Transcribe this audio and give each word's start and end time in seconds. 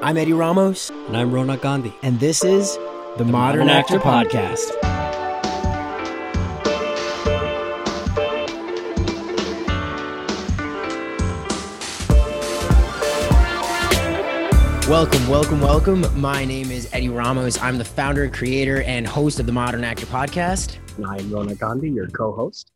I'm 0.00 0.16
Eddie 0.16 0.32
Ramos, 0.32 0.90
And 0.90 1.16
I'm 1.16 1.32
Rona 1.32 1.56
Gandhi. 1.56 1.92
and 2.02 2.20
this 2.20 2.44
is 2.44 2.76
the, 3.16 3.24
Modern, 3.24 3.68
Actor, 3.68 3.98
Podcast. 3.98 4.70
Welcome, 14.88 15.26
welcome, 15.26 15.60
welcome. 15.60 16.20
My 16.20 16.44
name 16.44 16.70
is 16.70 16.88
Eddie 16.92 17.08
Ramos. 17.08 17.60
I'm 17.60 17.76
the 17.76 17.84
founder, 17.84 18.28
creator, 18.28 18.82
and 18.82 19.04
host 19.04 19.40
of 19.40 19.46
the 19.46 19.52
Modern 19.52 19.82
Actor 19.82 20.06
Podcast. 20.06 20.76
And 20.96 21.04
I'm 21.06 21.28
Rona 21.32 21.56
Gandhi, 21.56 21.90
your 21.90 22.06
co-host. 22.08 22.70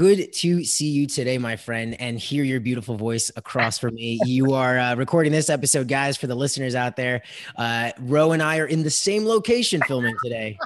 Good 0.00 0.32
to 0.32 0.64
see 0.64 0.88
you 0.88 1.06
today, 1.06 1.36
my 1.36 1.56
friend, 1.56 1.94
and 2.00 2.18
hear 2.18 2.42
your 2.42 2.58
beautiful 2.58 2.96
voice 2.96 3.30
across 3.36 3.78
from 3.78 3.96
me. 3.96 4.18
You 4.24 4.54
are 4.54 4.78
uh, 4.78 4.94
recording 4.94 5.30
this 5.30 5.50
episode, 5.50 5.88
guys, 5.88 6.16
for 6.16 6.26
the 6.26 6.34
listeners 6.34 6.74
out 6.74 6.96
there. 6.96 7.20
Uh, 7.54 7.90
Ro 8.00 8.32
and 8.32 8.42
I 8.42 8.60
are 8.60 8.66
in 8.66 8.82
the 8.82 8.88
same 8.88 9.26
location 9.26 9.82
filming 9.82 10.16
today. 10.24 10.58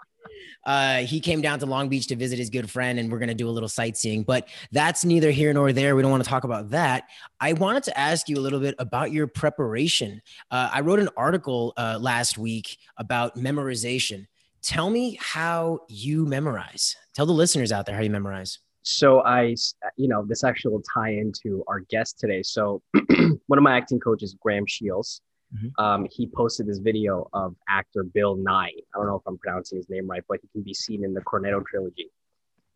uh, 0.66 0.98
he 0.98 1.18
came 1.18 1.40
down 1.40 1.60
to 1.60 1.64
Long 1.64 1.88
Beach 1.88 2.08
to 2.08 2.16
visit 2.16 2.38
his 2.38 2.50
good 2.50 2.70
friend, 2.70 2.98
and 2.98 3.10
we're 3.10 3.18
going 3.18 3.30
to 3.30 3.34
do 3.34 3.48
a 3.48 3.50
little 3.50 3.70
sightseeing, 3.70 4.22
but 4.22 4.46
that's 4.70 5.02
neither 5.02 5.30
here 5.30 5.54
nor 5.54 5.72
there. 5.72 5.96
We 5.96 6.02
don't 6.02 6.10
want 6.10 6.24
to 6.24 6.28
talk 6.28 6.44
about 6.44 6.68
that. 6.68 7.04
I 7.40 7.54
wanted 7.54 7.84
to 7.84 7.98
ask 7.98 8.28
you 8.28 8.36
a 8.36 8.42
little 8.42 8.60
bit 8.60 8.74
about 8.78 9.12
your 9.12 9.28
preparation. 9.28 10.20
Uh, 10.50 10.68
I 10.70 10.82
wrote 10.82 10.98
an 10.98 11.08
article 11.16 11.72
uh, 11.78 11.96
last 11.98 12.36
week 12.36 12.76
about 12.98 13.34
memorization. 13.34 14.26
Tell 14.62 14.90
me 14.90 15.18
how 15.20 15.80
you 15.88 16.26
memorize. 16.26 16.96
Tell 17.14 17.26
the 17.26 17.32
listeners 17.32 17.72
out 17.72 17.86
there 17.86 17.94
how 17.96 18.02
you 18.02 18.10
memorize. 18.10 18.58
So 18.82 19.20
I, 19.22 19.54
you 19.96 20.08
know, 20.08 20.24
this 20.26 20.44
actually 20.44 20.72
will 20.72 20.82
tie 20.94 21.10
into 21.10 21.62
our 21.68 21.80
guest 21.80 22.18
today. 22.18 22.42
So 22.42 22.82
one 23.46 23.58
of 23.58 23.62
my 23.62 23.76
acting 23.76 24.00
coaches, 24.00 24.36
Graham 24.40 24.66
Shields, 24.66 25.20
Mhm. 25.56 25.72
um, 25.82 26.06
he 26.10 26.26
posted 26.26 26.66
this 26.66 26.76
video 26.78 27.26
of 27.32 27.56
actor 27.70 28.04
Bill 28.04 28.36
Nighy. 28.36 28.82
I 28.94 28.98
don't 28.98 29.06
know 29.06 29.14
if 29.16 29.22
I'm 29.26 29.38
pronouncing 29.38 29.78
his 29.78 29.88
name 29.88 30.06
right, 30.06 30.22
but 30.28 30.40
he 30.42 30.48
can 30.48 30.60
be 30.62 30.74
seen 30.74 31.02
in 31.02 31.14
the 31.14 31.22
Cornetto 31.22 31.64
trilogy. 31.64 32.10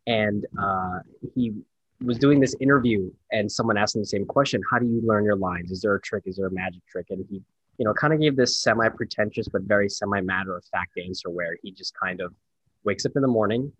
And 0.07 0.47
uh, 0.59 1.01
he 1.35 1.53
was 2.03 2.17
doing 2.17 2.41
this 2.41 2.55
interview, 2.61 3.11
and 3.31 3.53
someone 3.53 3.77
asked 3.77 3.95
him 3.95 4.01
the 4.01 4.07
same 4.07 4.25
question: 4.25 4.63
How 4.71 4.79
do 4.79 4.87
you 4.87 5.03
learn 5.05 5.23
your 5.27 5.37
lines? 5.37 5.71
Is 5.71 5.83
there 5.83 5.95
a 5.95 6.01
trick? 6.01 6.23
Is 6.25 6.37
there 6.37 6.47
a 6.47 6.51
magic 6.51 6.81
trick? 6.87 7.09
And 7.11 7.27
he, 7.31 7.43
you 7.83 7.89
know, 7.89 7.95
kind 7.95 8.13
of 8.13 8.21
gave 8.21 8.37
this 8.37 8.63
semi-pretentious 8.63 9.49
but 9.49 9.63
very 9.63 9.89
semi-matter-of-fact 9.89 11.01
answer, 11.05 11.31
where 11.31 11.57
he 11.65 11.73
just 11.73 11.93
kind 12.01 12.21
of 12.21 12.33
wakes 12.85 13.05
up 13.05 13.11
in 13.17 13.23
the 13.23 13.27
morning 13.27 13.73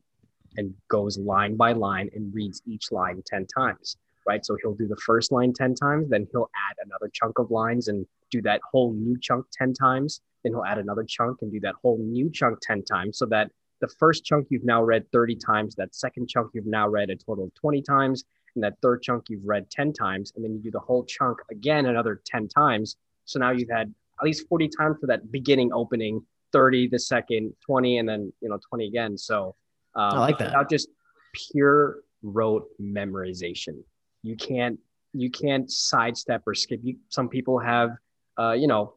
and 0.57 0.75
goes 0.89 1.19
line 1.19 1.55
by 1.55 1.73
line 1.73 2.11
and 2.13 2.35
reads 2.35 2.63
each 2.67 2.91
line 2.91 3.23
10 3.25 3.47
times, 3.47 3.97
right? 4.27 4.45
So 4.45 4.57
he'll 4.61 4.75
do 4.75 4.89
the 4.89 4.97
first 4.97 5.31
line 5.31 5.53
10 5.53 5.77
times, 5.77 6.09
then 6.09 6.27
he'll 6.33 6.51
add 6.69 6.85
another 6.85 7.13
chunk 7.13 7.39
of 7.39 7.53
lines 7.53 7.87
and 7.87 8.05
do 8.33 8.43
that 8.43 8.61
whole 8.73 8.93
new 8.93 9.17
chunk 9.21 9.47
10 9.53 9.73
times. 9.73 10.21
Then 10.43 10.53
he'll 10.53 10.65
add 10.65 10.79
another 10.79 11.05
chunk 11.05 11.39
and 11.43 11.53
do 11.53 11.61
that 11.61 11.77
whole 11.81 11.99
new 11.99 12.29
chunk 12.29 12.59
10 12.61 12.83
times 12.83 13.19
so 13.19 13.27
that 13.27 13.53
the 13.81 13.87
first 14.01 14.25
chunk 14.25 14.49
you've 14.51 14.65
now 14.65 14.83
read 14.83 15.07
30 15.13 15.37
times, 15.37 15.77
that 15.77 15.95
second 15.95 16.29
chunk 16.29 16.51
you've 16.55 16.67
now 16.67 16.89
read 16.89 17.11
a 17.11 17.15
total 17.15 17.45
of 17.45 17.55
20 17.55 17.81
times, 17.83 18.25
and 18.57 18.65
that 18.65 18.75
third 18.83 19.01
chunk 19.01 19.27
you've 19.29 19.45
read 19.45 19.71
10 19.71 19.93
times. 19.93 20.33
And 20.35 20.45
then 20.45 20.55
you 20.55 20.59
do 20.59 20.73
the 20.73 20.81
whole 20.81 21.05
chunk 21.05 21.39
again 21.53 21.87
another 21.87 22.21
10 22.27 22.49
times. 22.49 22.97
So 23.25 23.39
now 23.39 23.51
you've 23.51 23.71
had 23.71 23.93
at 24.21 24.25
least 24.25 24.47
40 24.49 24.69
times 24.69 24.97
for 25.01 25.07
that 25.07 25.31
beginning 25.31 25.73
opening, 25.73 26.25
30 26.53 26.89
the 26.89 26.99
second, 26.99 27.55
20, 27.67 27.99
and 27.99 28.09
then, 28.09 28.33
you 28.41 28.49
know, 28.49 28.59
20 28.69 28.87
again. 28.87 29.17
So, 29.17 29.55
um, 29.95 30.15
I 30.15 30.19
like 30.19 30.39
that. 30.39 30.49
Without 30.49 30.71
just 30.71 30.89
pure 31.33 31.99
rote 32.23 32.67
memorization. 32.81 33.83
You 34.23 34.37
can't 34.37 34.79
you 35.15 35.31
can't 35.31 35.71
sidestep 35.71 36.43
or 36.47 36.55
skip. 36.55 36.81
You, 36.83 36.97
some 37.11 37.29
people 37.29 37.59
have, 37.59 37.91
uh, 38.39 38.53
you 38.53 38.67
know, 38.67 38.95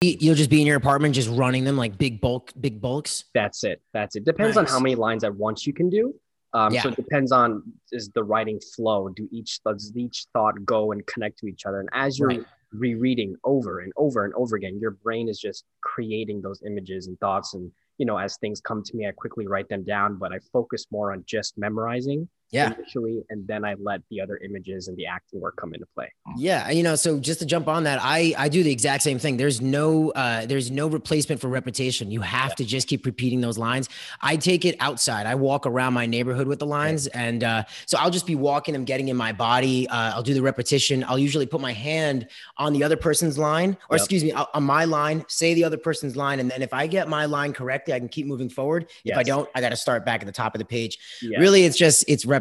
You'll 0.00 0.36
just 0.36 0.50
be 0.50 0.60
in 0.60 0.66
your 0.66 0.76
apartment, 0.76 1.16
just 1.16 1.28
running 1.28 1.64
them 1.64 1.76
like 1.76 1.98
big 1.98 2.20
bulk, 2.20 2.52
big 2.60 2.80
bulks. 2.80 3.24
that's 3.34 3.64
it. 3.64 3.82
That's 3.92 4.14
it. 4.14 4.24
Depends 4.24 4.56
on 4.56 4.64
how 4.64 4.78
many 4.78 4.94
lines 4.94 5.24
at 5.24 5.34
once 5.34 5.66
you 5.66 5.72
can 5.72 5.90
do. 5.90 6.14
Um, 6.52 6.72
Yeah. 6.72 6.82
So 6.82 6.90
it 6.90 6.96
depends 6.96 7.32
on 7.32 7.64
is 7.90 8.08
the 8.10 8.22
writing 8.22 8.60
flow. 8.76 9.08
Do 9.08 9.28
each 9.32 9.60
does 9.64 9.92
each 9.96 10.26
thought 10.32 10.64
go 10.64 10.92
and 10.92 11.04
connect 11.06 11.40
to 11.40 11.46
each 11.46 11.66
other? 11.66 11.80
And 11.80 11.88
as 11.92 12.16
you're 12.16 12.28
Right. 12.28 12.44
Rereading 12.72 13.36
over 13.44 13.80
and 13.80 13.92
over 13.96 14.24
and 14.24 14.34
over 14.34 14.56
again, 14.56 14.78
your 14.80 14.92
brain 14.92 15.28
is 15.28 15.38
just 15.38 15.64
creating 15.82 16.40
those 16.40 16.62
images 16.66 17.06
and 17.06 17.18
thoughts. 17.20 17.54
And 17.54 17.70
you 17.98 18.06
know, 18.06 18.18
as 18.18 18.36
things 18.36 18.60
come 18.60 18.82
to 18.84 18.96
me, 18.96 19.06
I 19.06 19.12
quickly 19.12 19.46
write 19.46 19.68
them 19.68 19.84
down. 19.84 20.18
But 20.18 20.32
I 20.32 20.38
focus 20.52 20.86
more 20.90 21.12
on 21.12 21.24
just 21.26 21.58
memorizing 21.58 22.28
Yeah. 22.50 22.72
initially, 22.74 23.22
and 23.28 23.46
then 23.46 23.64
I 23.64 23.74
let 23.78 24.00
the 24.10 24.20
other 24.22 24.38
images 24.38 24.88
and 24.88 24.96
the 24.96 25.06
acting 25.06 25.40
work 25.40 25.56
come 25.56 25.74
into 25.74 25.86
play. 25.94 26.10
Yeah, 26.36 26.70
you 26.70 26.82
know, 26.82 26.94
so 26.96 27.18
just 27.20 27.40
to 27.40 27.46
jump 27.46 27.68
on 27.68 27.84
that, 27.84 27.98
I 28.02 28.34
I 28.38 28.48
do 28.48 28.62
the 28.62 28.72
exact 28.72 29.02
same 29.02 29.18
thing. 29.18 29.36
There's 29.36 29.60
no 29.60 30.10
uh 30.12 30.46
there's 30.46 30.70
no 30.70 30.86
replacement 30.86 31.40
for 31.42 31.48
repetition. 31.48 32.10
You 32.10 32.22
have 32.22 32.54
to 32.56 32.64
just 32.64 32.88
keep 32.88 33.04
repeating 33.04 33.42
those 33.42 33.58
lines. 33.58 33.90
I 34.22 34.36
take 34.36 34.64
it 34.64 34.76
outside. 34.80 35.26
I 35.26 35.34
walk 35.34 35.66
around 35.66 35.92
my 35.92 36.06
neighborhood 36.06 36.46
with 36.46 36.58
the 36.58 36.66
lines 36.66 37.06
and 37.08 37.44
uh 37.44 37.64
so 37.84 37.98
I'll 37.98 38.10
just 38.10 38.26
be 38.26 38.34
walking 38.34 38.72
them 38.72 38.84
getting 38.84 39.08
in 39.08 39.16
my 39.16 39.32
body. 39.32 39.86
Uh, 39.88 40.12
I'll 40.14 40.22
do 40.22 40.32
the 40.32 40.42
repetition. 40.42 41.04
I'll 41.04 41.18
usually 41.18 41.46
put 41.46 41.60
my 41.60 41.72
hand 41.74 42.28
on 42.56 42.72
the 42.72 42.82
other 42.82 42.96
person's 42.96 43.36
line 43.36 43.76
or 43.90 43.96
Yep. 43.96 44.00
excuse 44.00 44.24
me, 44.24 44.32
on 44.32 44.46
on 44.54 44.62
my 44.64 44.84
line, 44.86 45.22
say 45.28 45.52
the 45.52 45.64
other 45.64 45.76
person's 45.76 46.16
line 46.16 46.40
and 46.40 46.50
then 46.50 46.62
if 46.62 46.72
I 46.72 46.86
get 46.86 47.08
my 47.08 47.26
line 47.26 47.52
correctly, 47.52 47.92
I 47.92 47.98
can 47.98 48.08
keep 48.08 48.26
moving 48.26 48.48
forward. 48.48 48.88
If 49.04 49.18
I 49.18 49.22
don't, 49.22 49.48
I 49.54 49.60
got 49.60 49.68
to 49.70 49.76
start 49.76 50.06
back 50.06 50.20
at 50.22 50.26
the 50.26 50.32
top 50.32 50.54
of 50.54 50.58
the 50.60 50.64
page 50.64 50.96
Yeah. 51.20 51.38
really 51.40 51.64
it's 51.64 51.76
just 51.76 52.04
it's 52.08 52.24
repetition 52.24 52.37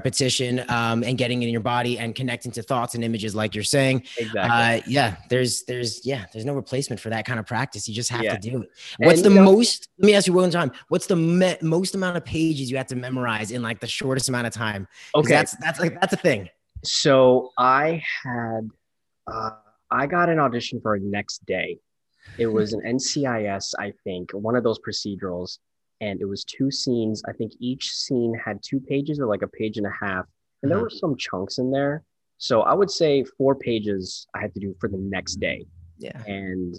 um, 0.70 1.04
and 1.04 1.18
getting 1.18 1.44
in 1.44 1.50
your 1.50 1.62
body 1.62 1.98
and 2.00 2.16
connecting 2.16 2.52
to 2.52 2.62
thoughts 2.64 2.96
and 2.96 3.04
images 3.04 3.36
like 3.36 3.56
you're 3.56 3.64
saying 3.64 4.04
exactly. 4.18 4.42
uh, 4.42 4.82
yeah 4.88 5.18
there's 5.30 5.64
there's 5.64 6.06
yeah 6.06 6.26
there's 6.34 6.46
no 6.46 6.54
replacement 6.54 7.00
for 7.00 7.10
that 7.10 7.26
kind 7.26 7.40
of 7.40 7.46
practice 7.46 7.88
you 7.88 7.94
just 7.96 8.10
have 8.10 8.24
Yeah. 8.24 8.36
to 8.36 8.40
do 8.50 8.62
it 8.64 8.70
what's 9.00 9.22
And, 9.22 9.26
the 9.36 9.42
most 9.42 9.90
let 9.98 10.06
me 10.08 10.14
ask 10.16 10.28
you 10.28 10.34
one 10.34 10.50
time 10.52 10.72
what's 10.90 11.08
the 11.08 11.16
me- 11.16 11.58
most 11.62 11.96
amount 11.96 12.18
of 12.18 12.26
pages 12.26 12.70
you 12.72 12.78
have 12.78 12.88
to 12.88 12.96
memorize 12.96 13.52
in 13.52 13.62
like 13.62 13.80
the 13.80 13.88
shortest 13.88 14.30
amount 14.30 14.48
of 14.48 14.54
time? 14.54 14.88
okay. 15.16 15.30
that's 15.30 15.56
that's 15.58 15.80
like 15.80 16.00
that's 16.00 16.14
a 16.14 16.18
thing 16.18 16.50
So 16.84 17.52
I 17.58 18.04
had, 18.24 18.70
uh, 19.26 19.50
I 19.90 20.06
got 20.06 20.30
an 20.30 20.40
audition 20.40 20.80
for 20.82 20.98
next 21.00 21.44
day. 21.46 21.80
It 22.38 22.46
was 22.48 22.74
an 22.74 22.82
NCIS, 22.82 23.74
I 23.80 23.94
think, 24.04 24.32
one 24.32 24.56
of 24.56 24.64
those 24.64 24.80
procedurals, 24.80 25.58
and 26.02 26.22
it 26.22 26.26
was 26.26 26.44
two 26.44 26.70
scenes. 26.72 27.24
I 27.28 27.34
think 27.34 27.54
each 27.60 27.92
scene 27.92 28.34
had 28.44 28.62
two 28.64 28.80
pages 28.80 29.20
or 29.20 29.26
like 29.26 29.42
a 29.42 29.48
page 29.48 29.78
and 29.78 29.88
a 29.88 29.92
half, 29.92 30.26
and 30.62 30.72
there 30.72 30.78
Mhm. 30.80 30.84
were 30.84 30.90
some 30.90 31.16
chunks 31.18 31.58
in 31.58 31.72
there. 31.72 32.04
So 32.38 32.62
I 32.62 32.74
would 32.74 32.92
say 32.92 33.24
four 33.24 33.56
pages 33.56 34.28
I 34.36 34.42
had 34.42 34.54
to 34.54 34.60
do 34.60 34.76
for 34.80 34.88
the 34.90 34.98
next 34.98 35.36
day, 35.38 35.66
yeah 35.98 36.22
and 36.28 36.76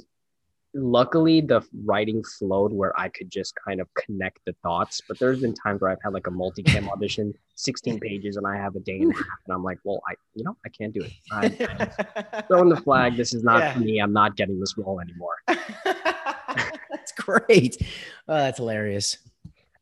luckily 0.75 1.41
the 1.41 1.61
writing 1.85 2.23
flowed 2.39 2.73
where 2.73 2.93
I 3.01 3.09
could 3.09 3.31
just 3.31 3.55
kind 3.67 3.81
of 3.81 3.89
connect 3.95 4.39
the 4.47 4.53
thoughts. 4.63 5.01
But 5.09 5.19
there's 5.19 5.41
been 5.41 5.55
times 5.55 5.81
where 5.81 5.91
I've 5.91 6.03
had 6.05 6.13
like 6.13 6.27
a 6.27 6.31
multicam 6.31 6.89
audition, 6.93 7.33
16 7.57 7.99
pages, 7.99 8.37
and 8.37 8.47
I 8.47 8.57
have 8.57 8.77
a 8.77 8.81
day 8.81 9.01
and 9.01 9.11
a 9.11 9.15
half, 9.17 9.25
and 9.47 9.55
I'm 9.55 9.65
like, 9.65 9.79
well, 9.83 10.01
I, 10.09 10.15
you 10.35 10.45
know, 10.45 10.57
I 10.65 10.69
can't 10.69 10.93
do 10.93 11.03
it. 11.03 11.13
I, 11.33 12.43
throwing 12.47 12.69
the 12.69 12.81
flag. 12.81 13.17
This 13.17 13.33
is 13.35 13.43
not 13.43 13.61
Yeah. 13.61 13.73
for 13.75 13.81
me. 13.81 13.99
I'm 13.99 14.13
not 14.13 14.37
getting 14.37 14.61
this 14.61 14.77
role 14.77 15.01
anymore. 15.01 15.37
that's 17.29 17.47
great 17.47 17.77
oh, 18.29 18.35
that's 18.37 18.59
hilarious 18.59 19.19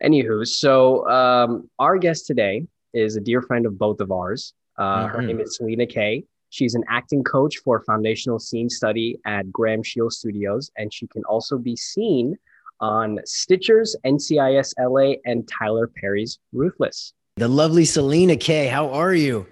Anywho, 0.04 0.46
so 0.46 1.08
um, 1.08 1.70
our 1.78 1.96
guest 1.96 2.26
today 2.26 2.66
is 2.92 3.16
a 3.16 3.20
dear 3.20 3.40
friend 3.40 3.64
of 3.64 3.78
both 3.78 3.98
of 4.00 4.12
ours. 4.12 4.52
Uh, 4.76 5.06
Her 5.06 5.22
Mhm. 5.22 5.26
name 5.26 5.40
is 5.40 5.56
Selina 5.56 5.86
Kaye. 5.86 6.22
She's 6.50 6.74
an 6.74 6.84
acting 6.90 7.24
coach 7.24 7.56
for 7.64 7.80
foundational 7.80 8.38
scene 8.38 8.68
study 8.68 9.18
at 9.24 9.50
Graham 9.50 9.82
Shields 9.82 10.18
Studios, 10.18 10.70
and 10.76 10.92
she 10.92 11.06
can 11.06 11.24
also 11.24 11.56
be 11.56 11.76
seen 11.76 12.36
on 12.80 13.20
Stitcher's, 13.24 13.96
NCIS 14.04 14.74
LA, 14.78 15.14
and 15.24 15.48
Tyler 15.48 15.86
Perry's 15.98 16.38
Ruthless. 16.52 17.14
the 17.38 17.48
lovely 17.48 17.86
selina 17.86 18.36
kaye 18.36 18.66
how 18.66 18.90
are 18.90 19.14
you 19.14 19.46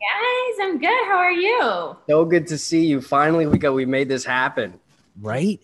Guys, 0.00 0.56
I'm 0.62 0.78
good. 0.78 1.04
How 1.06 1.16
are 1.18 1.30
you? 1.32 1.96
So 2.08 2.24
good 2.24 2.46
to 2.48 2.58
see 2.58 2.84
you. 2.86 3.00
Finally, 3.00 3.46
we 3.46 3.56
got 3.58 3.72
we 3.72 3.86
made 3.86 4.08
this 4.08 4.24
happen. 4.24 4.80
right? 5.20 5.60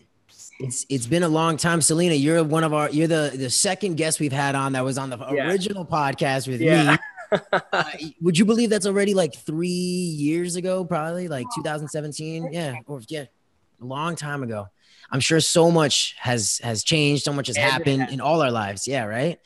It's 0.61 0.87
it's 0.89 1.07
been 1.07 1.23
a 1.23 1.29
long 1.29 1.57
time, 1.57 1.81
Selina. 1.81 2.15
You're 2.15 2.45
one 2.45 2.63
of 2.65 2.73
our 2.73 2.89
you're 2.91 3.09
the 3.09 3.33
the 3.35 3.51
second 3.51 3.97
guest 3.97 4.21
we've 4.21 4.33
had 4.33 4.55
on 4.55 4.73
that 4.73 4.85
was 4.85 4.99
on 4.99 5.11
the 5.11 5.19
Yeah. 5.19 5.49
original 5.49 5.85
podcast 5.85 6.47
with 6.49 6.61
Yeah. 6.61 6.93
me. 6.93 6.99
Uh, 7.73 7.85
would 8.21 8.37
you 8.37 8.45
believe 8.45 8.69
that's 8.69 8.85
already 8.85 9.15
like 9.15 9.35
three 9.35 9.67
years 9.69 10.55
ago, 10.57 10.85
probably 10.85 11.29
like 11.29 11.47
2017? 11.57 12.53
Yeah, 12.53 12.75
or 12.87 13.01
yeah, 13.09 13.25
a 13.81 13.85
long 13.87 14.17
time 14.17 14.43
ago. 14.43 14.67
I'm 15.11 15.21
sure 15.21 15.41
so 15.41 15.71
much 15.71 16.15
has 16.19 16.61
has 16.63 16.85
changed, 16.85 17.25
so 17.25 17.33
much 17.33 17.47
has 17.47 17.57
happened 17.57 18.09
in 18.11 18.21
all 18.21 18.43
our 18.43 18.51
lives. 18.51 18.87
Yeah, 18.87 19.05
right. 19.05 19.39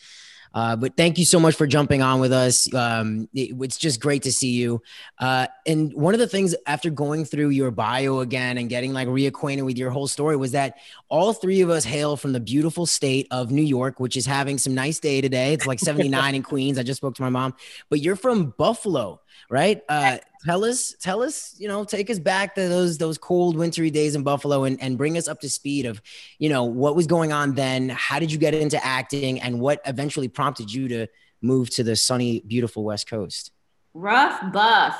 Uh, 0.56 0.74
but 0.74 0.96
thank 0.96 1.18
you 1.18 1.26
so 1.26 1.38
much 1.38 1.54
for 1.54 1.66
jumping 1.66 2.00
on 2.00 2.18
with 2.18 2.32
us. 2.32 2.72
Um, 2.72 3.28
it- 3.34 3.50
it's 3.60 3.76
just 3.76 4.00
great 4.00 4.22
to 4.22 4.32
see 4.32 4.52
you. 4.52 4.80
Uh, 5.18 5.46
and 5.66 5.92
one 5.92 6.14
of 6.14 6.18
the 6.20 6.26
things 6.26 6.54
after 6.66 6.88
going 6.88 7.26
through 7.26 7.50
your 7.50 7.70
bio 7.70 8.20
again 8.20 8.56
and 8.56 8.70
getting 8.70 8.94
like 8.94 9.06
reacquainted 9.06 9.66
with 9.66 9.76
your 9.76 9.90
whole 9.90 10.08
story 10.08 10.34
was 10.34 10.52
that 10.52 10.78
all 11.10 11.34
three 11.34 11.60
of 11.60 11.68
us 11.68 11.84
hail 11.84 12.16
from 12.16 12.32
the 12.32 12.40
beautiful 12.40 12.86
state 12.86 13.26
of 13.30 13.50
New 13.50 13.60
York, 13.62 14.00
which 14.00 14.16
is 14.16 14.24
having 14.24 14.56
some 14.56 14.74
nice 14.74 14.98
day 14.98 15.20
today. 15.20 15.52
It's 15.52 15.66
like 15.66 15.78
79 15.90 16.34
in 16.34 16.42
Queens. 16.42 16.78
I 16.78 16.82
just 16.82 16.96
spoke 16.96 17.14
to 17.16 17.22
my 17.22 17.28
mom, 17.28 17.54
but 17.90 18.00
you're 18.00 18.16
from 18.16 18.54
Buffalo, 18.56 19.20
right? 19.50 19.82
Uh, 19.88 20.18
tell 20.44 20.64
us, 20.64 20.94
tell 21.00 21.22
us, 21.22 21.54
you 21.58 21.68
know, 21.68 21.84
take 21.84 22.10
us 22.10 22.18
back 22.18 22.54
to 22.54 22.68
those 22.68 22.98
those 22.98 23.18
cold 23.18 23.56
wintry 23.56 23.90
days 23.90 24.14
in 24.14 24.22
Buffalo 24.22 24.64
and, 24.64 24.80
and 24.82 24.96
bring 24.98 25.16
us 25.16 25.28
up 25.28 25.40
to 25.40 25.48
speed 25.48 25.86
of, 25.86 26.00
you 26.38 26.48
know, 26.48 26.64
what 26.64 26.96
was 26.96 27.06
going 27.06 27.32
on 27.32 27.54
then. 27.54 27.88
How 27.88 28.18
did 28.18 28.32
you 28.32 28.38
get 28.38 28.54
into 28.54 28.84
acting 28.84 29.40
and 29.40 29.60
what 29.60 29.80
eventually 29.86 30.28
prompted 30.28 30.72
you 30.72 30.88
to 30.88 31.06
move 31.42 31.70
to 31.70 31.82
the 31.82 31.96
sunny, 31.96 32.40
beautiful 32.40 32.84
West 32.84 33.08
Coast? 33.08 33.52
Rough 33.94 34.52
buff. 34.52 34.96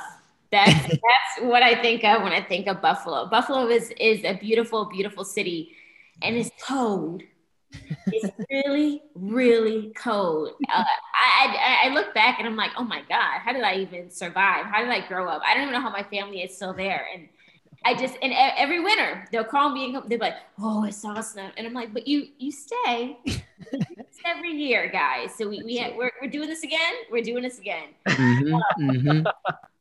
That's 0.50 0.88
that's 0.88 1.40
what 1.40 1.62
I 1.62 1.80
think 1.80 2.04
of 2.04 2.22
when 2.22 2.32
I 2.32 2.42
think 2.42 2.66
of 2.66 2.80
Buffalo. 2.80 3.26
Buffalo 3.26 3.68
is 3.68 3.92
is 3.98 4.24
a 4.24 4.34
beautiful, 4.34 4.86
beautiful 4.86 5.24
city, 5.24 5.72
and 6.22 6.36
it's 6.36 6.50
cold. 6.62 7.22
It's 8.06 8.30
really, 8.50 9.02
really 9.14 9.92
cold. 9.96 10.50
Uh, 10.72 10.84
I, 11.14 11.56
I 11.84 11.88
I 11.88 11.94
look 11.94 12.14
back 12.14 12.38
and 12.38 12.46
I'm 12.46 12.56
like, 12.56 12.70
oh 12.76 12.84
my 12.84 13.02
god, 13.08 13.40
how 13.40 13.52
did 13.52 13.62
I 13.62 13.76
even 13.76 14.10
survive? 14.10 14.66
How 14.66 14.80
did 14.82 14.90
I 14.90 15.06
grow 15.06 15.28
up? 15.28 15.42
I 15.46 15.54
don't 15.54 15.64
even 15.64 15.74
know 15.74 15.80
how 15.80 15.90
my 15.90 16.04
family 16.04 16.42
is 16.42 16.54
still 16.54 16.72
there, 16.72 17.06
and 17.12 17.28
I 17.84 17.94
just 17.94 18.16
and 18.22 18.32
every 18.34 18.80
winter 18.80 19.26
they'll 19.30 19.44
call 19.44 19.70
me 19.70 19.94
and 19.94 20.10
they're 20.10 20.18
like, 20.18 20.34
"Oh, 20.58 20.84
it's 20.84 21.04
awesome," 21.04 21.50
and 21.56 21.66
I'm 21.66 21.74
like, 21.74 21.92
"But 21.92 22.08
you 22.08 22.28
you 22.38 22.50
stay 22.50 23.18
every 24.26 24.52
year, 24.52 24.88
guys. 24.90 25.34
So 25.36 25.48
we 25.48 25.62
we 25.62 25.94
we're, 25.96 26.10
we're 26.20 26.30
doing 26.30 26.48
this 26.48 26.64
again. 26.64 26.94
We're 27.10 27.22
doing 27.22 27.42
this 27.42 27.58
again." 27.58 27.90
Mm-hmm, 28.08 28.90
mm-hmm. 28.90 29.26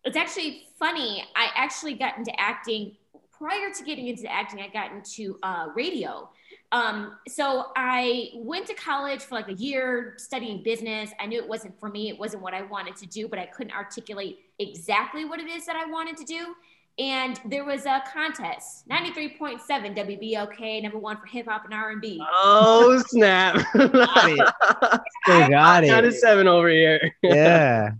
It's 0.03 0.17
actually 0.17 0.67
funny. 0.77 1.23
I 1.35 1.49
actually 1.55 1.95
got 1.95 2.17
into 2.17 2.31
acting 2.39 2.95
prior 3.31 3.71
to 3.73 3.83
getting 3.83 4.07
into 4.07 4.31
acting. 4.31 4.61
I 4.61 4.67
got 4.67 4.91
into 4.91 5.39
uh, 5.41 5.69
radio. 5.75 6.29
Um, 6.71 7.17
so 7.27 7.67
I 7.75 8.31
went 8.35 8.67
to 8.67 8.73
college 8.73 9.21
for 9.21 9.35
like 9.35 9.47
a 9.47 9.53
year 9.53 10.15
studying 10.17 10.63
business. 10.63 11.11
I 11.19 11.25
knew 11.25 11.39
it 11.39 11.47
wasn't 11.47 11.79
for 11.79 11.89
me. 11.89 12.09
It 12.09 12.19
wasn't 12.19 12.43
what 12.43 12.53
I 12.53 12.63
wanted 12.63 12.95
to 12.97 13.05
do, 13.05 13.27
but 13.27 13.39
I 13.39 13.45
couldn't 13.45 13.73
articulate 13.73 14.39
exactly 14.59 15.25
what 15.25 15.39
it 15.39 15.47
is 15.47 15.65
that 15.65 15.75
I 15.75 15.85
wanted 15.89 16.17
to 16.17 16.25
do. 16.25 16.55
And 16.97 17.39
there 17.45 17.65
was 17.65 17.85
a 17.85 18.01
contest 18.11 18.87
93.7 18.87 19.59
wblk 19.67 20.81
number 20.81 20.97
one 20.97 21.17
for 21.17 21.25
hip-hop 21.25 21.65
and 21.65 21.73
r&b 21.73 22.21
oh 22.31 23.03
snap. 23.07 23.57
Still 23.71 23.89
got 23.89 25.83
it. 25.83 25.87
97 25.87 26.47
over 26.47 26.69
here. 26.69 27.13
Yeah. 27.21 27.91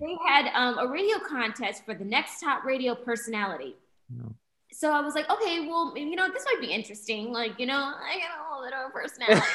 They 0.00 0.16
had 0.26 0.50
um, 0.54 0.78
a 0.78 0.88
radio 0.88 1.18
contest 1.18 1.84
for 1.84 1.92
the 1.92 2.04
next 2.04 2.40
top 2.40 2.64
radio 2.64 2.94
personality. 2.94 3.76
No. 4.08 4.34
So 4.78 4.92
i 4.92 5.00
was 5.00 5.14
like 5.14 5.28
okay 5.30 5.66
well 5.66 5.92
you 5.96 6.14
know 6.14 6.28
this 6.30 6.44
might 6.44 6.60
be 6.60 6.72
interesting 6.72 7.32
like 7.32 7.58
you 7.58 7.66
know 7.66 7.74
i 7.74 8.18
got 8.18 8.38
a 8.38 8.60
little 8.60 8.64
bit 8.64 8.74
of 8.74 8.90
a 8.90 8.92
personality 8.92 9.46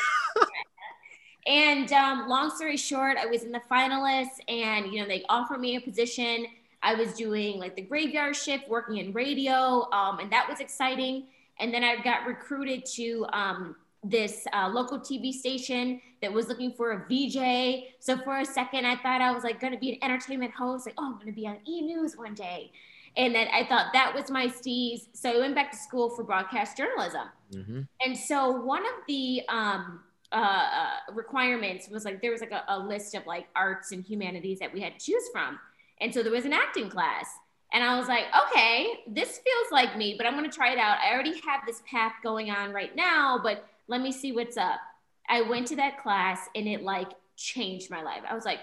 and 1.48 1.92
um, 1.94 2.28
long 2.28 2.50
story 2.50 2.78
short 2.78 3.18
i 3.18 3.26
was 3.26 3.44
in 3.44 3.52
the 3.52 3.62
finalists 3.72 4.40
and 4.48 4.92
you 4.94 5.02
know 5.02 5.08
they 5.08 5.24
offered 5.30 5.60
me 5.60 5.76
a 5.76 5.82
position 5.82 6.46
I 6.84 6.96
was 6.96 7.14
doing 7.14 7.60
like 7.60 7.76
the 7.76 7.82
graveyard 7.82 8.36
shift, 8.36 8.68
working 8.68 8.98
in 8.98 9.14
radio, 9.14 9.90
um, 9.92 10.20
and 10.20 10.30
that 10.32 10.48
was 10.48 10.60
exciting. 10.60 11.28
And 11.60 11.74
then 11.74 11.84
I 11.84 12.02
got 12.04 12.28
recruited 12.28 12.86
to 12.96 13.26
um, 13.32 13.76
this 14.04 14.46
uh, 14.54 14.68
local 14.68 15.00
TV 15.00 15.32
station 15.32 16.02
that 16.22 16.32
was 16.32 16.50
looking 16.50 16.74
for 16.74 16.92
a 16.92 17.06
VJ. 17.10 17.86
So 18.00 18.18
for 18.18 18.40
a 18.40 18.46
second, 18.46 18.86
I 18.86 18.98
thought 18.98 19.22
I 19.22 19.32
was 19.32 19.44
like 19.44 19.62
going 19.62 19.72
to 19.72 19.80
be 19.80 19.94
an 19.94 20.00
entertainment 20.04 20.52
host, 20.52 20.86
like, 20.86 20.96
oh, 20.98 21.06
I'm 21.06 21.14
going 21.14 21.28
to 21.28 21.32
be 21.32 21.48
on 21.48 21.58
E 21.66 21.82
News 21.82 22.18
one 22.18 22.34
day. 22.34 22.72
And 23.16 23.34
then 23.34 23.48
I 23.54 23.66
thought 23.66 23.94
that 23.94 24.14
was 24.16 24.32
my 24.32 24.48
steez. 24.48 25.08
So 25.14 25.30
I 25.30 25.38
went 25.38 25.56
back 25.56 25.72
to 25.72 25.78
school 25.78 26.10
for 26.10 26.24
broadcast 26.24 26.78
journalism. 26.78 27.28
Mm-hmm. 27.52 27.82
And 28.02 28.18
so 28.18 28.52
one 28.52 28.84
of 28.86 28.94
the 29.08 29.42
um, 29.50 30.02
uh, 30.32 30.36
uh, 30.36 31.14
requirements 31.14 31.90
was 31.90 32.06
like 32.06 32.22
there 32.22 32.32
was 32.32 32.42
like 32.42 32.52
a, 32.52 32.64
a 32.68 32.80
list 32.80 33.14
of 33.14 33.26
like 33.28 33.48
arts 33.56 33.92
and 33.92 34.04
humanities 34.04 34.60
that 34.60 34.74
we 34.74 34.82
had 34.82 35.00
to 35.00 35.06
choose 35.06 35.24
from. 35.32 35.60
And 36.02 36.14
so 36.14 36.24
there 36.24 36.32
was 36.32 36.46
an 36.46 36.54
acting 36.54 36.90
class. 36.90 37.28
And 37.72 37.84
I 37.84 37.98
was 37.98 38.08
like, 38.08 38.26
okay, 38.50 39.00
this 39.08 39.40
feels 39.40 39.72
like 39.72 39.98
me, 39.98 40.16
but 40.18 40.28
I'm 40.28 40.34
going 40.34 40.50
to 40.50 40.56
try 40.56 40.72
it 40.72 40.78
out. 40.80 40.98
I 41.00 41.14
already 41.14 41.40
have 41.42 41.62
this 41.66 41.82
path 41.90 42.14
going 42.24 42.52
on 42.52 42.72
right 42.72 42.96
now, 42.96 43.40
but 43.42 43.68
let 43.88 44.02
me 44.02 44.12
see 44.12 44.32
what's 44.32 44.58
up. 44.58 44.80
I 45.28 45.42
went 45.42 45.68
to 45.68 45.76
that 45.78 46.02
class 46.02 46.50
and 46.56 46.68
it 46.68 46.84
like 46.84 47.10
changed 47.36 47.90
my 47.90 48.04
life. 48.04 48.22
I 48.30 48.36
was 48.36 48.46
like, 48.46 48.60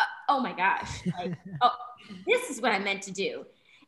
uh, 0.00 0.04
oh 0.28 0.40
my 0.40 0.52
gosh, 0.52 1.06
like, 1.18 1.36
oh, 1.62 1.74
this 2.26 2.50
is 2.50 2.60
what 2.60 2.72
I 2.72 2.78
meant 2.78 3.02
to 3.02 3.12
do. 3.12 3.44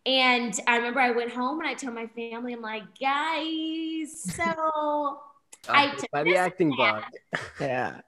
And 0.07 0.59
I 0.69 0.77
remember 0.77 1.01
I 1.01 1.11
went 1.11 1.33
home 1.33 1.59
and 1.59 1.69
I 1.69 1.75
told 1.75 1.95
my 1.95 2.07
family, 2.07 2.53
I'm 2.53 2.63
like, 2.63 2.85
guys, 2.99 4.23
so 4.23 5.19
I 5.69 5.97
took 5.97 6.11
by 6.13 6.23
the 6.23 6.37
acting 6.37 6.73
bug. 6.77 7.03
yeah. 7.61 8.01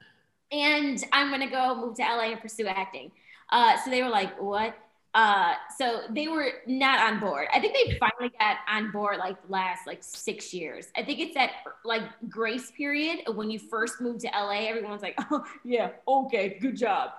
And 0.52 1.04
I'm 1.12 1.30
gonna 1.30 1.50
go 1.50 1.74
move 1.74 1.96
to 1.96 2.02
LA 2.02 2.30
and 2.30 2.40
pursue 2.40 2.68
acting. 2.68 3.10
Uh, 3.50 3.76
so 3.84 3.90
they 3.90 4.02
were 4.02 4.08
like, 4.08 4.40
what? 4.40 4.78
Uh, 5.12 5.54
so 5.76 6.02
they 6.10 6.28
were 6.28 6.52
not 6.68 7.00
on 7.00 7.18
board. 7.18 7.48
I 7.52 7.58
think 7.58 7.74
they 7.74 7.98
finally 7.98 8.32
got 8.38 8.58
on 8.68 8.92
board 8.92 9.18
like 9.18 9.44
the 9.44 9.50
last 9.52 9.86
like 9.86 10.04
six 10.04 10.54
years. 10.54 10.88
I 10.96 11.02
think 11.02 11.18
it's 11.18 11.34
that 11.34 11.50
like 11.84 12.02
grace 12.28 12.70
period 12.70 13.20
when 13.34 13.50
you 13.50 13.58
first 13.58 14.00
move 14.00 14.20
to 14.20 14.28
LA. 14.28 14.68
Everyone's 14.68 15.02
like, 15.02 15.18
oh 15.32 15.44
yeah, 15.64 15.90
okay, 16.06 16.58
good 16.60 16.76
job. 16.76 17.10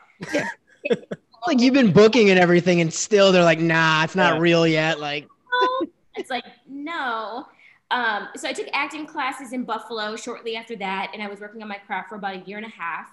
Like 1.47 1.59
you've 1.59 1.73
been 1.73 1.91
booking 1.91 2.29
and 2.29 2.39
everything, 2.39 2.81
and 2.81 2.93
still 2.93 3.31
they're 3.31 3.43
like, 3.43 3.59
nah, 3.59 4.03
it's 4.03 4.15
not 4.15 4.35
yeah. 4.35 4.41
real 4.41 4.67
yet. 4.67 4.99
Like 4.99 5.27
it's 6.15 6.29
like 6.29 6.45
no. 6.67 7.45
Um, 7.91 8.27
so 8.35 8.47
I 8.47 8.53
took 8.53 8.67
acting 8.71 9.07
classes 9.07 9.51
in 9.51 9.63
Buffalo 9.63 10.15
shortly 10.15 10.55
after 10.55 10.75
that, 10.75 11.11
and 11.13 11.23
I 11.23 11.27
was 11.27 11.39
working 11.39 11.61
on 11.61 11.67
my 11.67 11.77
craft 11.77 12.09
for 12.09 12.15
about 12.15 12.35
a 12.35 12.39
year 12.39 12.57
and 12.57 12.65
a 12.65 12.69
half. 12.69 13.07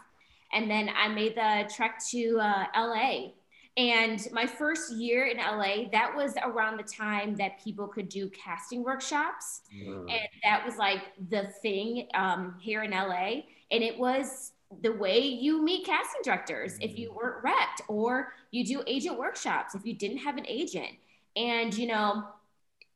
And 0.52 0.70
then 0.70 0.90
I 0.96 1.08
made 1.08 1.34
the 1.34 1.70
trek 1.74 2.00
to 2.10 2.38
uh, 2.40 2.64
LA. 2.76 3.30
And 3.78 4.26
my 4.32 4.46
first 4.46 4.94
year 4.94 5.26
in 5.26 5.36
LA, 5.36 5.88
that 5.92 6.14
was 6.14 6.34
around 6.42 6.78
the 6.78 6.82
time 6.82 7.36
that 7.36 7.62
people 7.62 7.86
could 7.86 8.08
do 8.08 8.30
casting 8.30 8.82
workshops. 8.82 9.62
Mm. 9.76 10.10
And 10.10 10.28
that 10.44 10.64
was 10.64 10.76
like 10.76 11.02
the 11.28 11.48
thing 11.60 12.08
um, 12.14 12.54
here 12.58 12.84
in 12.84 12.92
LA. 12.92 13.42
And 13.70 13.82
it 13.82 13.98
was 13.98 14.52
the 14.82 14.92
way 14.92 15.20
you 15.20 15.62
meet 15.62 15.86
casting 15.86 16.20
directors 16.24 16.76
if 16.80 16.98
you 16.98 17.10
mm. 17.10 17.16
weren't 17.16 17.44
repped, 17.44 17.82
or 17.88 18.32
you 18.50 18.64
do 18.64 18.82
agent 18.86 19.18
workshops 19.18 19.74
if 19.74 19.84
you 19.84 19.94
didn't 19.94 20.18
have 20.18 20.36
an 20.36 20.46
agent. 20.46 20.90
And, 21.36 21.72
you 21.76 21.86
know, 21.86 22.24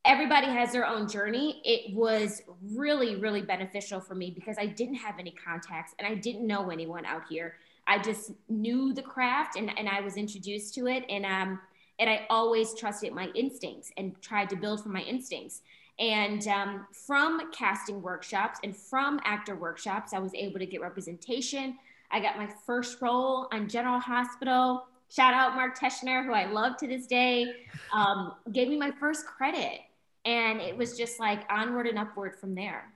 everybody 0.04 0.46
has 0.46 0.72
their 0.72 0.86
own 0.86 1.08
journey. 1.08 1.60
It 1.64 1.94
was 1.94 2.42
really, 2.74 3.16
really 3.16 3.42
beneficial 3.42 4.00
for 4.00 4.14
me 4.14 4.30
because 4.30 4.56
I 4.58 4.66
didn't 4.66 4.94
have 4.96 5.18
any 5.18 5.32
contacts 5.32 5.94
and 5.98 6.08
I 6.08 6.14
didn't 6.14 6.46
know 6.46 6.70
anyone 6.70 7.04
out 7.04 7.22
here. 7.28 7.56
I 7.86 7.98
just 7.98 8.32
knew 8.48 8.94
the 8.94 9.02
craft 9.02 9.56
and, 9.56 9.76
and 9.78 9.88
I 9.88 10.00
was 10.00 10.16
introduced 10.16 10.74
to 10.74 10.86
it. 10.86 11.04
And, 11.08 11.26
um, 11.26 11.60
and 11.98 12.08
I 12.08 12.26
always 12.30 12.74
trusted 12.74 13.12
my 13.12 13.28
instincts 13.34 13.90
and 13.96 14.20
tried 14.22 14.48
to 14.50 14.56
build 14.56 14.82
from 14.82 14.92
my 14.92 15.02
instincts. 15.02 15.60
And 16.00 16.48
um, 16.48 16.86
from 16.92 17.52
casting 17.52 18.00
workshops 18.00 18.58
and 18.64 18.74
from 18.74 19.20
actor 19.24 19.54
workshops, 19.54 20.12
I 20.12 20.18
was 20.18 20.34
able 20.34 20.58
to 20.58 20.66
get 20.66 20.80
representation. 20.80 21.76
I 22.10 22.20
got 22.20 22.36
my 22.36 22.48
first 22.66 23.00
role 23.00 23.48
on 23.52 23.68
General 23.68 24.00
Hospital. 24.00 24.86
Shout 25.10 25.34
out 25.34 25.54
Mark 25.54 25.78
Teschner, 25.78 26.24
who 26.24 26.32
I 26.32 26.46
love 26.46 26.76
to 26.78 26.88
this 26.88 27.06
day. 27.06 27.46
Um, 27.92 28.32
gave 28.52 28.68
me 28.68 28.78
my 28.78 28.90
first 28.92 29.26
credit 29.26 29.80
and 30.24 30.60
it 30.60 30.76
was 30.76 30.96
just 30.96 31.18
like 31.20 31.44
onward 31.50 31.86
and 31.86 31.98
upward 31.98 32.36
from 32.38 32.54
there 32.54 32.92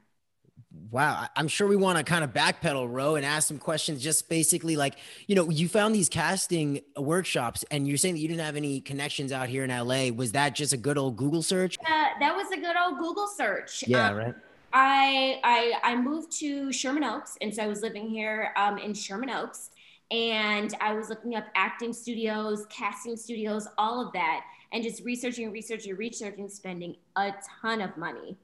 wow 0.90 1.26
i'm 1.36 1.48
sure 1.48 1.66
we 1.66 1.76
want 1.76 1.98
to 1.98 2.04
kind 2.04 2.24
of 2.24 2.32
backpedal 2.32 2.90
row 2.90 3.14
and 3.14 3.24
ask 3.24 3.48
some 3.48 3.58
questions 3.58 4.02
just 4.02 4.28
basically 4.28 4.76
like 4.76 4.96
you 5.26 5.34
know 5.34 5.48
you 5.50 5.68
found 5.68 5.94
these 5.94 6.08
casting 6.08 6.80
workshops 6.96 7.64
and 7.70 7.86
you're 7.88 7.96
saying 7.96 8.14
that 8.14 8.20
you 8.20 8.28
didn't 8.28 8.44
have 8.44 8.56
any 8.56 8.80
connections 8.80 9.32
out 9.32 9.48
here 9.48 9.64
in 9.64 9.70
la 9.70 10.08
was 10.10 10.32
that 10.32 10.54
just 10.54 10.72
a 10.72 10.76
good 10.76 10.98
old 10.98 11.16
google 11.16 11.42
search? 11.42 11.78
Uh, 11.80 12.08
that 12.20 12.34
was 12.34 12.50
a 12.50 12.60
good 12.60 12.76
old 12.76 12.98
google 12.98 13.26
search. 13.26 13.84
Yeah 13.86 14.10
um, 14.10 14.16
right. 14.16 14.34
I, 14.72 15.40
I 15.44 15.92
i 15.92 15.96
moved 15.96 16.32
to 16.40 16.72
sherman 16.72 17.04
oaks 17.04 17.38
and 17.40 17.54
so 17.54 17.62
i 17.62 17.66
was 17.66 17.80
living 17.82 18.08
here 18.08 18.52
um, 18.56 18.78
in 18.78 18.92
sherman 18.92 19.30
oaks 19.30 19.70
and 20.10 20.74
i 20.80 20.92
was 20.92 21.08
looking 21.08 21.36
up 21.36 21.44
acting 21.54 21.92
studios 21.92 22.66
casting 22.70 23.16
studios 23.16 23.68
all 23.78 24.04
of 24.04 24.12
that 24.12 24.44
and 24.74 24.82
just 24.82 25.04
researching 25.04 25.50
researching, 25.52 25.96
researching, 25.96 26.48
spending 26.48 26.96
a 27.16 27.32
ton 27.60 27.80
of 27.80 27.96
money. 27.96 28.36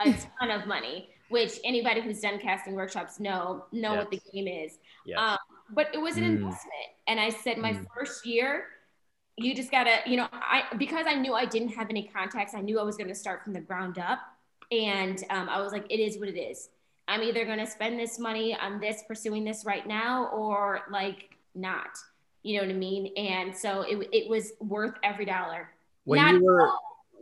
A 0.00 0.12
ton 0.38 0.50
of 0.50 0.66
money, 0.66 1.08
which 1.30 1.58
anybody 1.64 2.00
who's 2.00 2.20
done 2.20 2.38
casting 2.38 2.74
workshops 2.74 3.18
know 3.18 3.64
know 3.72 3.94
yes. 3.94 3.98
what 3.98 4.10
the 4.10 4.20
game 4.32 4.46
is. 4.46 4.78
Yes. 5.06 5.18
Um, 5.18 5.38
but 5.70 5.88
it 5.94 5.98
was 5.98 6.16
an 6.16 6.24
mm. 6.24 6.36
investment, 6.36 6.88
and 7.08 7.18
I 7.18 7.30
said 7.30 7.58
my 7.58 7.72
mm. 7.72 7.86
first 7.96 8.26
year, 8.26 8.66
you 9.36 9.54
just 9.54 9.70
gotta, 9.70 9.98
you 10.06 10.16
know, 10.16 10.28
I 10.32 10.64
because 10.76 11.06
I 11.08 11.14
knew 11.14 11.32
I 11.34 11.46
didn't 11.46 11.70
have 11.70 11.88
any 11.90 12.04
contacts, 12.08 12.54
I 12.54 12.60
knew 12.60 12.78
I 12.78 12.82
was 12.82 12.96
gonna 12.96 13.14
start 13.14 13.42
from 13.42 13.52
the 13.52 13.60
ground 13.60 13.98
up, 13.98 14.20
and 14.70 15.22
um, 15.30 15.48
I 15.48 15.60
was 15.60 15.72
like, 15.72 15.86
it 15.90 15.98
is 15.98 16.18
what 16.18 16.28
it 16.28 16.38
is. 16.38 16.68
I'm 17.08 17.22
either 17.22 17.44
gonna 17.44 17.66
spend 17.66 17.98
this 17.98 18.18
money 18.18 18.56
on 18.56 18.80
this, 18.80 19.02
pursuing 19.08 19.44
this 19.44 19.64
right 19.64 19.86
now, 19.86 20.26
or 20.26 20.80
like 20.90 21.36
not 21.54 21.96
You 22.46 22.58
know 22.58 22.66
what 22.66 22.76
I 22.76 22.78
mean? 22.78 23.12
And 23.16 23.56
so 23.56 23.82
it, 23.82 24.08
it 24.12 24.30
was 24.30 24.52
worth 24.60 24.94
every 25.02 25.24
dollar. 25.24 25.70
When 26.04 26.20
Not 26.20 26.34
you 26.34 26.44
were 26.44 26.70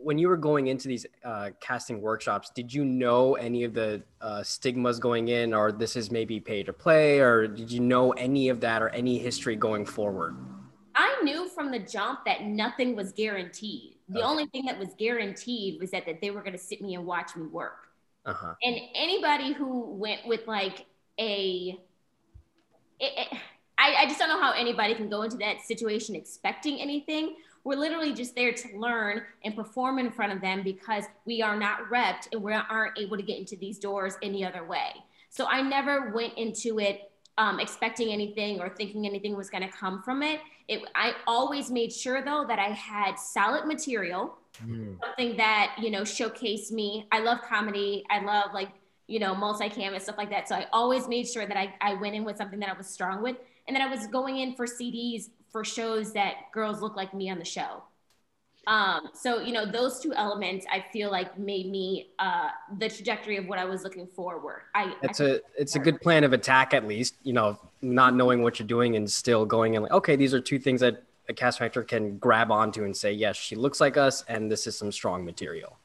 when 0.01 0.17
you 0.17 0.27
were 0.27 0.37
going 0.37 0.67
into 0.67 0.87
these 0.87 1.05
uh, 1.23 1.49
casting 1.59 2.01
workshops, 2.01 2.51
did 2.53 2.73
you 2.73 2.85
know 2.85 3.35
any 3.35 3.63
of 3.63 3.73
the 3.73 4.03
uh, 4.21 4.43
stigmas 4.43 4.99
going 4.99 5.29
in, 5.29 5.53
or 5.53 5.71
this 5.71 5.95
is 5.95 6.11
maybe 6.11 6.39
pay 6.39 6.63
to 6.63 6.73
play, 6.73 7.19
or 7.19 7.47
did 7.47 7.71
you 7.71 7.79
know 7.79 8.11
any 8.11 8.49
of 8.49 8.59
that 8.61 8.81
or 8.81 8.89
any 8.89 9.17
history 9.17 9.55
going 9.55 9.85
forward? 9.85 10.35
I 10.95 11.21
knew 11.23 11.49
from 11.49 11.71
the 11.71 11.79
jump 11.79 12.25
that 12.25 12.45
nothing 12.45 12.95
was 12.95 13.11
guaranteed. 13.11 13.95
The 14.09 14.19
okay. 14.19 14.27
only 14.27 14.45
thing 14.47 14.65
that 14.65 14.77
was 14.77 14.89
guaranteed 14.97 15.81
was 15.81 15.91
that, 15.91 16.05
that 16.05 16.21
they 16.21 16.29
were 16.29 16.41
going 16.41 16.53
to 16.53 16.59
sit 16.59 16.81
me 16.81 16.95
and 16.95 17.05
watch 17.05 17.35
me 17.35 17.47
work. 17.47 17.87
Uh-huh. 18.25 18.53
And 18.63 18.75
anybody 18.95 19.53
who 19.53 19.91
went 19.91 20.25
with 20.25 20.47
like 20.47 20.85
a, 21.19 21.77
it, 22.99 23.13
it, 23.17 23.37
I, 23.77 23.95
I 23.99 24.05
just 24.05 24.19
don't 24.19 24.29
know 24.29 24.39
how 24.39 24.53
anybody 24.53 24.95
can 24.95 25.09
go 25.09 25.23
into 25.23 25.37
that 25.37 25.61
situation 25.61 26.15
expecting 26.15 26.79
anything 26.79 27.35
we're 27.65 27.75
literally 27.75 28.13
just 28.13 28.35
there 28.35 28.53
to 28.53 28.77
learn 28.77 29.23
and 29.43 29.55
perform 29.55 29.99
in 29.99 30.11
front 30.11 30.31
of 30.31 30.39
them 30.39 30.61
because 30.63 31.05
we 31.25 31.41
are 31.41 31.57
not 31.57 31.89
repped 31.91 32.27
and 32.31 32.41
we 32.41 32.53
aren't 32.53 32.97
able 32.97 33.17
to 33.17 33.23
get 33.23 33.39
into 33.39 33.57
these 33.57 33.79
doors 33.79 34.13
any 34.21 34.45
other 34.45 34.63
way. 34.63 34.91
So 35.31 35.47
I 35.47 35.61
never 35.61 36.11
went 36.11 36.37
into 36.37 36.79
it 36.79 37.11
um, 37.37 37.59
expecting 37.59 38.13
anything 38.13 38.61
or 38.61 38.69
thinking 38.69 39.05
anything 39.05 39.35
was 39.35 39.49
going 39.49 39.63
to 39.63 39.75
come 39.75 40.01
from 40.03 40.23
it. 40.23 40.39
it. 40.67 40.81
I 40.93 41.13
always 41.27 41.69
made 41.69 41.91
sure 41.91 42.23
though 42.23 42.45
that 42.47 42.59
I 42.59 42.69
had 42.69 43.19
solid 43.19 43.65
material, 43.65 44.37
mm. 44.63 44.97
something 45.03 45.35
that 45.37 45.75
you 45.81 45.89
know 45.89 46.03
showcased 46.03 46.71
me. 46.71 47.07
I 47.11 47.19
love 47.19 47.39
comedy. 47.41 48.05
I 48.09 48.23
love 48.23 48.51
like 48.53 48.69
you 49.07 49.19
know 49.19 49.33
multicam 49.33 49.93
and 49.93 50.01
stuff 50.01 50.17
like 50.17 50.29
that. 50.29 50.47
So 50.47 50.55
I 50.55 50.67
always 50.71 51.09
made 51.09 51.27
sure 51.27 51.45
that 51.45 51.57
I, 51.57 51.73
I 51.81 51.95
went 51.95 52.15
in 52.15 52.23
with 52.23 52.37
something 52.37 52.59
that 52.59 52.69
I 52.69 52.77
was 52.77 52.87
strong 52.87 53.21
with, 53.21 53.35
and 53.67 53.75
that 53.75 53.81
I 53.81 53.87
was 53.93 54.07
going 54.07 54.37
in 54.37 54.55
for 54.55 54.65
CDs 54.65 55.29
for 55.55 55.63
shows 55.63 56.11
that 56.11 56.51
girls 56.51 56.81
look 56.81 56.97
like 56.97 57.13
me 57.13 57.29
on 57.29 57.39
the 57.39 57.45
show. 57.45 57.81
Um, 58.67 59.11
so 59.13 59.39
you 59.39 59.53
know 59.53 59.65
those 59.65 60.01
two 60.01 60.13
elements 60.13 60.65
I 60.69 60.83
feel 60.91 61.09
like 61.09 61.39
made 61.39 61.71
me 61.71 62.09
uh, 62.19 62.49
the 62.77 62.89
trajectory 62.89 63.37
of 63.37 63.47
what 63.47 63.57
I 63.57 63.63
was 63.63 63.85
looking 63.85 64.05
forward. 64.05 64.63
I 64.73 64.93
it's 65.01 65.21
I 65.21 65.25
a 65.25 65.39
it's 65.57 65.77
a 65.77 65.79
good 65.79 66.01
plan 66.01 66.25
of 66.25 66.33
attack 66.33 66.73
at 66.73 66.85
least. 66.85 67.15
You 67.23 67.31
know, 67.31 67.57
not 67.81 68.15
knowing 68.15 68.43
what 68.43 68.59
you're 68.59 68.67
doing 68.67 68.97
and 68.97 69.09
still 69.09 69.45
going 69.45 69.75
in 69.75 69.83
like 69.83 69.93
okay, 69.93 70.17
these 70.17 70.33
are 70.33 70.41
two 70.41 70.59
things 70.59 70.81
that 70.81 71.03
a 71.29 71.33
cast 71.33 71.59
director 71.59 71.83
can 71.83 72.17
grab 72.17 72.51
onto 72.51 72.83
and 72.83 72.97
say 72.97 73.13
yes, 73.13 73.37
she 73.37 73.55
looks 73.55 73.79
like 73.79 73.95
us, 73.95 74.25
and 74.27 74.51
this 74.51 74.67
is 74.67 74.77
some 74.77 74.91
strong 74.91 75.23
material. 75.23 75.77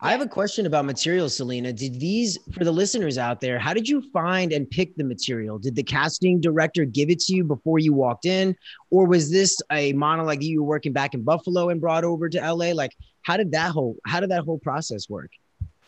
I 0.00 0.12
have 0.12 0.20
a 0.20 0.28
question 0.28 0.64
about 0.66 0.84
materials, 0.84 1.36
Selina. 1.36 1.72
Did 1.72 1.98
these, 1.98 2.38
for 2.52 2.62
the 2.64 2.70
listeners 2.70 3.18
out 3.18 3.40
there, 3.40 3.58
how 3.58 3.74
did 3.74 3.88
you 3.88 4.00
find 4.12 4.52
and 4.52 4.70
pick 4.70 4.94
the 4.94 5.02
material? 5.02 5.58
Did 5.58 5.74
the 5.74 5.82
casting 5.82 6.40
director 6.40 6.84
give 6.84 7.10
it 7.10 7.18
to 7.20 7.34
you 7.34 7.42
before 7.42 7.80
you 7.80 7.92
walked 7.92 8.24
in? 8.24 8.56
Or 8.90 9.06
was 9.06 9.28
this 9.28 9.60
a 9.72 9.92
monologue 9.94 10.42
you 10.42 10.62
were 10.62 10.68
working 10.68 10.92
back 10.92 11.14
in 11.14 11.24
Buffalo 11.24 11.70
and 11.70 11.80
brought 11.80 12.04
over 12.04 12.28
to 12.28 12.38
LA? 12.38 12.72
Like, 12.72 12.94
how 13.22 13.36
did 13.36 13.50
that 13.52 13.72
whole, 13.72 13.96
how 14.06 14.20
did 14.20 14.30
that 14.30 14.44
whole 14.44 14.58
process 14.58 15.10
work? 15.10 15.32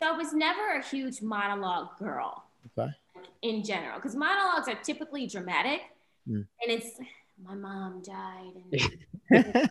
So 0.01 0.09
I 0.09 0.17
was 0.17 0.33
never 0.33 0.73
a 0.73 0.83
huge 0.83 1.23
monologue 1.23 1.97
girl. 1.99 2.45
Okay. 2.77 2.91
In 3.43 3.63
general, 3.63 3.95
because 3.97 4.17
monologues 4.17 4.69
are 4.69 4.75
typically 4.83 5.29
dramatic 5.29 5.83
mm. 6.29 6.35
and 6.37 6.47
it's, 6.67 6.99
my 7.43 7.55
mom 7.55 8.03
died. 8.03 8.53
And 9.31 9.71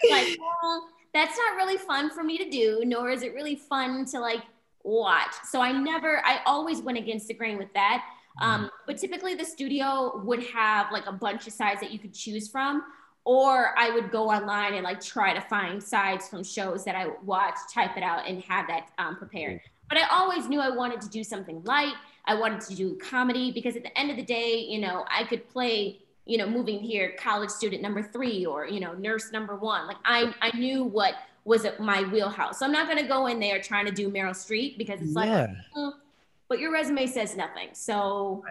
like, 0.10 0.38
well, 0.38 0.88
that's 1.12 1.36
not 1.36 1.56
really 1.56 1.76
fun 1.76 2.10
for 2.10 2.22
me 2.22 2.38
to 2.38 2.48
do, 2.48 2.82
nor 2.84 3.10
is 3.10 3.22
it 3.22 3.34
really 3.34 3.56
fun 3.56 4.04
to 4.06 4.20
like 4.20 4.42
watch. 4.84 5.34
So 5.48 5.60
I 5.60 5.72
never, 5.72 6.24
I 6.24 6.40
always 6.46 6.80
went 6.80 6.98
against 6.98 7.28
the 7.28 7.34
grain 7.34 7.58
with 7.58 7.72
that. 7.74 8.04
Um, 8.40 8.60
mm-hmm. 8.60 8.68
but 8.86 8.96
typically 8.96 9.34
the 9.34 9.44
studio 9.44 10.22
would 10.24 10.42
have 10.44 10.92
like 10.92 11.06
a 11.06 11.12
bunch 11.12 11.46
of 11.46 11.52
sides 11.52 11.80
that 11.80 11.90
you 11.90 11.98
could 11.98 12.14
choose 12.14 12.48
from, 12.48 12.84
or 13.24 13.78
I 13.78 13.90
would 13.90 14.10
go 14.10 14.30
online 14.30 14.74
and 14.74 14.84
like 14.84 15.00
try 15.00 15.34
to 15.34 15.40
find 15.40 15.82
sides 15.82 16.28
from 16.28 16.44
shows 16.44 16.84
that 16.84 16.94
I 16.94 17.08
watch, 17.24 17.56
type 17.74 17.96
it 17.96 18.02
out, 18.02 18.26
and 18.28 18.42
have 18.44 18.68
that 18.68 18.88
um, 18.98 19.16
prepared. 19.16 19.56
Mm-hmm. 19.56 19.66
But 19.88 19.98
I 19.98 20.06
always 20.12 20.48
knew 20.48 20.60
I 20.60 20.70
wanted 20.70 21.00
to 21.00 21.08
do 21.10 21.24
something 21.24 21.62
light. 21.64 21.94
I 22.24 22.34
wanted 22.34 22.60
to 22.62 22.74
do 22.76 22.96
comedy 22.96 23.50
because 23.50 23.74
at 23.74 23.82
the 23.82 23.98
end 23.98 24.10
of 24.10 24.16
the 24.16 24.22
day, 24.22 24.60
you 24.60 24.80
know, 24.80 25.04
I 25.10 25.24
could 25.24 25.48
play 25.48 25.98
you 26.26 26.38
know, 26.38 26.48
moving 26.48 26.80
here, 26.80 27.16
college 27.18 27.50
student 27.50 27.82
number 27.82 28.02
three 28.02 28.46
or, 28.46 28.66
you 28.66 28.80
know, 28.80 28.92
nurse 28.94 29.32
number 29.32 29.56
one. 29.56 29.86
Like 29.86 29.96
I, 30.04 30.32
I 30.40 30.56
knew 30.56 30.84
what 30.84 31.14
was 31.44 31.66
my 31.78 32.02
wheelhouse. 32.04 32.58
So 32.58 32.66
I'm 32.66 32.72
not 32.72 32.86
going 32.86 33.02
to 33.02 33.08
go 33.08 33.26
in 33.26 33.40
there 33.40 33.60
trying 33.60 33.86
to 33.86 33.92
do 33.92 34.10
Meryl 34.10 34.30
Streep 34.30 34.78
because 34.78 35.00
it's 35.00 35.14
yeah. 35.14 35.20
like, 35.22 35.50
mm, 35.76 35.92
but 36.48 36.58
your 36.58 36.72
resume 36.72 37.06
says 37.06 37.36
nothing. 37.36 37.68
So 37.72 38.44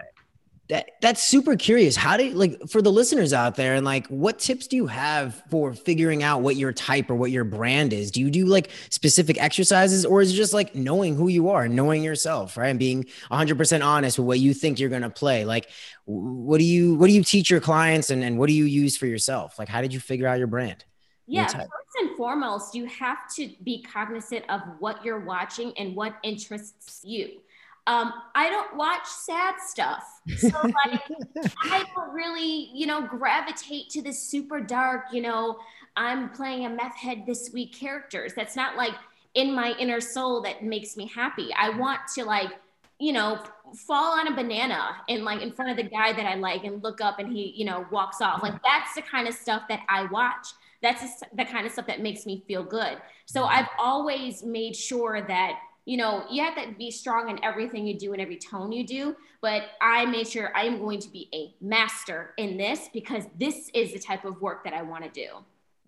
that 0.70 0.92
that's 1.00 1.20
super 1.20 1.56
curious. 1.56 1.96
How 1.96 2.16
do 2.16 2.26
you, 2.26 2.34
like 2.34 2.68
for 2.68 2.80
the 2.80 2.92
listeners 2.92 3.32
out 3.32 3.56
there 3.56 3.74
and 3.74 3.84
like 3.84 4.06
what 4.06 4.38
tips 4.38 4.68
do 4.68 4.76
you 4.76 4.86
have 4.86 5.42
for 5.50 5.74
figuring 5.74 6.22
out 6.22 6.42
what 6.42 6.54
your 6.54 6.72
type 6.72 7.10
or 7.10 7.16
what 7.16 7.32
your 7.32 7.42
brand 7.42 7.92
is? 7.92 8.12
Do 8.12 8.20
you 8.20 8.30
do 8.30 8.46
like 8.46 8.70
specific 8.88 9.42
exercises 9.42 10.06
or 10.06 10.22
is 10.22 10.32
it 10.32 10.36
just 10.36 10.54
like 10.54 10.76
knowing 10.76 11.16
who 11.16 11.26
you 11.26 11.50
are, 11.50 11.68
knowing 11.68 12.04
yourself, 12.04 12.56
right? 12.56 12.68
And 12.68 12.78
being 12.78 13.04
100% 13.32 13.84
honest 13.84 14.16
with 14.16 14.26
what 14.26 14.38
you 14.38 14.54
think 14.54 14.78
you're 14.78 14.90
going 14.90 15.02
to 15.02 15.10
play. 15.10 15.44
Like 15.44 15.68
what 16.04 16.58
do 16.58 16.64
you 16.64 16.94
what 16.94 17.08
do 17.08 17.12
you 17.14 17.24
teach 17.24 17.50
your 17.50 17.60
clients 17.60 18.10
and 18.10 18.22
and 18.22 18.38
what 18.38 18.46
do 18.46 18.54
you 18.54 18.64
use 18.64 18.96
for 18.96 19.06
yourself? 19.06 19.58
Like 19.58 19.68
how 19.68 19.82
did 19.82 19.92
you 19.92 19.98
figure 19.98 20.28
out 20.28 20.38
your 20.38 20.46
brand? 20.46 20.84
Yeah, 21.26 21.46
first 21.46 21.68
and 22.00 22.16
foremost, 22.16 22.74
you 22.74 22.86
have 22.86 23.18
to 23.36 23.50
be 23.62 23.82
cognizant 23.82 24.44
of 24.48 24.62
what 24.78 25.04
you're 25.04 25.24
watching 25.24 25.72
and 25.78 25.94
what 25.94 26.16
interests 26.24 27.02
you 27.04 27.40
um, 27.86 28.12
I 28.34 28.50
don't 28.50 28.76
watch 28.76 29.06
sad 29.06 29.54
stuff. 29.58 30.20
So 30.36 30.48
like 30.48 31.00
I 31.64 31.84
don't 31.94 32.12
really, 32.12 32.70
you 32.74 32.86
know, 32.86 33.02
gravitate 33.02 33.88
to 33.90 34.02
the 34.02 34.12
super 34.12 34.60
dark, 34.60 35.06
you 35.12 35.22
know, 35.22 35.58
I'm 35.96 36.30
playing 36.30 36.66
a 36.66 36.70
meth 36.70 36.96
head 36.96 37.24
this 37.26 37.50
week 37.52 37.74
characters. 37.74 38.32
That's 38.34 38.56
not 38.56 38.76
like 38.76 38.94
in 39.34 39.54
my 39.54 39.74
inner 39.78 40.00
soul 40.00 40.42
that 40.42 40.62
makes 40.62 40.96
me 40.96 41.06
happy. 41.06 41.50
I 41.56 41.70
want 41.70 42.00
to 42.14 42.24
like, 42.24 42.50
you 42.98 43.12
know, 43.12 43.42
fall 43.86 44.18
on 44.18 44.26
a 44.28 44.34
banana 44.34 44.96
and 45.08 45.24
like 45.24 45.40
in 45.40 45.52
front 45.52 45.70
of 45.70 45.76
the 45.76 45.90
guy 45.90 46.12
that 46.12 46.26
I 46.26 46.34
like 46.34 46.64
and 46.64 46.82
look 46.82 47.00
up 47.00 47.18
and 47.18 47.32
he, 47.32 47.54
you 47.56 47.64
know, 47.64 47.86
walks 47.90 48.20
off. 48.20 48.42
Like 48.42 48.62
that's 48.62 48.94
the 48.94 49.02
kind 49.02 49.26
of 49.26 49.34
stuff 49.34 49.62
that 49.68 49.80
I 49.88 50.06
watch. 50.06 50.48
That's 50.82 51.22
the 51.34 51.44
kind 51.44 51.66
of 51.66 51.72
stuff 51.72 51.86
that 51.86 52.00
makes 52.00 52.26
me 52.26 52.42
feel 52.46 52.62
good. 52.62 52.98
So 53.26 53.44
I've 53.44 53.68
always 53.78 54.42
made 54.42 54.74
sure 54.74 55.24
that 55.26 55.58
you 55.84 55.96
know, 55.96 56.24
you 56.30 56.42
have 56.42 56.54
to 56.56 56.72
be 56.76 56.90
strong 56.90 57.30
in 57.30 57.42
everything 57.44 57.86
you 57.86 57.98
do 57.98 58.12
and 58.12 58.20
every 58.20 58.36
tone 58.36 58.72
you 58.72 58.86
do. 58.86 59.16
But 59.42 59.62
I 59.80 60.04
made 60.06 60.28
sure 60.28 60.54
I 60.56 60.64
am 60.64 60.78
going 60.78 61.00
to 61.00 61.08
be 61.08 61.28
a 61.32 61.54
master 61.64 62.34
in 62.36 62.56
this 62.56 62.88
because 62.92 63.24
this 63.38 63.70
is 63.74 63.92
the 63.92 63.98
type 63.98 64.24
of 64.24 64.40
work 64.40 64.64
that 64.64 64.74
I 64.74 64.82
want 64.82 65.04
to 65.04 65.10
do. 65.10 65.28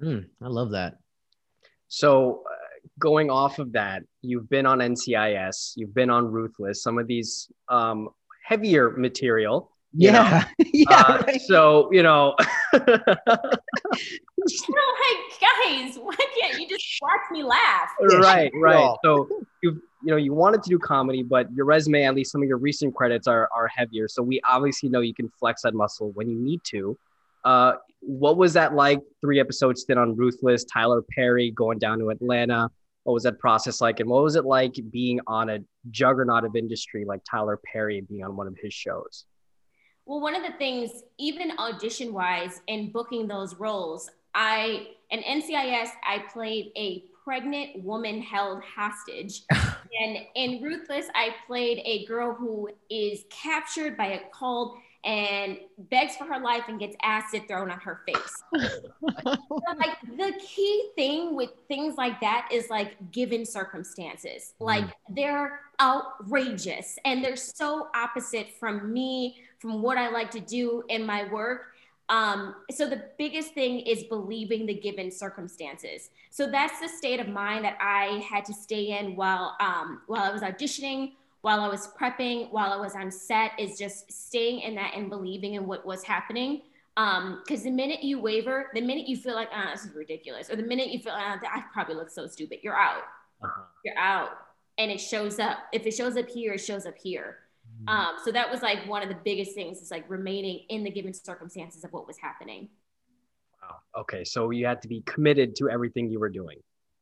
Mm, 0.05 0.29
I 0.43 0.49
love 0.49 0.71
that. 0.71 0.99
So, 1.89 2.43
uh, 2.51 2.55
going 2.99 3.31
off 3.31 3.59
of 3.59 3.73
that, 3.73 4.03
you've 4.23 4.49
been 4.49 4.65
on 4.65 4.79
NCIS, 4.79 5.73
you've 5.77 5.95
been 5.95 6.09
on 6.09 6.27
Ruthless, 6.27 6.83
some 6.83 6.99
of 6.99 7.07
these 7.07 7.51
um, 7.69 8.09
heavier 8.45 8.91
material. 8.91 9.72
Yeah. 9.95 10.45
yeah. 10.59 10.91
Uh, 10.91 11.23
right. 11.27 11.41
So, 11.41 11.89
you 11.93 12.03
know. 12.03 12.35
like, 12.73 12.87
guys, 15.41 15.97
why 15.97 16.17
can't 16.41 16.61
you 16.61 16.69
just 16.69 16.85
watch 17.01 17.21
me 17.31 17.43
laugh? 17.43 17.91
Right, 18.01 18.51
right. 18.55 18.97
So 19.05 19.29
you 19.63 19.83
you 20.05 20.11
know 20.11 20.17
you 20.17 20.33
wanted 20.33 20.63
to 20.65 20.71
do 20.71 20.79
comedy, 20.79 21.23
but 21.23 21.51
your 21.53 21.65
resume, 21.65 22.05
at 22.05 22.15
least 22.15 22.33
some 22.33 22.43
of 22.43 22.49
your 22.49 22.59
recent 22.59 22.95
credits, 22.95 23.27
are 23.27 23.49
are 23.55 23.69
heavier. 23.69 24.09
So 24.09 24.23
we 24.23 24.41
obviously 24.49 24.89
know 24.89 25.01
you 25.01 25.15
can 25.15 25.29
flex 25.29 25.63
that 25.63 25.75
muscle 25.75 26.11
when 26.13 26.29
you 26.29 26.39
need 26.39 26.61
to. 26.65 26.99
Uh, 27.45 27.75
what 28.01 28.37
was 28.37 28.53
that 28.55 28.75
like? 28.75 29.01
Three 29.21 29.41
episodes 29.41 29.83
stint 29.83 29.99
on 29.99 30.17
Ruthless, 30.17 30.65
Tyler 30.65 31.03
Perry 31.03 31.51
going 31.51 31.79
down 31.79 31.99
to 32.01 32.11
Atlanta. 32.11 32.69
What 33.05 33.15
was 33.15 33.25
that 33.25 33.39
process 33.39 33.81
like? 33.81 34.01
And 34.01 34.09
what 34.09 34.23
was 34.23 34.37
it 34.37 34.45
like 34.45 34.75
being 34.91 35.21
on 35.27 35.49
a 35.51 35.59
juggernaut 35.91 36.45
of 36.45 36.55
industry 36.55 37.05
like 37.05 37.21
Tyler 37.29 37.59
Perry 37.73 38.01
being 38.01 38.25
on 38.25 38.37
one 38.37 38.47
of 38.47 38.57
his 38.61 38.73
shows? 38.73 39.25
Well, 40.07 40.21
one 40.21 40.35
of 40.35 40.43
the 40.43 40.57
things, 40.59 41.05
even 41.19 41.53
audition 41.59 42.13
wise, 42.13 42.61
in 42.67 42.91
booking 42.91 43.29
those 43.29 43.55
roles, 43.57 44.11
I 44.35 44.89
in 45.11 45.21
NCIS 45.21 45.91
I 46.05 46.25
played 46.33 46.73
a 46.77 47.05
pregnant 47.25 47.85
woman 47.85 48.21
held 48.21 48.63
hostage. 48.63 49.43
and 49.51 50.19
in 50.35 50.63
Ruthless, 50.63 51.07
I 51.15 51.35
played 51.47 51.83
a 51.85 52.05
girl 52.07 52.35
who 52.35 52.71
is 52.91 53.25
captured 53.31 53.97
by 53.97 54.07
a 54.07 54.21
cult 54.33 54.77
and 55.05 55.59
begs 55.91 56.17
for 56.17 56.25
her 56.25 56.39
life 56.39 56.63
and 56.69 56.79
gets 56.79 56.97
acid 57.03 57.49
thrown 57.49 57.71
on 57.71 57.79
her 57.81 58.03
face. 58.07 58.43
so, 58.57 59.37
like 59.77 59.99
the 60.17 60.33
key 60.41 60.91
thing 60.95 61.35
with 61.35 61.51
things 61.69 61.97
like 61.97 62.21
that 62.21 62.49
is 62.53 62.71
like 62.71 62.95
given 63.11 63.45
circumstances. 63.45 64.55
Mm. 64.61 64.67
Like 64.67 64.85
they're 65.09 65.61
outrageous 65.81 66.99
and 67.05 67.25
they're 67.25 67.37
so 67.37 67.89
opposite 67.95 68.49
from 68.61 68.93
me, 68.93 69.39
from 69.63 69.81
what 69.81 69.97
I 69.97 70.11
like 70.11 70.31
to 70.33 70.41
do 70.41 70.83
in 70.91 71.07
my 71.07 71.31
work 71.33 71.73
um, 72.13 72.57
so 72.71 72.89
the 72.89 73.05
biggest 73.17 73.55
thing 73.55 73.81
is 73.81 74.05
believing 74.05 74.67
the 74.67 74.75
given 74.75 75.11
circumstances. 75.11 76.11
So 76.29 76.47
that's 76.51 76.79
the 76.79 76.89
state 76.89 77.21
of 77.21 77.29
mind 77.29 77.65
that 77.65 77.79
I 77.81 78.23
had 78.29 78.45
to 78.47 78.55
stay 78.55 78.99
in 78.99 79.17
while 79.17 79.57
um, 79.61 80.03
while 80.07 80.23
I 80.23 80.31
was 80.31 80.43
auditioning, 80.43 81.13
while 81.41 81.61
I 81.61 81.69
was 81.69 81.89
prepping, 81.99 82.53
while 82.53 82.71
I 82.71 82.77
was 82.77 82.95
on 82.95 83.11
set. 83.11 83.53
Is 83.59 83.79
just 83.79 84.13
staying 84.13 84.61
in 84.61 84.75
that 84.75 84.93
and 84.95 85.09
believing 85.09 85.55
in 85.55 85.67
what 85.67 85.87
was 85.87 86.03
happening. 86.03 86.63
Um, 86.99 87.41
because 87.43 87.63
the 87.63 87.71
minute 87.71 88.05
you 88.05 88.21
waver, 88.21 88.69
the 88.75 88.83
minute 88.83 89.09
you 89.09 89.17
feel 89.17 89.35
like, 89.35 89.49
ah, 89.51 89.71
this 89.73 89.87
is 89.87 89.95
ridiculous, 89.95 90.51
or 90.51 90.57
the 90.57 90.63
minute 90.63 90.89
you 90.91 90.99
feel, 90.99 91.15
ah, 91.17 91.39
I 91.43 91.65
probably 91.73 91.95
look 91.95 92.11
so 92.11 92.27
stupid, 92.27 92.59
you're 92.63 92.77
out. 92.77 93.05
Uh-huh. 93.43 93.63
You're 93.83 93.97
out. 93.97 94.33
And 94.77 94.91
it 94.91 94.99
shows 94.99 95.39
up. 95.39 95.57
If 95.73 95.87
it 95.87 95.93
shows 95.93 96.19
up 96.19 96.29
here, 96.29 96.53
it 96.53 96.59
shows 96.59 96.85
up 96.85 96.99
here. 96.99 97.39
Mm-hmm. 97.81 97.89
Um, 97.89 98.15
so 98.25 98.33
that 98.33 98.51
was 98.51 98.63
like 98.63 98.87
one 98.89 99.03
of 99.03 99.09
the 99.09 99.19
biggest 99.25 99.55
things 99.55 99.81
is 99.81 99.91
like 99.91 100.09
remaining 100.09 100.67
in 100.69 100.85
the 100.85 100.91
given 100.91 101.15
circumstances 101.15 101.85
of 101.85 101.93
what 101.93 102.07
was 102.07 102.19
happening. 102.19 102.69
Wow. 103.63 104.01
Okay. 104.03 104.25
So 104.25 104.51
you 104.51 104.67
had 104.67 104.83
to 104.83 104.89
be 104.89 105.03
committed 105.03 105.57
to 105.57 105.71
everything 105.71 106.11
you 106.11 106.19
were 106.21 106.29
doing. 106.29 106.59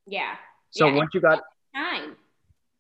Yeah. 0.06 0.34
So 0.70 0.86
yeah. 0.86 0.94
once 0.94 1.10
you 1.14 1.20
got 1.20 1.42
time, 1.74 2.16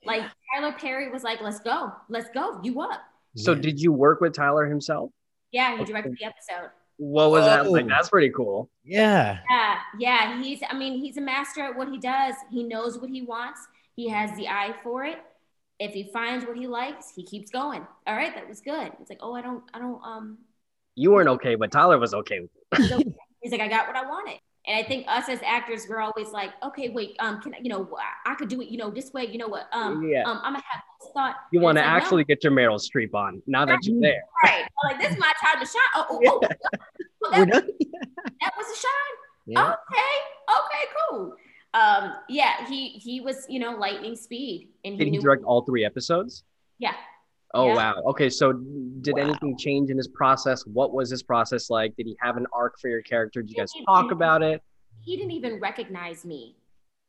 like 0.04 0.22
Tyler 0.54 0.72
Perry 0.72 1.10
was 1.10 1.22
like, 1.22 1.40
let's 1.40 1.60
go, 1.60 1.92
let's 2.08 2.28
go, 2.32 2.60
you 2.62 2.80
up. 2.80 3.00
So 3.36 3.52
yeah. 3.52 3.60
did 3.60 3.80
you 3.80 3.92
work 3.92 4.20
with 4.20 4.34
Tyler 4.34 4.66
himself? 4.66 5.10
Yeah, 5.52 5.76
he 5.76 5.84
directed 5.84 6.16
the 6.18 6.26
episode. 6.26 6.70
What 6.96 7.30
was 7.30 7.42
Whoa. 7.42 7.46
that 7.46 7.70
like? 7.70 7.88
That's 7.88 8.10
pretty 8.10 8.30
cool. 8.30 8.70
Yeah. 8.84 9.38
Yeah. 9.50 9.78
Yeah. 9.98 10.42
He's, 10.42 10.60
I 10.68 10.76
mean, 10.76 10.98
he's 10.98 11.16
a 11.16 11.20
master 11.20 11.62
at 11.62 11.76
what 11.76 11.88
he 11.88 11.98
does. 11.98 12.34
He 12.50 12.62
knows 12.62 12.98
what 12.98 13.10
he 13.10 13.22
wants. 13.22 13.60
He 13.96 14.08
has 14.08 14.36
the 14.36 14.48
eye 14.48 14.74
for 14.82 15.04
it. 15.04 15.18
If 15.80 15.94
he 15.94 16.10
finds 16.12 16.44
what 16.44 16.58
he 16.58 16.66
likes, 16.66 17.10
he 17.16 17.24
keeps 17.24 17.50
going. 17.50 17.86
All 18.06 18.14
right, 18.14 18.34
that 18.34 18.46
was 18.46 18.60
good. 18.60 18.92
It's 19.00 19.08
like, 19.08 19.20
oh, 19.22 19.34
I 19.34 19.40
don't, 19.40 19.64
I 19.72 19.78
don't, 19.78 20.00
um. 20.04 20.38
You 20.94 21.12
weren't 21.12 21.28
okay, 21.30 21.54
but 21.54 21.72
Tyler 21.72 21.98
was 21.98 22.12
okay 22.12 22.40
with 22.40 22.50
it. 22.72 23.14
he's 23.40 23.50
like, 23.50 23.62
I 23.62 23.68
got 23.68 23.86
what 23.86 23.96
I 23.96 24.06
wanted. 24.06 24.38
And 24.66 24.76
I 24.76 24.86
think 24.86 25.06
us 25.08 25.30
as 25.30 25.40
actors, 25.42 25.86
we're 25.88 26.00
always 26.00 26.32
like, 26.32 26.50
okay, 26.62 26.90
wait, 26.90 27.16
um, 27.18 27.40
can 27.40 27.54
I, 27.54 27.58
you 27.62 27.70
know, 27.70 27.88
I 28.26 28.34
could 28.34 28.48
do 28.48 28.60
it, 28.60 28.68
you 28.68 28.76
know, 28.76 28.90
this 28.90 29.10
way, 29.14 29.26
you 29.26 29.38
know 29.38 29.48
what, 29.48 29.68
um, 29.72 30.06
yeah. 30.06 30.22
um, 30.24 30.38
I'm 30.42 30.52
gonna 30.52 30.62
have 30.70 30.82
this 31.00 31.10
thought. 31.14 31.36
You 31.50 31.60
want 31.60 31.78
to 31.78 31.82
like, 31.82 31.90
actually 31.90 32.24
no. 32.24 32.26
get 32.26 32.44
your 32.44 32.52
Meryl 32.52 32.78
Streep 32.78 33.14
on 33.14 33.42
now 33.46 33.64
that 33.64 33.78
you're 33.84 33.98
there. 34.00 34.22
Right. 34.44 34.66
like 34.84 35.00
this 35.00 35.12
is 35.12 35.18
my 35.18 35.32
time 35.42 35.60
to 35.60 35.66
shine. 35.66 35.80
Oh, 35.94 36.06
oh, 36.10 36.40
oh. 36.42 36.48
oh 37.24 37.30
that, 37.30 37.48
that, 37.48 38.52
was 38.58 38.66
a 38.70 38.78
shine. 38.78 39.16
Yeah. 39.46 39.62
Okay. 39.62 40.14
Okay. 40.50 40.92
Cool. 41.08 41.34
Um. 41.74 42.14
Yeah. 42.28 42.66
He 42.68 42.90
he 42.90 43.20
was 43.20 43.46
you 43.48 43.60
know 43.60 43.72
lightning 43.76 44.16
speed, 44.16 44.68
and 44.84 44.94
he 44.94 45.04
did 45.04 45.12
he 45.12 45.18
direct 45.18 45.44
all 45.44 45.62
three 45.62 45.84
episodes? 45.84 46.44
Yeah. 46.78 46.94
Oh 47.52 47.68
yeah. 47.68 47.74
wow. 47.74 48.02
Okay, 48.06 48.30
so 48.30 48.52
did 48.52 49.16
wow. 49.16 49.22
anything 49.22 49.56
change 49.58 49.90
in 49.90 49.96
his 49.96 50.08
process? 50.08 50.64
What 50.66 50.92
was 50.92 51.10
his 51.10 51.22
process 51.22 51.68
like? 51.68 51.96
Did 51.96 52.06
he 52.06 52.16
have 52.20 52.36
an 52.36 52.46
arc 52.52 52.78
for 52.78 52.88
your 52.88 53.02
character? 53.02 53.42
Did 53.42 53.50
you 53.50 53.56
guys 53.56 53.72
talk 53.86 54.12
about 54.12 54.42
it? 54.42 54.62
He 55.04 55.16
didn't 55.16 55.32
even 55.32 55.58
recognize 55.58 56.24
me 56.24 56.56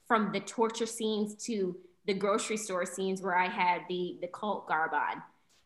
from 0.07 0.31
the 0.31 0.39
torture 0.39 0.85
scenes 0.85 1.35
to 1.45 1.77
the 2.07 2.13
grocery 2.13 2.57
store 2.57 2.85
scenes 2.85 3.21
where 3.21 3.37
I 3.37 3.47
had 3.47 3.81
the 3.87 4.17
the 4.21 4.27
cult 4.27 4.67
garb 4.67 4.93
on. 4.93 5.21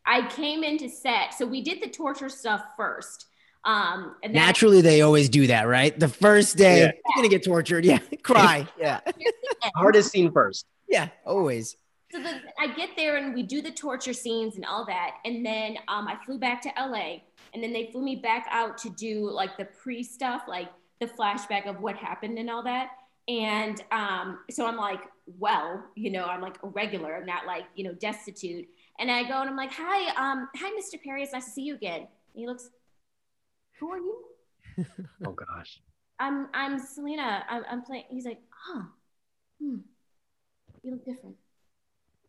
I 0.06 0.28
came 0.28 0.64
into 0.64 0.90
set, 0.90 1.34
so 1.34 1.46
we 1.46 1.62
did 1.62 1.82
the 1.82 1.90
torture 1.90 2.30
stuff 2.30 2.62
first. 2.76 3.28
Um, 3.66 4.16
and 4.24 4.32
naturally, 4.32 4.82
they 4.82 5.02
always 5.02 5.28
do 5.28 5.48
that, 5.48 5.64
right? 5.64 5.98
The 6.00 6.08
first 6.08 6.56
day, 6.56 6.82
yeah. 6.82 6.86
you're 6.86 7.16
gonna 7.16 7.30
get 7.30 7.44
tortured. 7.44 7.84
Yeah, 7.84 8.00
cry. 8.24 8.68
Yeah, 8.78 9.00
hardest 9.76 10.12
scene 10.12 10.32
first. 10.32 10.66
Yeah, 10.88 11.10
always. 11.26 11.76
So 12.12 12.22
the, 12.22 12.34
I 12.60 12.68
get 12.68 12.90
there 12.96 13.18
and 13.18 13.34
we 13.34 13.42
do 13.42 13.62
the 13.62 13.72
torture 13.72 14.14
scenes 14.14 14.56
and 14.56 14.66
all 14.66 14.86
that, 14.86 15.16
and 15.26 15.44
then 15.46 15.78
um, 15.88 16.08
I 16.08 16.18
flew 16.24 16.38
back 16.38 16.62
to 16.62 16.72
LA, 16.80 17.18
and 17.54 17.64
then 17.64 17.74
they 17.74 17.90
flew 17.92 18.04
me 18.04 18.16
back 18.18 18.46
out 18.52 18.78
to 18.80 18.90
do 18.92 19.30
like 19.32 19.58
the 19.58 19.66
pre 19.66 20.04
stuff, 20.04 20.44
like 20.48 20.70
the 21.00 21.08
flashback 21.08 21.68
of 21.68 21.82
what 21.82 21.96
happened 21.96 22.38
and 22.38 22.50
all 22.50 22.64
that. 22.64 22.90
And 23.28 23.82
um, 23.92 24.40
so 24.52 24.68
I'm 24.68 24.78
like, 24.78 25.02
well, 25.40 25.84
you 25.96 26.12
know, 26.12 26.26
I'm 26.26 26.42
like 26.42 26.58
a 26.64 26.68
regular, 26.68 27.16
I'm 27.16 27.26
not 27.26 27.46
like, 27.46 27.66
you 27.76 27.84
know, 27.84 27.94
destitute. 27.94 28.68
And 29.00 29.10
I 29.10 29.24
go 29.24 29.42
and 29.42 29.50
I'm 29.50 29.58
like, 29.58 29.72
hi, 29.74 30.10
um, 30.16 30.48
hi, 30.56 30.72
Mr. 30.80 31.02
Perry, 31.04 31.24
it's 31.24 31.34
nice 31.34 31.46
to 31.46 31.52
see 31.52 31.64
you 31.64 31.76
again. 31.76 32.02
And 32.02 32.08
he 32.36 32.46
looks, 32.46 32.70
who 33.80 33.92
are 33.92 33.98
you? 33.98 34.24
oh 35.26 35.32
gosh. 35.32 35.82
I'm 36.20 36.48
I'm 36.54 36.80
Selina. 36.80 37.44
I'm, 37.50 37.64
I'm 37.70 37.82
playing. 37.84 38.06
He's 38.10 38.26
like, 38.26 38.40
huh, 38.50 38.84
hmm, 39.62 39.78
you 40.84 40.92
look 40.92 41.06
different. 41.06 41.36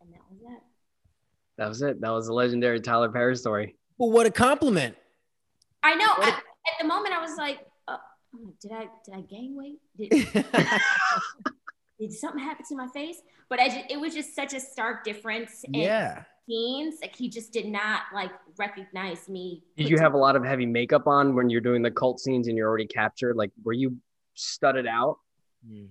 And 0.01 0.13
that 0.13 0.19
was 0.29 0.39
that. 0.41 0.61
That 1.57 1.69
was 1.69 1.81
it. 1.81 2.01
That 2.01 2.11
was 2.11 2.27
the 2.27 2.33
legendary 2.33 2.79
Tyler 2.79 3.09
Perry 3.09 3.35
story. 3.35 3.75
Well, 3.97 4.11
what 4.11 4.25
a 4.25 4.31
compliment. 4.31 4.95
I 5.83 5.95
know. 5.95 6.23
at 6.23 6.43
the 6.79 6.87
moment, 6.87 7.15
I 7.15 7.21
was 7.21 7.37
like, 7.37 7.59
uh, 7.87 7.97
did 8.61 8.71
I 8.71 8.87
did 9.05 9.15
I 9.15 9.21
gain 9.21 9.55
weight? 9.55 9.79
Did, 9.97 10.27
did 11.99 12.13
something 12.13 12.43
happen 12.43 12.65
to 12.69 12.75
my 12.75 12.87
face? 12.89 13.17
But 13.49 13.59
I 13.59 13.69
just, 13.69 13.85
it 13.89 13.99
was 13.99 14.13
just 14.13 14.35
such 14.35 14.53
a 14.53 14.59
stark 14.59 15.03
difference. 15.03 15.63
yeah. 15.69 16.23
Scenes 16.47 16.99
like 17.01 17.15
he 17.15 17.29
just 17.29 17.51
did 17.51 17.67
not 17.67 18.03
like 18.13 18.31
recognize 18.57 19.27
me. 19.27 19.63
Did 19.75 19.89
you 19.89 19.97
have 19.97 20.13
a 20.13 20.17
lot 20.17 20.35
of 20.35 20.45
heavy 20.45 20.65
makeup 20.65 21.07
on 21.07 21.35
when 21.35 21.49
you're 21.49 21.61
doing 21.61 21.81
the 21.81 21.91
cult 21.91 22.19
scenes 22.19 22.47
and 22.47 22.57
you're 22.57 22.67
already 22.67 22.87
captured? 22.87 23.35
Like, 23.35 23.51
were 23.63 23.73
you 23.73 23.97
studded 24.35 24.87
out? 24.87 25.19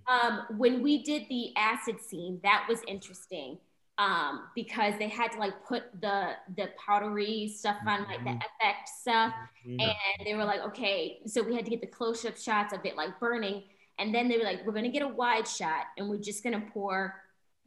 Um, 0.08 0.42
when 0.56 0.82
we 0.82 1.02
did 1.02 1.24
the 1.28 1.54
acid 1.56 2.00
scene, 2.00 2.40
that 2.42 2.64
was 2.68 2.80
interesting 2.88 3.58
um, 3.98 4.48
because 4.54 4.94
they 4.98 5.08
had 5.08 5.32
to 5.32 5.38
like 5.38 5.64
put 5.66 5.84
the 6.00 6.32
the 6.56 6.68
powdery 6.84 7.48
stuff 7.48 7.76
on 7.86 8.04
like 8.04 8.22
the 8.24 8.30
mm-hmm. 8.30 8.38
effect 8.38 8.88
stuff 8.88 9.32
mm-hmm. 9.66 9.80
and 9.80 10.26
they 10.26 10.34
were 10.34 10.44
like 10.44 10.60
okay 10.60 11.20
so 11.26 11.42
we 11.42 11.54
had 11.54 11.64
to 11.64 11.70
get 11.70 11.80
the 11.80 11.86
close-up 11.86 12.36
shots 12.36 12.74
of 12.74 12.84
it 12.84 12.96
like 12.96 13.18
burning 13.18 13.62
and 13.98 14.14
then 14.14 14.28
they 14.28 14.36
were 14.36 14.44
like 14.44 14.64
we're 14.66 14.72
gonna 14.72 14.90
get 14.90 15.02
a 15.02 15.08
wide 15.08 15.48
shot 15.48 15.86
and 15.96 16.08
we're 16.08 16.18
just 16.18 16.44
gonna 16.44 16.62
pour 16.72 17.14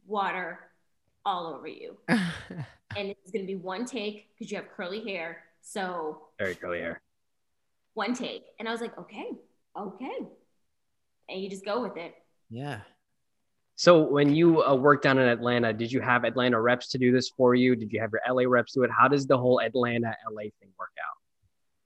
water 0.06 0.60
all 1.24 1.46
over 1.48 1.66
you 1.66 1.96
and 2.96 3.08
it's 3.08 3.30
gonna 3.30 3.44
be 3.44 3.56
one 3.56 3.84
take 3.84 4.28
because 4.34 4.50
you 4.50 4.56
have 4.56 4.66
curly 4.76 5.02
hair 5.04 5.44
so 5.62 6.22
very 6.38 6.54
curly 6.54 6.78
hair 6.78 7.00
one 7.94 8.14
take 8.14 8.44
and 8.58 8.68
i 8.68 8.72
was 8.72 8.80
like 8.80 8.96
okay 8.98 9.30
okay 9.76 10.18
and 11.28 11.40
you 11.40 11.48
just 11.48 11.64
go 11.64 11.80
with 11.82 11.96
it 11.96 12.14
yeah 12.48 12.80
so 13.80 14.02
when 14.02 14.34
you 14.34 14.62
uh, 14.62 14.74
worked 14.74 15.04
down 15.04 15.18
in 15.18 15.26
Atlanta, 15.26 15.72
did 15.72 15.90
you 15.90 16.02
have 16.02 16.24
Atlanta 16.24 16.60
reps 16.60 16.88
to 16.88 16.98
do 16.98 17.12
this 17.12 17.30
for 17.30 17.54
you? 17.54 17.74
Did 17.74 17.90
you 17.90 17.98
have 17.98 18.10
your 18.12 18.20
LA 18.28 18.42
reps 18.46 18.74
do 18.74 18.82
it? 18.82 18.90
How 18.90 19.08
does 19.08 19.26
the 19.26 19.38
whole 19.38 19.58
Atlanta 19.62 20.14
LA 20.30 20.50
thing 20.60 20.68
work 20.78 20.90
out? 21.00 21.16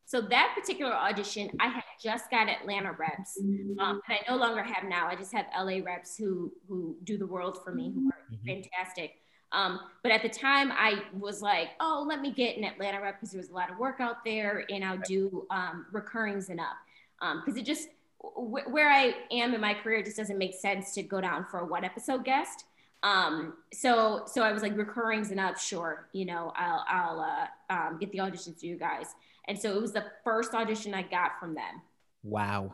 So 0.04 0.20
that 0.20 0.56
particular 0.60 0.92
audition, 0.92 1.50
I 1.60 1.68
had 1.68 1.84
just 2.02 2.32
got 2.32 2.48
Atlanta 2.48 2.90
reps, 2.98 3.38
um, 3.38 3.78
and 3.78 4.00
I 4.08 4.20
no 4.28 4.36
longer 4.36 4.64
have 4.64 4.88
now. 4.88 5.06
I 5.06 5.14
just 5.14 5.32
have 5.32 5.46
LA 5.56 5.84
reps 5.84 6.16
who 6.16 6.52
who 6.68 6.96
do 7.04 7.16
the 7.16 7.28
world 7.28 7.58
for 7.62 7.72
me, 7.72 7.92
who 7.94 8.08
are 8.08 8.36
mm-hmm. 8.36 8.44
fantastic. 8.44 9.12
Um, 9.54 9.80
but 10.02 10.12
at 10.12 10.22
the 10.22 10.28
time, 10.28 10.72
I 10.72 11.02
was 11.12 11.40
like, 11.40 11.70
oh, 11.80 12.04
let 12.06 12.20
me 12.20 12.32
get 12.32 12.56
an 12.56 12.64
Atlanta 12.64 13.00
rep 13.00 13.16
because 13.16 13.30
there 13.30 13.40
was 13.40 13.50
a 13.50 13.54
lot 13.54 13.70
of 13.70 13.78
work 13.78 14.00
out 14.00 14.24
there, 14.24 14.64
and 14.68 14.84
I'll 14.84 14.98
do 14.98 15.46
um, 15.50 15.86
recurrings 15.92 16.48
and 16.48 16.60
up 16.60 16.76
because 17.20 17.54
um, 17.54 17.58
it 17.58 17.64
just 17.64 17.88
where 18.36 18.90
I 18.90 19.14
am 19.30 19.54
in 19.54 19.60
my 19.60 19.74
career 19.74 20.02
just 20.02 20.16
doesn't 20.16 20.38
make 20.38 20.54
sense 20.54 20.94
to 20.94 21.02
go 21.02 21.20
down 21.20 21.46
for 21.50 21.60
a 21.60 21.66
one 21.66 21.84
episode 21.84 22.24
guest. 22.24 22.64
Um, 23.02 23.54
so 23.72 24.24
so 24.26 24.42
I 24.42 24.52
was 24.52 24.62
like 24.62 24.76
recurring's 24.76 25.30
enough. 25.30 25.62
Sure, 25.62 26.08
you 26.12 26.24
know, 26.24 26.52
I'll 26.56 26.84
I'll 26.88 27.20
uh, 27.20 27.72
um, 27.72 27.98
get 27.98 28.10
the 28.12 28.18
auditions 28.18 28.60
to 28.60 28.66
you 28.66 28.76
guys. 28.76 29.14
And 29.46 29.58
so 29.58 29.76
it 29.76 29.80
was 29.80 29.92
the 29.92 30.04
first 30.24 30.54
audition 30.54 30.94
I 30.94 31.02
got 31.02 31.38
from 31.38 31.54
them. 31.54 31.82
Wow. 32.22 32.72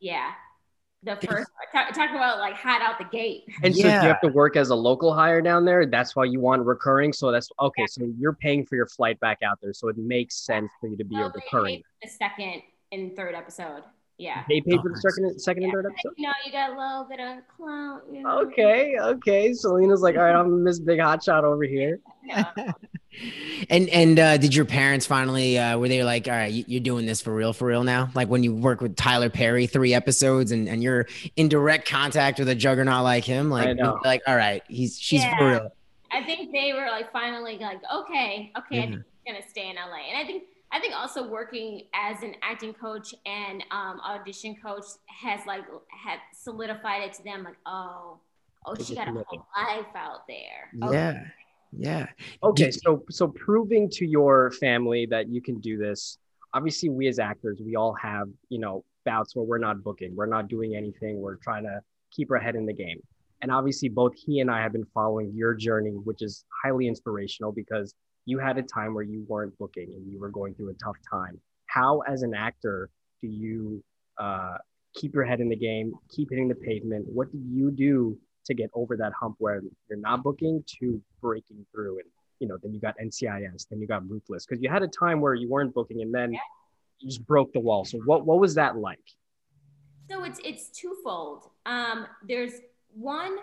Yeah. 0.00 0.32
The 1.04 1.16
first 1.16 1.48
talk, 1.72 1.94
talk 1.94 2.10
about 2.10 2.38
like 2.38 2.54
hot 2.54 2.82
out 2.82 2.98
the 2.98 3.04
gate. 3.04 3.44
And 3.62 3.74
so 3.74 3.86
you 3.86 3.88
have 3.88 4.20
to 4.22 4.28
work 4.28 4.56
as 4.56 4.70
a 4.70 4.74
local 4.74 5.14
hire 5.14 5.40
down 5.40 5.64
there. 5.64 5.86
That's 5.86 6.16
why 6.16 6.24
you 6.24 6.40
want 6.40 6.64
recurring. 6.64 7.12
So 7.12 7.30
that's 7.30 7.48
okay. 7.60 7.82
Yeah. 7.82 7.86
So 7.88 8.12
you're 8.18 8.32
paying 8.32 8.66
for 8.66 8.74
your 8.74 8.86
flight 8.86 9.20
back 9.20 9.38
out 9.42 9.58
there. 9.62 9.72
So 9.72 9.88
it 9.88 9.96
makes 9.96 10.44
sense 10.44 10.70
for 10.80 10.88
you 10.88 10.96
to 10.96 11.04
be 11.04 11.14
well, 11.14 11.28
a 11.28 11.32
recurring. 11.32 11.82
The 12.02 12.08
second 12.08 12.62
and 12.90 13.14
third 13.14 13.34
episode. 13.36 13.82
Yeah. 14.18 14.42
They 14.48 14.60
paid 14.60 14.80
for 14.80 14.90
the 14.90 15.00
second, 15.00 15.40
second 15.40 15.62
yeah. 15.62 15.68
and 15.68 15.74
third 15.74 15.86
episode. 15.86 16.14
You 16.16 16.26
know, 16.26 16.32
you 16.44 16.50
got 16.50 16.70
a 16.70 16.76
little 16.76 17.06
bit 17.08 17.20
of 17.20 17.46
clout. 17.46 18.02
You 18.12 18.22
know? 18.22 18.40
Okay, 18.40 18.96
okay. 18.98 19.52
Selina's 19.52 20.00
like, 20.00 20.16
all 20.16 20.22
right, 20.22 20.34
I'm 20.34 20.64
this 20.64 20.80
big 20.80 20.98
hot 20.98 21.22
shot 21.22 21.44
over 21.44 21.62
here. 21.62 22.00
and 23.70 23.88
and 23.88 24.18
uh, 24.18 24.36
did 24.36 24.54
your 24.54 24.64
parents 24.64 25.06
finally 25.06 25.58
uh, 25.58 25.78
were 25.78 25.88
they 25.88 26.02
like, 26.04 26.28
all 26.28 26.34
right, 26.34 26.52
you're 26.68 26.80
doing 26.80 27.06
this 27.06 27.20
for 27.20 27.34
real, 27.34 27.52
for 27.52 27.66
real 27.66 27.84
now? 27.84 28.10
Like 28.14 28.28
when 28.28 28.42
you 28.42 28.54
work 28.54 28.80
with 28.80 28.96
Tyler 28.96 29.30
Perry 29.30 29.66
three 29.66 29.94
episodes 29.94 30.52
and 30.52 30.68
and 30.68 30.82
you're 30.82 31.06
in 31.36 31.48
direct 31.48 31.88
contact 31.88 32.38
with 32.38 32.48
a 32.48 32.54
juggernaut 32.54 33.04
like 33.04 33.24
him, 33.24 33.50
like 33.50 33.78
like 34.04 34.22
all 34.26 34.36
right, 34.36 34.62
he's 34.68 34.98
she's 34.98 35.22
yeah. 35.22 35.38
for 35.38 35.48
real. 35.48 35.72
I 36.10 36.24
think 36.24 36.52
they 36.52 36.72
were 36.72 36.86
like 36.90 37.12
finally 37.12 37.58
like, 37.58 37.80
okay, 37.94 38.52
okay, 38.58 38.82
I'm 38.82 39.04
gonna 39.26 39.48
stay 39.48 39.68
in 39.68 39.76
LA, 39.76 40.08
and 40.08 40.18
I 40.18 40.24
think 40.24 40.44
I 40.70 40.80
think 40.80 40.94
also 40.94 41.26
working 41.26 41.84
as 41.94 42.22
an 42.22 42.34
acting 42.42 42.74
coach 42.74 43.14
and 43.24 43.64
um, 43.70 44.00
audition 44.00 44.56
coach 44.62 44.84
has 45.06 45.40
like 45.46 45.64
had 45.88 46.18
solidified 46.32 47.02
it 47.04 47.14
to 47.14 47.24
them 47.24 47.44
like, 47.44 47.56
oh, 47.64 48.18
oh, 48.66 48.74
she 48.74 48.94
got 48.94 49.08
a 49.08 49.12
whole 49.12 49.46
life 49.56 49.86
out 49.94 50.26
there. 50.28 50.70
Okay. 50.82 50.94
Yeah. 50.94 51.24
Yeah. 51.76 52.06
Okay. 52.42 52.70
So 52.70 53.04
so 53.10 53.28
proving 53.28 53.90
to 53.90 54.06
your 54.06 54.52
family 54.52 55.06
that 55.06 55.28
you 55.28 55.40
can 55.42 55.60
do 55.60 55.76
this. 55.76 56.18
Obviously, 56.54 56.88
we 56.88 57.08
as 57.08 57.18
actors, 57.18 57.60
we 57.64 57.76
all 57.76 57.94
have, 58.00 58.28
you 58.48 58.58
know, 58.58 58.84
bouts 59.04 59.36
where 59.36 59.44
we're 59.44 59.58
not 59.58 59.82
booking, 59.82 60.16
we're 60.16 60.26
not 60.26 60.48
doing 60.48 60.74
anything, 60.74 61.20
we're 61.20 61.36
trying 61.36 61.64
to 61.64 61.80
keep 62.10 62.30
our 62.30 62.38
head 62.38 62.54
in 62.54 62.64
the 62.64 62.72
game. 62.72 63.00
And 63.42 63.52
obviously, 63.52 63.88
both 63.88 64.14
he 64.14 64.40
and 64.40 64.50
I 64.50 64.62
have 64.62 64.72
been 64.72 64.86
following 64.94 65.32
your 65.34 65.54
journey, 65.54 65.90
which 65.90 66.22
is 66.22 66.44
highly 66.64 66.88
inspirational 66.88 67.52
because 67.52 67.94
you 68.24 68.38
had 68.38 68.58
a 68.58 68.62
time 68.62 68.94
where 68.94 69.04
you 69.04 69.24
weren't 69.28 69.56
booking 69.58 69.92
and 69.94 70.10
you 70.10 70.18
were 70.18 70.30
going 70.30 70.54
through 70.54 70.70
a 70.70 70.74
tough 70.74 70.96
time. 71.08 71.40
How, 71.66 72.00
as 72.00 72.22
an 72.22 72.34
actor, 72.34 72.90
do 73.20 73.28
you 73.28 73.82
uh, 74.18 74.56
keep 74.94 75.14
your 75.14 75.24
head 75.24 75.40
in 75.40 75.48
the 75.48 75.56
game, 75.56 75.92
keep 76.10 76.30
hitting 76.30 76.48
the 76.48 76.54
pavement? 76.54 77.06
What 77.08 77.30
do 77.30 77.38
you 77.38 77.70
do 77.70 78.18
to 78.48 78.54
get 78.54 78.70
over 78.74 78.96
that 78.96 79.12
hump 79.18 79.36
where 79.38 79.62
you're 79.88 79.98
not 79.98 80.22
booking 80.22 80.64
to 80.80 81.00
breaking 81.22 81.64
through? 81.72 82.00
And 82.00 82.08
you 82.40 82.48
know, 82.48 82.56
then 82.62 82.72
you 82.72 82.80
got 82.80 82.94
NCIS, 83.02 83.68
then 83.68 83.80
you 83.80 83.86
got 83.86 84.08
Ruthless, 84.08 84.46
because 84.46 84.62
you 84.62 84.68
had 84.68 84.82
a 84.82 84.88
time 84.88 85.20
where 85.20 85.34
you 85.34 85.48
weren't 85.48 85.74
booking, 85.74 86.02
and 86.02 86.14
then 86.14 86.32
you 86.32 87.08
just 87.08 87.26
broke 87.26 87.52
the 87.52 87.60
wall. 87.60 87.84
So 87.84 87.98
what 88.04 88.26
what 88.26 88.40
was 88.40 88.54
that 88.54 88.76
like? 88.76 88.98
So 90.10 90.24
it's 90.24 90.40
it's 90.44 90.68
twofold. 90.68 91.50
Um, 91.66 92.06
there's 92.26 92.52
one, 92.94 93.36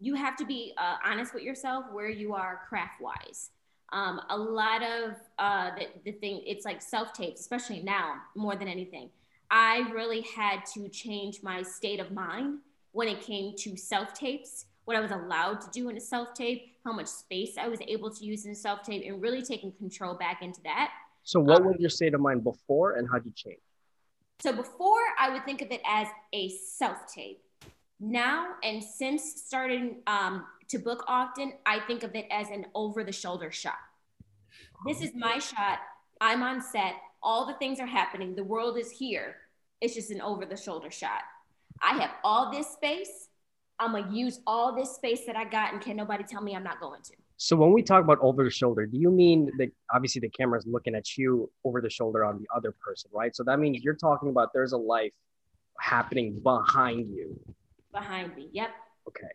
you 0.00 0.14
have 0.14 0.36
to 0.36 0.44
be 0.44 0.74
uh, 0.76 0.96
honest 1.04 1.34
with 1.34 1.42
yourself 1.42 1.86
where 1.92 2.08
you 2.08 2.34
are 2.34 2.60
craft 2.68 3.00
wise. 3.00 3.50
Um, 3.92 4.20
a 4.28 4.36
lot 4.36 4.82
of 4.82 5.14
uh, 5.38 5.70
the, 5.76 5.86
the 6.04 6.12
thing, 6.12 6.42
it's 6.46 6.64
like 6.64 6.82
self 6.82 7.12
tapes, 7.12 7.40
especially 7.40 7.80
now 7.82 8.16
more 8.34 8.56
than 8.56 8.68
anything. 8.68 9.10
I 9.50 9.88
really 9.92 10.22
had 10.36 10.64
to 10.74 10.88
change 10.88 11.42
my 11.42 11.62
state 11.62 12.00
of 12.00 12.10
mind 12.10 12.58
when 12.94 13.08
it 13.08 13.20
came 13.20 13.54
to 13.56 13.76
self 13.76 14.14
tapes, 14.14 14.66
what 14.84 14.96
I 14.96 15.00
was 15.00 15.10
allowed 15.10 15.60
to 15.62 15.70
do 15.70 15.88
in 15.90 15.96
a 15.96 16.00
self 16.00 16.32
tape, 16.32 16.76
how 16.84 16.92
much 16.92 17.08
space 17.08 17.56
I 17.60 17.68
was 17.68 17.80
able 17.86 18.10
to 18.10 18.24
use 18.24 18.46
in 18.46 18.52
a 18.52 18.54
self 18.54 18.82
tape, 18.82 19.02
and 19.06 19.20
really 19.20 19.42
taking 19.42 19.72
control 19.72 20.14
back 20.14 20.42
into 20.42 20.62
that. 20.62 20.92
So, 21.24 21.40
what 21.40 21.62
um, 21.62 21.66
was 21.66 21.76
your 21.78 21.90
state 21.90 22.14
of 22.14 22.20
mind 22.20 22.44
before, 22.44 22.92
and 22.92 23.08
how 23.10 23.18
did 23.18 23.26
you 23.26 23.32
change? 23.32 23.60
So, 24.40 24.52
before 24.52 25.00
I 25.18 25.30
would 25.30 25.44
think 25.44 25.60
of 25.60 25.70
it 25.70 25.82
as 25.86 26.06
a 26.32 26.48
self 26.48 27.12
tape. 27.12 27.40
Now, 28.00 28.54
and 28.62 28.82
since 28.82 29.42
starting 29.44 30.02
um, 30.06 30.46
to 30.68 30.78
book 30.78 31.04
often, 31.08 31.52
I 31.66 31.80
think 31.80 32.02
of 32.02 32.14
it 32.14 32.26
as 32.30 32.50
an 32.50 32.66
over 32.74 33.02
the 33.02 33.12
shoulder 33.12 33.50
shot. 33.50 33.78
This 34.86 35.00
is 35.00 35.12
my 35.14 35.38
shot. 35.38 35.78
I'm 36.20 36.42
on 36.42 36.60
set. 36.60 36.94
All 37.22 37.46
the 37.46 37.54
things 37.54 37.80
are 37.80 37.86
happening. 37.86 38.34
The 38.34 38.44
world 38.44 38.78
is 38.78 38.90
here. 38.90 39.36
It's 39.80 39.94
just 39.94 40.10
an 40.10 40.20
over 40.20 40.44
the 40.44 40.56
shoulder 40.56 40.90
shot. 40.90 41.22
I 41.84 42.00
have 42.00 42.10
all 42.24 42.50
this 42.50 42.66
space. 42.68 43.28
I'm 43.78 43.92
going 43.92 44.04
to 44.04 44.14
use 44.14 44.40
all 44.46 44.74
this 44.74 44.94
space 44.94 45.26
that 45.26 45.36
I 45.36 45.44
got, 45.44 45.72
and 45.72 45.82
can 45.82 45.96
nobody 45.96 46.24
tell 46.24 46.40
me 46.42 46.54
I'm 46.54 46.62
not 46.62 46.80
going 46.80 47.02
to? 47.02 47.12
So 47.36 47.56
when 47.56 47.72
we 47.72 47.82
talk 47.82 48.02
about 48.02 48.18
over 48.20 48.44
the 48.44 48.50
shoulder, 48.50 48.86
do 48.86 48.96
you 48.96 49.10
mean 49.10 49.50
that 49.58 49.68
obviously 49.92 50.20
the 50.20 50.28
camera 50.28 50.58
is 50.58 50.66
looking 50.66 50.94
at 50.94 51.16
you 51.18 51.50
over 51.64 51.80
the 51.80 51.90
shoulder 51.90 52.24
on 52.24 52.38
the 52.38 52.46
other 52.54 52.72
person, 52.72 53.10
right? 53.12 53.34
So 53.34 53.42
that 53.44 53.58
means 53.58 53.82
you're 53.82 53.94
talking 53.94 54.28
about 54.28 54.50
there's 54.54 54.72
a 54.72 54.78
life 54.78 55.12
happening 55.80 56.40
behind 56.40 57.10
you. 57.10 57.38
Behind 57.92 58.34
me. 58.36 58.48
Yep. 58.52 58.70
Okay. 59.08 59.28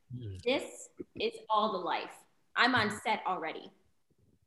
This 0.45 0.89
is 1.19 1.33
all 1.49 1.73
the 1.73 1.77
life. 1.77 2.15
I'm 2.55 2.73
on 2.73 2.89
set 3.03 3.21
already. 3.27 3.69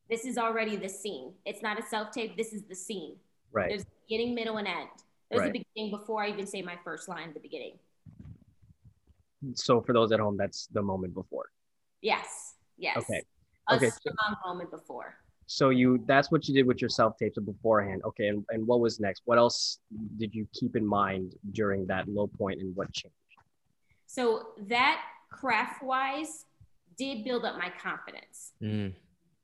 This 0.09 0.25
is 0.25 0.39
already 0.39 0.77
the 0.77 0.89
scene. 0.89 1.33
It's 1.45 1.63
not 1.63 1.79
a 1.79 1.83
self 1.83 2.11
tape. 2.11 2.37
This 2.37 2.53
is 2.53 2.63
the 2.65 2.75
scene. 2.75 3.17
Right. 3.53 3.69
There's 3.69 3.85
beginning, 4.09 4.35
middle, 4.35 4.57
and 4.57 4.67
end. 4.67 4.89
There's 5.31 5.43
right. 5.43 5.53
the 5.53 5.65
beginning 5.75 5.91
before 5.91 6.23
I 6.23 6.29
even 6.29 6.47
say 6.47 6.63
my 6.63 6.77
first 6.85 7.09
line 7.09 7.29
at 7.29 7.35
the 7.35 7.41
beginning. 7.41 7.79
So 9.55 9.81
for 9.81 9.93
those 9.93 10.13
at 10.13 10.21
home, 10.21 10.37
that's 10.37 10.69
the 10.73 10.83
moment 10.83 11.15
before. 11.15 11.47
Yes. 12.01 12.55
Yes. 12.79 12.97
Okay 12.99 13.23
a 13.69 13.75
okay. 13.77 13.91
strong 13.91 14.37
moment 14.47 14.71
before. 14.71 15.17
So 15.47 15.71
you 15.71 16.03
that's 16.07 16.31
what 16.31 16.49
you 16.49 16.55
did 16.55 16.67
with 16.67 16.81
your 16.81 16.89
self 16.89 17.17
tapes 17.19 17.39
beforehand. 17.39 18.03
Okay, 18.05 18.29
and, 18.29 18.45
and 18.51 18.67
what 18.67 18.81
was 18.81 19.01
next? 19.01 19.23
What 19.25 19.39
else 19.39 19.79
did 20.17 20.35
you 20.35 20.47
keep 20.53 20.77
in 20.77 20.87
mind 20.87 21.35
during 21.53 21.87
that 21.87 22.09
low 22.09 22.27
point 22.27 22.61
and 22.61 22.75
what 22.75 22.93
changed? 22.93 23.15
So 24.07 24.49
that 24.69 25.03
craft 25.31 25.83
wise 25.83 26.47
did 26.97 27.25
build 27.25 27.45
up 27.45 27.59
my 27.59 27.71
confidence. 27.83 28.53
Mm. 28.63 28.95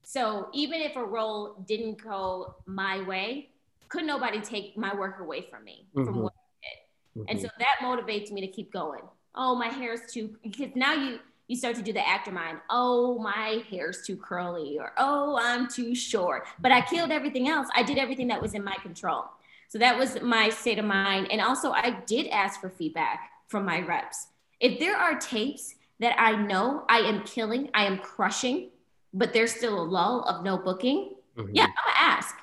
So 0.02 0.48
even 0.54 0.80
if 0.80 0.96
a 0.96 1.04
role 1.04 1.64
didn't 1.66 2.02
go 2.02 2.54
my 2.66 3.02
way, 3.02 3.50
could 3.88 4.04
nobody 4.04 4.40
take 4.40 4.76
my 4.76 4.94
work 4.94 5.20
away 5.20 5.46
from 5.50 5.64
me 5.64 5.88
mm-hmm. 5.94 6.06
from 6.06 6.22
what 6.22 6.32
I 6.32 6.68
did. 6.68 7.20
Mm-hmm. 7.20 7.30
And 7.30 7.40
so 7.40 7.48
that 7.58 7.76
motivates 7.82 8.30
me 8.30 8.40
to 8.42 8.48
keep 8.48 8.72
going. 8.72 9.02
Oh, 9.38 9.54
my 9.54 9.68
hair's 9.68 10.00
too 10.12 10.36
because 10.42 10.74
now 10.74 10.92
you 10.92 11.20
you 11.46 11.56
start 11.56 11.76
to 11.76 11.82
do 11.82 11.94
the 11.94 12.06
actor 12.06 12.30
mind. 12.30 12.58
Oh, 12.68 13.18
my 13.18 13.62
hair's 13.70 14.02
too 14.02 14.16
curly, 14.16 14.78
or 14.78 14.92
oh, 14.98 15.38
I'm 15.40 15.66
too 15.66 15.94
short. 15.94 16.46
But 16.60 16.72
I 16.72 16.82
killed 16.82 17.10
everything 17.10 17.48
else. 17.48 17.68
I 17.74 17.82
did 17.82 17.96
everything 17.96 18.28
that 18.28 18.42
was 18.42 18.52
in 18.52 18.62
my 18.62 18.76
control. 18.82 19.24
So 19.68 19.78
that 19.78 19.98
was 19.98 20.20
my 20.20 20.50
state 20.50 20.78
of 20.78 20.84
mind. 20.84 21.28
And 21.30 21.40
also, 21.40 21.70
I 21.70 22.00
did 22.06 22.26
ask 22.28 22.60
for 22.60 22.68
feedback 22.68 23.30
from 23.48 23.64
my 23.64 23.80
reps. 23.80 24.28
If 24.60 24.78
there 24.78 24.96
are 24.96 25.18
tapes 25.18 25.76
that 26.00 26.20
I 26.20 26.36
know 26.36 26.84
I 26.88 26.98
am 26.98 27.24
killing, 27.24 27.70
I 27.74 27.84
am 27.84 27.98
crushing, 27.98 28.70
but 29.14 29.32
there's 29.32 29.52
still 29.52 29.80
a 29.80 29.84
lull 29.84 30.22
of 30.24 30.44
no 30.44 30.58
booking, 30.58 31.14
mm-hmm. 31.36 31.54
yeah, 31.54 31.64
I'm 31.64 31.70
gonna 31.70 31.96
ask. 31.98 32.34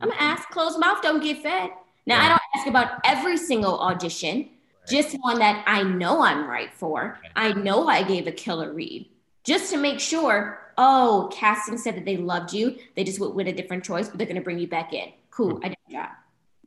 I'm 0.00 0.08
gonna 0.10 0.20
ask. 0.20 0.48
Closed 0.50 0.78
mouth 0.78 1.02
don't 1.02 1.22
get 1.22 1.42
fed. 1.42 1.70
Now, 2.06 2.20
yeah. 2.20 2.24
I 2.24 2.28
don't 2.28 2.42
ask 2.54 2.66
about 2.68 3.00
every 3.04 3.36
single 3.36 3.80
audition 3.80 4.50
just 4.88 5.16
one 5.20 5.38
that 5.38 5.64
I 5.66 5.82
know 5.82 6.22
I'm 6.22 6.48
right 6.48 6.72
for. 6.72 7.18
I 7.34 7.52
know 7.52 7.88
I 7.88 8.02
gave 8.02 8.26
a 8.26 8.32
killer 8.32 8.72
read 8.72 9.08
just 9.44 9.70
to 9.72 9.76
make 9.76 10.00
sure. 10.00 10.62
Oh, 10.78 11.30
casting 11.32 11.78
said 11.78 11.96
that 11.96 12.04
they 12.04 12.18
loved 12.18 12.52
you. 12.52 12.76
They 12.96 13.04
just 13.04 13.18
went 13.18 13.34
with 13.34 13.48
a 13.48 13.52
different 13.52 13.82
choice, 13.82 14.08
but 14.08 14.18
they're 14.18 14.26
going 14.26 14.36
to 14.36 14.42
bring 14.42 14.58
you 14.58 14.68
back 14.68 14.92
in. 14.92 15.10
Cool. 15.30 15.58
I 15.62 15.68
did 15.68 15.78
my 15.88 16.00
job. 16.00 16.10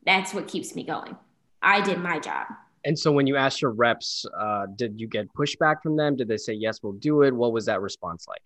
That's 0.04 0.34
what 0.34 0.48
keeps 0.48 0.74
me 0.74 0.82
going. 0.82 1.16
I 1.62 1.80
did 1.80 1.98
my 1.98 2.18
job. 2.18 2.46
And 2.84 2.98
so 2.98 3.12
when 3.12 3.26
you 3.26 3.36
asked 3.36 3.62
your 3.62 3.70
reps, 3.70 4.26
uh, 4.36 4.66
did 4.74 4.98
you 4.98 5.06
get 5.06 5.32
pushback 5.34 5.82
from 5.82 5.96
them? 5.96 6.16
Did 6.16 6.28
they 6.28 6.38
say, 6.38 6.54
yes, 6.54 6.82
we'll 6.82 6.94
do 6.94 7.22
it? 7.22 7.32
What 7.32 7.52
was 7.52 7.66
that 7.66 7.80
response 7.80 8.26
like? 8.26 8.42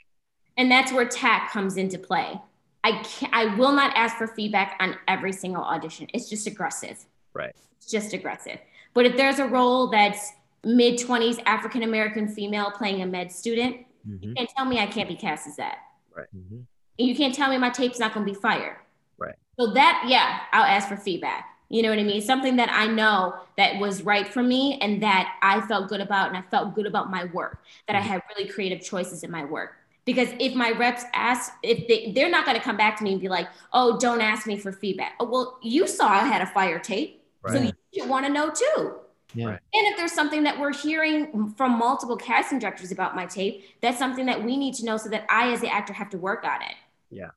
And 0.57 0.71
that's 0.71 0.93
where 0.93 1.07
tact 1.07 1.53
comes 1.53 1.77
into 1.77 1.99
play. 1.99 2.41
I 2.85 3.03
can 3.03 3.31
I 3.33 3.55
will 3.57 3.73
not 3.73 3.97
ask 3.97 4.17
for 4.17 4.27
feedback 4.27 4.77
on 4.79 4.97
every 5.09 5.33
single 5.33 5.63
audition. 5.63 6.07
It's 6.13 6.29
just 6.29 6.47
aggressive. 6.47 7.03
Right. 7.33 7.55
It's 7.79 7.91
just 7.91 8.13
aggressive. 8.13 8.59
But 8.95 9.07
if 9.07 9.17
there's 9.17 9.39
a 9.39 9.47
role 9.47 9.89
that's 9.89 10.33
mid 10.65 10.99
20s 10.99 11.43
African 11.47 11.83
American 11.83 12.29
female 12.29 12.71
playing 12.71 13.03
a 13.03 13.07
med 13.07 13.31
student, 13.31 13.85
mm-hmm. 14.09 14.29
you 14.29 14.35
can't 14.35 14.51
tell 14.57 14.65
me 14.65 14.79
I 14.79 14.87
can't 14.87 15.09
be 15.09 15.17
cast 15.17 15.47
as 15.47 15.57
that. 15.57 15.79
Right. 16.17 16.27
Mm-hmm. 16.35 16.61
And 16.99 17.09
you 17.09 17.15
can't 17.15 17.35
tell 17.35 17.51
me 17.51 17.59
my 17.59 17.71
tape's 17.71 17.99
not 17.99 18.15
going 18.15 18.25
to 18.25 18.33
be 18.33 18.39
fired. 18.39 18.77
Right. 19.19 19.35
So 19.59 19.73
that, 19.73 20.05
yeah, 20.07 20.41
I'll 20.53 20.65
ask 20.65 20.89
for 20.89 20.97
feedback. 20.97 21.51
You 21.69 21.83
know 21.83 21.91
what 21.91 21.99
I 21.99 22.05
mean? 22.05 22.21
Something 22.21 22.57
that 22.57 22.71
I 22.71 22.87
know 22.87 23.35
that 23.57 23.81
was 23.81 24.03
right 24.03 24.29
for 24.29 24.43
me 24.43 24.79
and 24.81 25.03
that 25.03 25.37
I 25.43 25.61
felt 25.63 25.89
good 25.89 26.01
about, 26.01 26.29
and 26.29 26.37
I 26.37 26.43
felt 26.43 26.75
good 26.75 26.87
about 26.87 27.11
my 27.11 27.25
work, 27.27 27.65
that 27.89 27.97
mm-hmm. 27.97 28.05
I 28.05 28.07
had 28.07 28.23
really 28.29 28.49
creative 28.49 28.81
choices 28.81 29.25
in 29.25 29.31
my 29.31 29.45
work. 29.45 29.73
Because 30.05 30.29
if 30.39 30.55
my 30.55 30.71
reps 30.71 31.03
ask, 31.15 31.53
if 31.63 31.89
they, 31.89 32.13
they're 32.13 32.31
not 32.31 32.45
going 32.45 32.57
to 32.57 32.63
come 32.63 32.77
back 32.77 32.97
to 32.99 33.05
me 33.05 33.13
and 33.13 33.21
be 33.21 33.29
like, 33.29 33.49
oh, 33.73 33.99
don't 33.99 34.21
ask 34.21 34.47
me 34.47 34.59
for 34.59 34.71
feedback. 34.71 35.15
Oh, 35.19 35.25
well, 35.25 35.59
you 35.63 35.87
saw 35.87 36.09
I 36.09 36.27
had 36.27 36.43
a 36.43 36.47
fire 36.47 36.79
tape. 36.79 37.24
Right. 37.45 37.69
So 37.69 37.73
you 37.93 38.07
want 38.07 38.27
to 38.27 38.33
know 38.33 38.51
too. 38.51 38.95
Yeah. 39.35 39.49
And 39.49 39.61
if 39.73 39.97
there's 39.97 40.13
something 40.13 40.45
that 40.45 40.59
we're 40.59 40.73
hearing 40.73 41.53
from 41.57 41.79
multiple 41.79 42.17
casting 42.17 42.59
directors 42.59 42.93
about 42.93 43.17
my 43.17 43.27
tape, 43.27 43.65
that's 43.81 43.99
something 43.99 44.27
that 44.27 44.43
we 44.43 44.57
need 44.57 44.75
to 44.75 44.85
know 44.85 44.97
so 44.97 45.09
that 45.11 45.27
I, 45.29 45.53
as 45.53 45.61
the 45.61 45.69
actor, 45.69 45.93
have 45.93 46.11
to 46.11 46.19
work 46.19 46.45
on 46.45 46.63
it. 46.63 46.75
Yeah. 47.11 47.31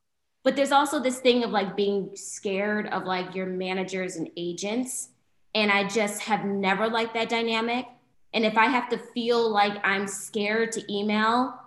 But 0.43 0.55
there's 0.55 0.71
also 0.71 0.99
this 0.99 1.19
thing 1.19 1.43
of 1.43 1.51
like 1.51 1.75
being 1.75 2.11
scared 2.15 2.87
of 2.87 3.03
like 3.03 3.35
your 3.35 3.47
managers 3.47 4.15
and 4.15 4.29
agents. 4.37 5.09
And 5.55 5.71
I 5.71 5.87
just 5.87 6.21
have 6.21 6.45
never 6.45 6.87
liked 6.87 7.15
that 7.15 7.29
dynamic. 7.29 7.87
And 8.33 8.45
if 8.45 8.57
I 8.57 8.65
have 8.65 8.89
to 8.89 8.97
feel 8.97 9.49
like 9.49 9.73
I'm 9.83 10.07
scared 10.07 10.71
to 10.73 10.93
email 10.93 11.59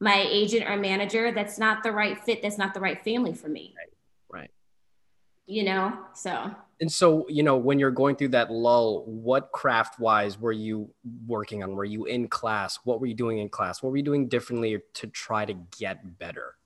my 0.00 0.26
agent 0.28 0.68
or 0.68 0.76
manager, 0.76 1.30
that's 1.32 1.58
not 1.58 1.82
the 1.82 1.92
right 1.92 2.18
fit. 2.24 2.42
That's 2.42 2.58
not 2.58 2.72
the 2.72 2.80
right 2.80 3.02
family 3.04 3.34
for 3.34 3.48
me. 3.48 3.74
Right. 3.76 4.40
right. 4.40 4.50
You 5.46 5.64
know, 5.64 5.98
so 6.14 6.54
and 6.80 6.90
so 6.90 7.26
you 7.28 7.42
know 7.42 7.56
when 7.56 7.78
you're 7.78 7.90
going 7.90 8.16
through 8.16 8.28
that 8.28 8.50
lull 8.50 9.04
what 9.06 9.52
craft 9.52 9.98
wise 9.98 10.38
were 10.38 10.52
you 10.52 10.90
working 11.26 11.62
on? 11.62 11.74
Were 11.74 11.84
you 11.84 12.04
in 12.04 12.28
class? 12.28 12.78
What 12.84 13.00
were 13.00 13.06
you 13.06 13.14
doing 13.14 13.38
in 13.38 13.48
class? 13.48 13.82
What 13.82 13.90
were 13.90 13.96
you 13.96 14.02
doing 14.02 14.28
differently 14.28 14.80
to 14.94 15.06
try 15.08 15.44
to 15.44 15.54
get 15.78 16.18
better? 16.18 16.56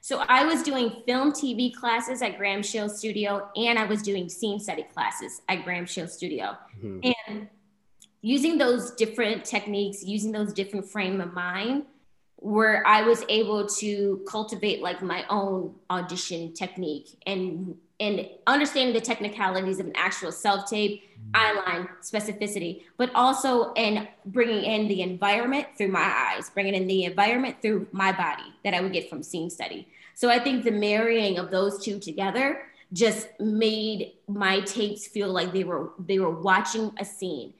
So 0.00 0.22
i 0.28 0.44
was 0.44 0.62
doing 0.62 1.02
film 1.06 1.32
tv 1.32 1.74
classes 1.74 2.20
at 2.20 2.36
graham 2.36 2.62
shield 2.62 2.90
studio 2.90 3.48
and 3.56 3.78
i 3.78 3.86
was 3.86 4.02
doing 4.02 4.28
scene 4.28 4.60
study 4.60 4.84
classes 4.92 5.40
at 5.48 5.64
graham 5.64 5.86
shield 5.86 6.10
studio. 6.10 6.58
Mm-hmm. 6.82 7.10
and 7.26 7.48
using 8.20 8.58
those 8.58 8.90
different 8.92 9.44
techniques 9.44 10.02
using 10.02 10.32
those 10.32 10.52
different 10.52 10.90
frame 10.90 11.20
of 11.20 11.32
mind 11.32 11.84
where 12.44 12.86
I 12.86 13.00
was 13.00 13.24
able 13.30 13.66
to 13.66 14.22
cultivate 14.28 14.82
like 14.82 15.00
my 15.00 15.24
own 15.30 15.76
audition 15.88 16.52
technique 16.52 17.08
and 17.26 17.74
and 18.00 18.28
understanding 18.46 18.94
the 18.94 19.00
technicalities 19.00 19.78
of 19.78 19.86
an 19.86 19.92
actual 19.94 20.32
self 20.32 20.68
tape, 20.68 21.02
mm-hmm. 21.02 21.58
eyeline 21.58 21.88
specificity, 22.02 22.82
but 22.96 23.10
also 23.14 23.72
in 23.74 24.08
bringing 24.26 24.64
in 24.64 24.88
the 24.88 25.02
environment 25.02 25.66
through 25.78 25.88
my 25.88 26.32
eyes, 26.34 26.50
bringing 26.50 26.74
in 26.74 26.86
the 26.86 27.04
environment 27.04 27.56
through 27.62 27.86
my 27.92 28.12
body 28.12 28.52
that 28.64 28.74
I 28.74 28.80
would 28.80 28.92
get 28.92 29.08
from 29.08 29.22
scene 29.22 29.50
study. 29.50 29.88
So 30.14 30.28
I 30.28 30.38
think 30.38 30.64
the 30.64 30.70
marrying 30.70 31.38
of 31.38 31.50
those 31.50 31.82
two 31.82 31.98
together 31.98 32.62
just 32.92 33.28
made 33.40 34.12
my 34.28 34.60
tapes 34.60 35.06
feel 35.06 35.28
like 35.28 35.52
they 35.52 35.64
were 35.64 35.90
they 35.98 36.18
were 36.18 36.30
watching 36.30 36.92
a 36.98 37.04
scene. 37.04 37.54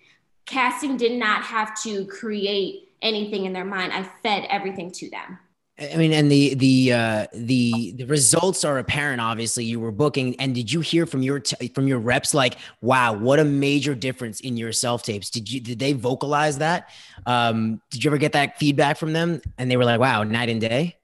Casting 0.46 0.96
did 0.96 1.18
not 1.18 1.42
have 1.42 1.80
to 1.82 2.06
create 2.06 2.92
anything 3.02 3.44
in 3.44 3.52
their 3.52 3.64
mind. 3.64 3.92
I 3.92 4.02
fed 4.22 4.46
everything 4.48 4.90
to 4.92 5.10
them. 5.10 5.38
I 5.76 5.96
mean, 5.96 6.12
and 6.12 6.30
the 6.30 6.54
the 6.54 6.92
uh, 6.92 7.26
the 7.32 7.92
the 7.96 8.04
results 8.04 8.64
are 8.64 8.78
apparent. 8.78 9.20
Obviously, 9.20 9.64
you 9.64 9.80
were 9.80 9.90
booking, 9.90 10.38
and 10.38 10.54
did 10.54 10.72
you 10.72 10.80
hear 10.80 11.04
from 11.04 11.22
your 11.22 11.40
t- 11.40 11.68
from 11.68 11.88
your 11.88 11.98
reps 11.98 12.32
like, 12.32 12.58
"Wow, 12.80 13.14
what 13.14 13.40
a 13.40 13.44
major 13.44 13.96
difference 13.96 14.38
in 14.38 14.56
your 14.56 14.70
self 14.70 15.02
tapes"? 15.02 15.30
Did 15.30 15.50
you 15.50 15.58
did 15.58 15.80
they 15.80 15.92
vocalize 15.92 16.58
that? 16.58 16.90
Um, 17.26 17.80
did 17.90 18.04
you 18.04 18.10
ever 18.10 18.18
get 18.18 18.32
that 18.32 18.56
feedback 18.56 18.98
from 18.98 19.14
them? 19.14 19.42
And 19.58 19.68
they 19.68 19.76
were 19.76 19.84
like, 19.84 19.98
"Wow, 19.98 20.22
night 20.22 20.48
and 20.48 20.60
day." 20.60 20.96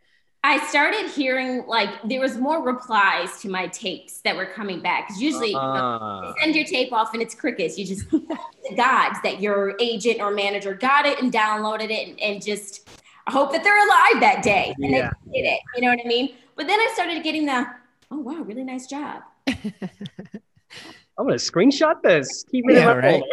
I 0.43 0.65
started 0.69 1.11
hearing 1.11 1.67
like 1.67 1.91
there 2.05 2.21
was 2.21 2.39
more 2.39 2.63
replies 2.63 3.41
to 3.43 3.51
my 3.51 3.67
tapes 3.67 4.21
that 4.21 4.37
were 4.37 4.47
coming 4.47 4.81
back 4.81 5.09
because 5.09 5.21
usually 5.21 5.53
uh, 5.55 5.61
you, 5.61 5.75
know, 5.75 5.85
uh. 5.85 6.33
send 6.41 6.55
your 6.55 6.65
tape 6.65 6.93
off 6.93 7.13
and 7.13 7.21
it's 7.21 7.35
crickets. 7.35 7.77
You 7.77 7.85
just 7.85 8.09
the 8.11 8.75
gods 8.77 9.19
that 9.25 9.41
your 9.41 9.75
agent 9.81 10.21
or 10.21 10.31
manager 10.31 10.75
got 10.75 11.07
it 11.07 11.21
and 11.21 11.33
downloaded 11.33 11.91
it 11.91 12.09
and, 12.09 12.21
and 12.21 12.43
just 12.43 12.89
hope 13.31 13.53
that 13.53 13.65
they're 13.65 13.77
alive 13.77 14.21
that 14.21 14.43
day 14.43 14.75
and 14.79 14.91
yeah. 14.91 15.11
they 15.27 15.41
did 15.41 15.49
it. 15.49 15.61
You 15.77 15.83
know 15.83 15.89
what 15.89 16.01
I 16.05 16.09
mean? 16.09 16.35
But 16.57 16.67
then 16.67 16.79
I 16.79 16.91
started 16.95 17.23
getting 17.23 17.47
the, 17.47 17.67
oh 18.11 18.19
wow, 18.19 18.43
really 18.43 18.65
nice 18.65 18.87
job. 18.87 19.23
I'm 19.49 21.27
gonna 21.27 21.35
screenshot 21.35 22.03
this. 22.03 22.45
Keep 22.51 22.71
it 22.71 22.75
yeah, 22.75 22.81
in 22.81 22.87
my 22.87 22.97
right? 22.97 23.23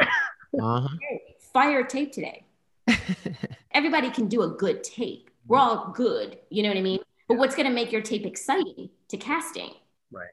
Uh-huh. 0.59 0.87
Fire 1.53 1.83
tape 1.83 2.11
today. 2.11 2.45
Everybody 3.73 4.09
can 4.09 4.27
do 4.27 4.43
a 4.43 4.49
good 4.49 4.83
tape. 4.83 5.29
We're 5.45 5.57
all 5.57 5.91
good. 5.93 6.39
You 6.49 6.63
know 6.63 6.69
what 6.69 6.77
I 6.77 6.81
mean? 6.81 6.99
But 7.27 7.37
what's 7.37 7.55
gonna 7.55 7.69
make 7.69 7.91
your 7.91 8.01
tape 8.01 8.25
exciting 8.25 8.89
to 9.09 9.17
casting? 9.17 9.71
Right. 10.11 10.29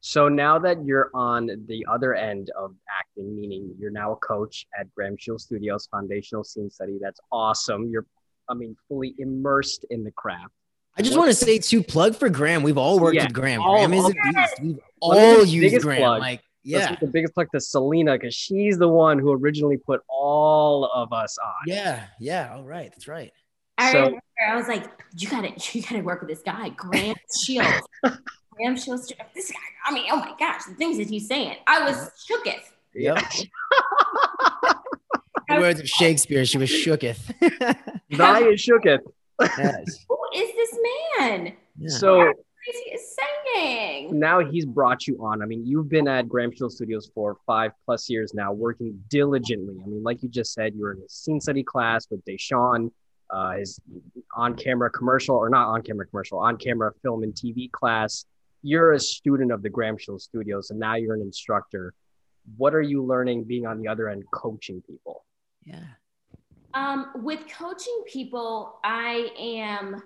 So 0.00 0.28
now 0.28 0.58
that 0.60 0.84
you're 0.84 1.10
on 1.14 1.50
the 1.66 1.84
other 1.90 2.14
end 2.14 2.50
of 2.56 2.74
acting, 2.98 3.34
meaning 3.34 3.74
you're 3.78 3.90
now 3.90 4.12
a 4.12 4.16
coach 4.16 4.66
at 4.78 4.92
Graham 4.94 5.16
Shield 5.18 5.40
Studios 5.40 5.88
Foundational 5.90 6.44
Scene 6.44 6.70
Study, 6.70 6.98
that's 7.00 7.20
awesome. 7.32 7.88
You're 7.90 8.06
I 8.48 8.54
mean, 8.54 8.76
fully 8.88 9.14
immersed 9.18 9.84
in 9.90 10.04
the 10.04 10.10
craft. 10.10 10.52
I 10.96 11.02
just 11.02 11.16
want 11.16 11.28
to 11.28 11.34
say 11.34 11.58
to 11.58 11.82
plug 11.82 12.16
for 12.16 12.28
Graham. 12.28 12.62
We've 12.62 12.78
all 12.78 12.98
worked 12.98 13.16
yeah, 13.16 13.24
with 13.24 13.32
Graham. 13.32 13.62
All, 13.62 13.76
Graham 13.76 13.92
is 13.92 14.04
a 14.04 14.12
beast. 14.12 14.60
We've 14.60 14.80
all 15.00 15.44
used 15.44 15.82
Graham. 15.82 16.00
Plug. 16.00 16.20
Like, 16.20 16.42
yeah. 16.64 16.96
the 17.00 17.06
biggest 17.06 17.34
plug 17.34 17.48
to 17.52 17.60
Selina 17.60 18.14
because 18.14 18.34
she's 18.34 18.78
the 18.78 18.88
one 18.88 19.18
who 19.18 19.32
originally 19.32 19.76
put 19.76 20.02
all 20.08 20.86
of 20.86 21.12
us 21.12 21.38
on. 21.38 21.54
Yeah, 21.66 22.04
yeah. 22.18 22.52
All 22.54 22.64
right, 22.64 22.90
that's 22.90 23.06
right. 23.06 23.32
I 23.78 23.92
so, 23.92 23.98
remember 23.98 24.20
I 24.46 24.56
was 24.56 24.66
like, 24.66 24.90
you 25.16 25.28
gotta, 25.28 25.52
you 25.72 25.82
gotta 25.82 26.00
work 26.00 26.20
with 26.20 26.30
this 26.30 26.42
guy, 26.42 26.70
Graham 26.70 27.16
Shields. 27.40 27.86
Graham 28.02 28.76
Shields. 28.76 29.12
This 29.34 29.52
guy. 29.52 29.58
I 29.86 29.94
mean, 29.94 30.06
oh 30.10 30.16
my 30.16 30.34
gosh, 30.38 30.64
the 30.64 30.74
things 30.74 30.98
that 30.98 31.08
he's 31.08 31.28
saying. 31.28 31.56
I 31.66 31.88
was 31.88 32.10
shooketh. 32.28 32.72
Yep. 32.94 33.18
the 35.48 35.54
words 35.56 35.80
of 35.80 35.88
Shakespeare, 35.88 36.44
she 36.44 36.58
was 36.58 36.70
shooketh. 36.70 37.20
Thy 38.10 38.40
is 38.40 38.64
shooketh. 38.64 39.00
Yes. 39.40 40.04
Who 40.08 40.18
is 40.34 40.54
this 40.54 40.78
man? 41.18 41.52
Yeah. 41.78 41.88
So 41.88 42.32
he 42.72 42.90
is 42.90 43.16
saying? 43.54 44.18
Now 44.18 44.40
he's 44.40 44.66
brought 44.66 45.06
you 45.06 45.24
on. 45.24 45.42
I 45.42 45.46
mean, 45.46 45.66
you've 45.66 45.88
been 45.88 46.08
at 46.08 46.28
Graham 46.28 46.54
Shield 46.54 46.72
Studios 46.72 47.10
for 47.14 47.36
five 47.46 47.72
plus 47.84 48.08
years 48.10 48.34
now, 48.34 48.52
working 48.52 49.02
diligently. 49.08 49.76
I 49.82 49.86
mean, 49.86 50.02
like 50.02 50.22
you 50.22 50.28
just 50.28 50.52
said, 50.52 50.74
you 50.74 50.82
were 50.82 50.92
in 50.92 50.98
a 50.98 51.08
scene 51.08 51.40
study 51.40 51.62
class 51.62 52.06
with 52.10 52.24
Deshaun, 52.24 52.90
uh, 53.30 53.52
his 53.52 53.80
on-camera 54.36 54.90
commercial 54.90 55.36
or 55.36 55.48
not 55.48 55.68
on-camera 55.68 56.06
commercial, 56.06 56.38
on-camera 56.38 56.92
film 57.02 57.22
and 57.22 57.34
TV 57.34 57.70
class. 57.70 58.24
You're 58.62 58.92
a 58.92 59.00
student 59.00 59.52
of 59.52 59.62
the 59.62 59.70
Graham 59.70 59.96
Shield 59.96 60.20
Studios, 60.20 60.70
and 60.70 60.80
now 60.80 60.96
you're 60.96 61.14
an 61.14 61.22
instructor. 61.22 61.94
What 62.56 62.74
are 62.74 62.82
you 62.82 63.04
learning 63.04 63.44
being 63.44 63.66
on 63.66 63.80
the 63.80 63.88
other 63.88 64.08
end, 64.08 64.24
coaching 64.32 64.82
people? 64.82 65.24
Yeah. 65.64 65.84
Um, 66.78 67.10
with 67.24 67.40
coaching 67.58 68.04
people, 68.06 68.78
I 68.84 69.30
am, 69.36 70.00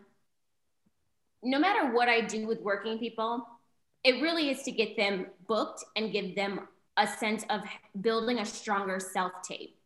no 1.42 1.58
matter 1.58 1.92
what 1.92 2.08
I 2.08 2.22
do 2.22 2.46
with 2.46 2.62
working 2.62 2.98
people, 2.98 3.46
it 4.04 4.22
really 4.22 4.48
is 4.48 4.62
to 4.62 4.72
get 4.72 4.96
them 4.96 5.26
booked 5.46 5.84
and 5.96 6.10
give 6.10 6.34
them 6.34 6.66
a 6.96 7.06
sense 7.06 7.44
of 7.50 7.60
building 8.00 8.38
a 8.38 8.46
stronger 8.46 8.98
self 9.00 9.32
tape. 9.46 9.76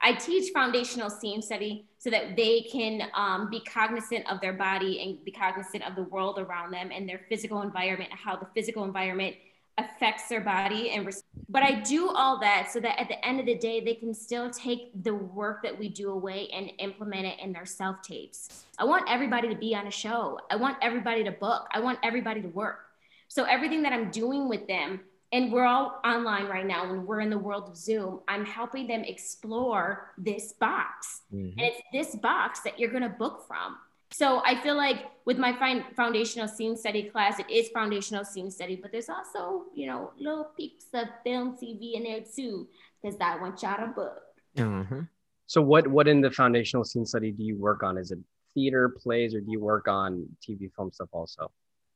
I 0.00 0.14
teach 0.14 0.52
foundational 0.54 1.10
scene 1.10 1.42
study 1.42 1.84
so 1.98 2.08
that 2.08 2.34
they 2.34 2.62
can 2.62 3.10
um, 3.14 3.50
be 3.50 3.60
cognizant 3.60 4.28
of 4.30 4.40
their 4.40 4.54
body 4.54 5.02
and 5.02 5.22
be 5.26 5.32
cognizant 5.32 5.86
of 5.86 5.96
the 5.96 6.04
world 6.04 6.38
around 6.38 6.70
them 6.70 6.90
and 6.94 7.06
their 7.06 7.20
physical 7.28 7.60
environment, 7.60 8.10
how 8.10 8.36
the 8.36 8.48
physical 8.54 8.84
environment 8.84 9.36
affects 9.78 10.28
their 10.28 10.40
body 10.40 10.90
and 10.90 11.06
res- 11.06 11.24
but 11.48 11.62
i 11.62 11.80
do 11.80 12.10
all 12.10 12.38
that 12.38 12.70
so 12.70 12.78
that 12.78 13.00
at 13.00 13.08
the 13.08 13.26
end 13.26 13.40
of 13.40 13.46
the 13.46 13.54
day 13.56 13.80
they 13.82 13.94
can 13.94 14.12
still 14.12 14.50
take 14.50 14.90
the 15.02 15.14
work 15.14 15.62
that 15.62 15.76
we 15.78 15.88
do 15.88 16.10
away 16.10 16.48
and 16.52 16.70
implement 16.78 17.24
it 17.26 17.38
in 17.40 17.52
their 17.52 17.64
self 17.64 18.02
tapes 18.02 18.64
i 18.78 18.84
want 18.84 19.04
everybody 19.08 19.48
to 19.48 19.54
be 19.54 19.74
on 19.74 19.86
a 19.86 19.90
show. 19.90 20.38
I 20.50 20.56
want 20.56 20.76
everybody 20.82 21.24
to 21.24 21.32
book. 21.32 21.66
I 21.72 21.80
want 21.80 21.98
everybody 22.02 22.42
to 22.42 22.48
work. 22.48 22.80
So 23.28 23.44
everything 23.44 23.82
that 23.82 23.92
i'm 23.92 24.10
doing 24.10 24.48
with 24.48 24.66
them 24.66 25.00
and 25.32 25.50
we're 25.50 25.64
all 25.64 26.00
online 26.04 26.46
right 26.46 26.66
now 26.66 26.86
when 26.90 27.06
we're 27.06 27.20
in 27.20 27.30
the 27.30 27.38
world 27.38 27.68
of 27.68 27.76
zoom 27.76 28.20
i'm 28.28 28.44
helping 28.44 28.86
them 28.86 29.02
explore 29.04 30.10
this 30.18 30.52
box. 30.52 31.22
Mm-hmm. 31.32 31.58
and 31.58 31.60
it's 31.60 31.82
this 31.92 32.16
box 32.20 32.60
that 32.60 32.78
you're 32.78 32.90
going 32.90 33.02
to 33.02 33.08
book 33.08 33.44
from 33.48 33.76
so 34.12 34.42
I 34.44 34.60
feel 34.62 34.76
like 34.76 35.06
with 35.24 35.38
my 35.38 35.52
fine 35.58 35.84
foundational 35.96 36.48
scene 36.48 36.76
study 36.76 37.04
class, 37.04 37.38
it 37.38 37.50
is 37.50 37.68
foundational 37.68 38.24
scene 38.24 38.50
study, 38.50 38.76
but 38.76 38.92
there's 38.92 39.08
also, 39.08 39.64
you 39.74 39.86
know, 39.86 40.12
little 40.18 40.50
peeps 40.56 40.86
of 40.94 41.08
film 41.24 41.56
TV 41.56 41.94
in 41.94 42.04
there 42.04 42.20
too, 42.20 42.68
because 43.00 43.18
I 43.20 43.36
want 43.36 43.62
y'all 43.62 43.76
to 43.76 43.92
book. 43.92 44.22
Mm-hmm. 44.56 45.00
So 45.46 45.62
what 45.62 45.86
what 45.86 46.08
in 46.08 46.20
the 46.20 46.30
foundational 46.30 46.84
scene 46.84 47.06
study 47.06 47.30
do 47.30 47.42
you 47.42 47.56
work 47.56 47.82
on? 47.82 47.98
Is 47.98 48.10
it 48.10 48.18
theater 48.54 48.88
plays 48.88 49.34
or 49.34 49.40
do 49.40 49.50
you 49.50 49.60
work 49.60 49.88
on 49.88 50.26
TV 50.46 50.70
film 50.74 50.90
stuff 50.92 51.08
also? 51.12 51.50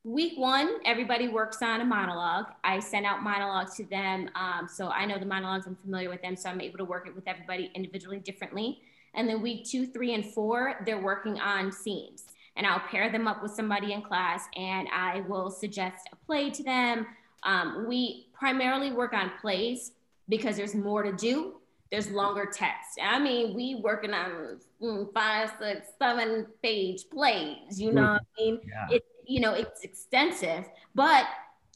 Week 0.05 0.35
one, 0.38 0.76
everybody 0.85 1.26
works 1.26 1.62
on 1.62 1.81
a 1.81 1.85
monologue. 1.85 2.46
I 2.62 2.79
send 2.79 3.07
out 3.07 3.24
monologues 3.24 3.74
to 3.76 3.85
them. 3.85 4.31
Um, 4.37 4.68
so 4.72 4.88
I 4.88 5.05
know 5.05 5.18
the 5.18 5.26
monologues, 5.26 5.66
I'm 5.66 5.74
familiar 5.74 6.09
with 6.09 6.22
them. 6.22 6.37
So 6.37 6.48
I'm 6.48 6.61
able 6.61 6.79
to 6.79 6.85
work 6.85 7.09
it 7.09 7.14
with 7.14 7.26
everybody 7.26 7.72
individually 7.74 8.20
differently. 8.20 8.83
And 9.16 9.29
then 9.29 9.42
week 9.42 9.64
two, 9.64 9.87
three, 9.87 10.14
and 10.14 10.24
four, 10.24 10.83
they're 10.87 11.02
working 11.02 11.40
on 11.40 11.72
scenes. 11.72 12.24
And 12.57 12.66
I'll 12.66 12.81
pair 12.81 13.11
them 13.11 13.26
up 13.26 13.42
with 13.42 13.52
somebody 13.52 13.92
in 13.92 14.02
class 14.02 14.44
and 14.57 14.88
I 14.92 15.20
will 15.29 15.50
suggest 15.50 16.09
a 16.12 16.16
play 16.26 16.50
to 16.50 16.62
them. 16.62 17.07
Um, 17.42 17.87
we 17.87 18.29
primarily 18.33 18.92
work 18.92 19.12
on 19.12 19.31
plays 19.40 19.92
because 20.29 20.57
there's 20.57 20.74
more 20.74 21.02
to 21.02 21.12
do. 21.12 21.57
There's 21.90 22.11
longer 22.11 22.46
text. 22.46 22.98
I 23.00 23.18
mean, 23.18 23.55
we 23.55 23.76
working 23.76 24.12
on 24.12 24.59
mm, 24.83 25.12
five, 25.12 25.52
six, 25.61 25.88
seven 26.00 26.46
page 26.62 27.05
plays. 27.12 27.81
You 27.81 27.92
know 27.92 28.12
what 28.12 28.22
I 28.22 28.42
mean? 28.42 28.61
Yeah. 28.66 28.96
It, 28.96 29.05
you 29.24 29.40
know, 29.40 29.55
it's 29.55 29.83
extensive, 29.83 30.64
but 30.94 31.26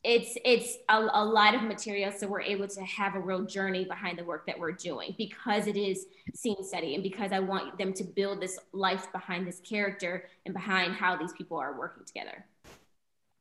it's 0.02 0.38
it's 0.44 0.78
a, 0.88 0.98
a, 1.12 1.24
lot 1.24 1.54
of 1.54 1.62
material 1.62 2.10
so 2.10 2.26
we're 2.26 2.40
able 2.40 2.66
to 2.66 2.82
have 2.84 3.14
a 3.14 3.20
real 3.20 3.42
journey 3.42 3.84
behind 3.84 4.18
the 4.18 4.24
work 4.24 4.46
that 4.46 4.58
we're 4.58 4.72
doing 4.72 5.14
because 5.18 5.66
it 5.66 5.76
is 5.76 6.06
scene 6.34 6.62
study 6.64 6.94
and 6.94 7.02
because 7.02 7.32
i 7.32 7.38
want 7.38 7.76
them 7.76 7.92
to 7.92 8.02
build 8.02 8.40
this 8.40 8.58
life 8.72 9.12
behind 9.12 9.46
this 9.46 9.60
character 9.60 10.24
and 10.46 10.54
behind 10.54 10.94
how 10.94 11.16
these 11.16 11.32
people 11.34 11.58
are 11.58 11.78
working 11.78 12.04
together. 12.04 12.46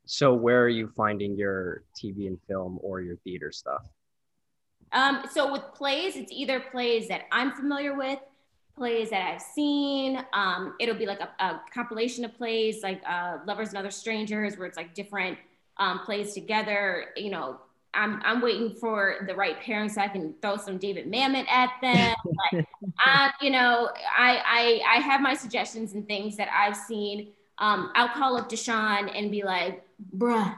So 0.05 0.33
where 0.33 0.63
are 0.63 0.69
you 0.69 0.91
finding 0.97 1.35
your 1.37 1.83
tv 1.95 2.27
and 2.27 2.37
film 2.47 2.79
or 2.81 2.99
your 2.99 3.15
theater 3.17 3.51
stuff? 3.51 3.87
Um, 4.91 5.23
so 5.31 5.51
with 5.51 5.61
plays 5.73 6.17
it's 6.17 6.31
either 6.31 6.59
plays 6.59 7.07
that 7.09 7.21
i'm 7.31 7.51
familiar 7.51 7.95
with 7.95 8.19
plays 8.75 9.11
that 9.11 9.21
i've 9.21 9.41
seen 9.41 10.25
um, 10.33 10.73
it'll 10.79 10.95
be 10.95 11.05
like 11.05 11.19
a, 11.19 11.29
a 11.39 11.61
compilation 11.71 12.25
of 12.25 12.35
plays 12.35 12.81
like 12.81 13.01
uh, 13.07 13.37
lovers 13.45 13.69
and 13.69 13.77
other 13.77 13.91
strangers 13.91 14.57
where 14.57 14.65
it's 14.65 14.77
like 14.77 14.95
different 14.95 15.37
um, 15.79 15.99
plays 15.99 16.33
together. 16.33 17.05
You 17.15 17.31
know, 17.31 17.59
I'm 17.93 18.21
I'm 18.23 18.41
waiting 18.41 18.75
for 18.75 19.25
the 19.27 19.35
right 19.35 19.59
pairing 19.59 19.89
so 19.89 20.01
I 20.01 20.07
can 20.07 20.35
throw 20.41 20.57
some 20.57 20.77
David 20.77 21.11
Mamet 21.11 21.47
at 21.49 21.71
them. 21.81 22.15
like, 22.53 22.67
I, 22.99 23.31
you 23.41 23.49
know, 23.49 23.89
I, 24.15 24.81
I 24.85 24.97
I 24.97 24.99
have 24.99 25.21
my 25.21 25.33
suggestions 25.33 25.93
and 25.93 26.07
things 26.07 26.37
that 26.37 26.49
I've 26.53 26.75
seen. 26.75 27.29
Um, 27.57 27.91
I'll 27.95 28.09
call 28.09 28.37
up 28.37 28.49
Deshaun 28.49 29.11
and 29.17 29.31
be 29.31 29.43
like, 29.43 29.83
bruh, 30.15 30.57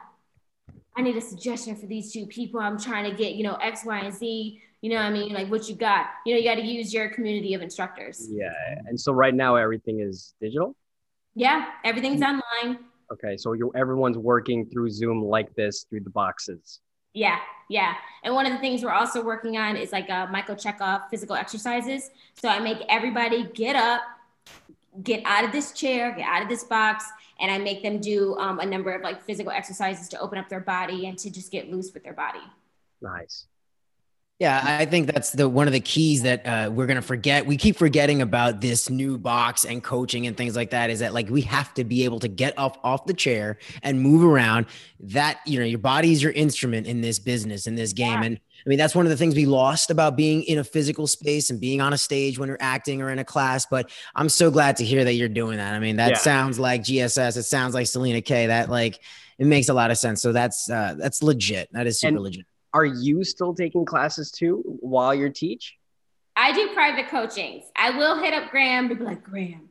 I 0.96 1.02
need 1.02 1.18
a 1.18 1.22
suggestion 1.22 1.76
for 1.76 1.88
these 1.88 2.12
two 2.12 2.28
people. 2.28 2.60
I'm 2.60 2.80
trying 2.80 3.10
to 3.10 3.16
get, 3.16 3.34
you 3.34 3.44
know, 3.44 3.56
X, 3.56 3.86
Y, 3.86 4.00
and 4.00 4.14
Z. 4.14 4.62
You 4.82 4.90
know 4.90 4.98
what 4.98 5.06
I 5.06 5.10
mean? 5.12 5.34
Like 5.34 5.50
what 5.50 5.70
you 5.70 5.76
got. 5.76 6.08
You 6.26 6.34
know, 6.34 6.40
you 6.40 6.48
got 6.48 6.56
to 6.56 6.66
use 6.66 6.94
your 6.94 7.10
community 7.10 7.54
of 7.54 7.62
instructors. 7.62 8.28
Yeah. 8.30 8.52
And 8.86 9.00
so 9.00 9.14
right 9.14 9.34
now 9.34 9.56
everything 9.56 10.00
is 10.00 10.34
digital? 10.42 10.76
Yeah, 11.34 11.70
everything's 11.84 12.22
online. 12.22 12.80
Okay, 13.12 13.36
so 13.36 13.54
you 13.54 13.72
everyone's 13.76 14.18
working 14.18 14.66
through 14.66 14.90
Zoom 14.90 15.22
like 15.22 15.54
this 15.56 15.86
through 15.90 16.02
the 16.02 16.10
boxes. 16.10 16.80
Yeah, 17.14 17.40
yeah. 17.70 17.96
And 18.24 18.34
one 18.34 18.46
of 18.46 18.54
the 18.54 18.60
things 18.60 18.84
we're 18.84 18.92
also 18.92 19.22
working 19.24 19.58
on 19.58 19.76
is 19.76 19.92
like 19.92 20.10
a 20.10 20.30
Michael 20.32 20.56
Chekhov 20.56 21.10
physical 21.10 21.36
exercises. 21.36 22.10
So 22.42 22.48
I 22.48 22.60
make 22.60 22.78
everybody 22.88 23.44
get 23.54 23.76
up, 23.76 24.02
get 25.04 25.22
out 25.26 25.44
of 25.44 25.52
this 25.52 25.74
chair, 25.74 26.14
get 26.16 26.26
out 26.26 26.42
of 26.42 26.48
this 26.48 26.64
box, 26.64 27.04
and 27.42 27.52
I 27.52 27.58
make 27.58 27.84
them 27.84 28.00
do 28.00 28.36
um, 28.38 28.60
a 28.60 28.66
number 28.66 28.94
of 28.94 29.02
like 29.02 29.22
physical 29.26 29.52
exercises 29.52 30.08
to 30.10 30.20
open 30.22 30.38
up 30.38 30.48
their 30.48 30.62
body 30.62 31.08
and 31.08 31.18
to 31.20 31.30
just 31.30 31.52
get 31.52 31.70
loose 31.70 31.94
with 31.94 32.04
their 32.04 32.14
body. 32.14 32.40
Nice. 33.02 33.48
Yeah, 34.42 34.60
I 34.66 34.86
think 34.86 35.06
that's 35.06 35.34
the 35.34 35.48
one 35.48 35.68
of 35.68 35.74
the 35.74 35.80
keys 35.80 36.24
that 36.24 36.48
uh, 36.48 36.72
we're 36.74 36.88
gonna 36.88 37.04
forget. 37.04 37.46
We 37.46 37.58
keep 37.58 37.78
forgetting 37.78 38.24
about 38.24 38.60
this 38.60 38.90
new 38.90 39.20
box 39.20 39.66
and 39.66 39.84
coaching 39.84 40.26
and 40.26 40.36
things 40.36 40.56
like 40.56 40.72
that. 40.72 40.90
Is 40.90 40.98
that 41.02 41.14
like 41.14 41.30
we 41.30 41.42
have 41.42 41.72
to 41.76 41.84
be 41.84 42.06
able 42.06 42.20
to 42.22 42.28
get 42.28 42.58
off 42.58 42.76
off 42.84 43.06
the 43.06 43.14
chair 43.14 43.60
and 43.84 44.02
move 44.02 44.24
around. 44.24 44.66
That 45.02 45.42
you 45.46 45.60
know, 45.60 45.66
your 45.66 45.78
body 45.78 46.12
is 46.12 46.24
your 46.24 46.32
instrument 46.32 46.88
in 46.88 47.02
this 47.02 47.20
business 47.20 47.68
in 47.68 47.76
this 47.76 47.94
game, 47.94 48.14
yeah. 48.14 48.24
and 48.24 48.40
I 48.66 48.70
mean 48.70 48.80
that's 48.80 48.96
one 48.96 49.06
of 49.06 49.12
the 49.12 49.16
things 49.16 49.36
we 49.36 49.46
lost 49.46 49.92
about 49.92 50.18
being 50.18 50.42
in 50.42 50.58
a 50.58 50.64
physical 50.64 51.06
space 51.06 51.52
and 51.52 51.62
being 51.62 51.80
on 51.80 51.94
a 51.94 51.98
stage 52.00 52.40
when 52.40 52.50
you're 52.50 52.58
acting 52.60 53.00
or 53.04 53.12
in 53.12 53.20
a 53.20 53.24
class. 53.24 53.68
But 53.68 53.92
I'm 54.16 54.28
so 54.28 54.50
glad 54.50 54.76
to 54.78 54.84
hear 54.84 55.04
that 55.04 55.14
you're 55.14 55.30
doing 55.30 55.58
that. 55.58 55.76
I 55.76 55.80
mean, 55.80 55.98
that 55.98 56.10
yeah. 56.14 56.18
sounds 56.18 56.58
like 56.58 56.82
GSS. 56.82 57.38
It 57.38 57.44
sounds 57.44 57.76
like 57.76 57.86
Selina 57.86 58.22
Kaye. 58.22 58.48
That 58.48 58.72
like 58.72 59.02
it 59.38 59.46
makes 59.46 59.70
a 59.70 59.76
lot 59.76 59.92
of 59.92 60.00
sense. 60.00 60.20
So 60.20 60.32
that's 60.32 60.68
uh, 60.68 60.96
that's 60.98 61.22
legit. 61.22 61.70
That 61.74 61.86
is 61.86 62.00
super 62.00 62.16
and- 62.16 62.22
legit 62.22 62.46
are 62.74 62.86
you 62.86 63.24
still 63.24 63.54
taking 63.54 63.86
classes 63.86 64.32
too 64.32 64.64
while 64.80 65.14
you 65.14 65.30
teach? 65.30 65.78
I 66.36 66.54
do 66.54 66.74
private 66.74 67.10
coachings. 67.10 67.66
I 67.76 67.92
will 67.98 68.18
hit 68.18 68.34
up 68.34 68.50
Graham 68.52 68.90
to 68.90 68.96
be 68.96 69.04
like, 69.04 69.24
Graham. 69.24 69.70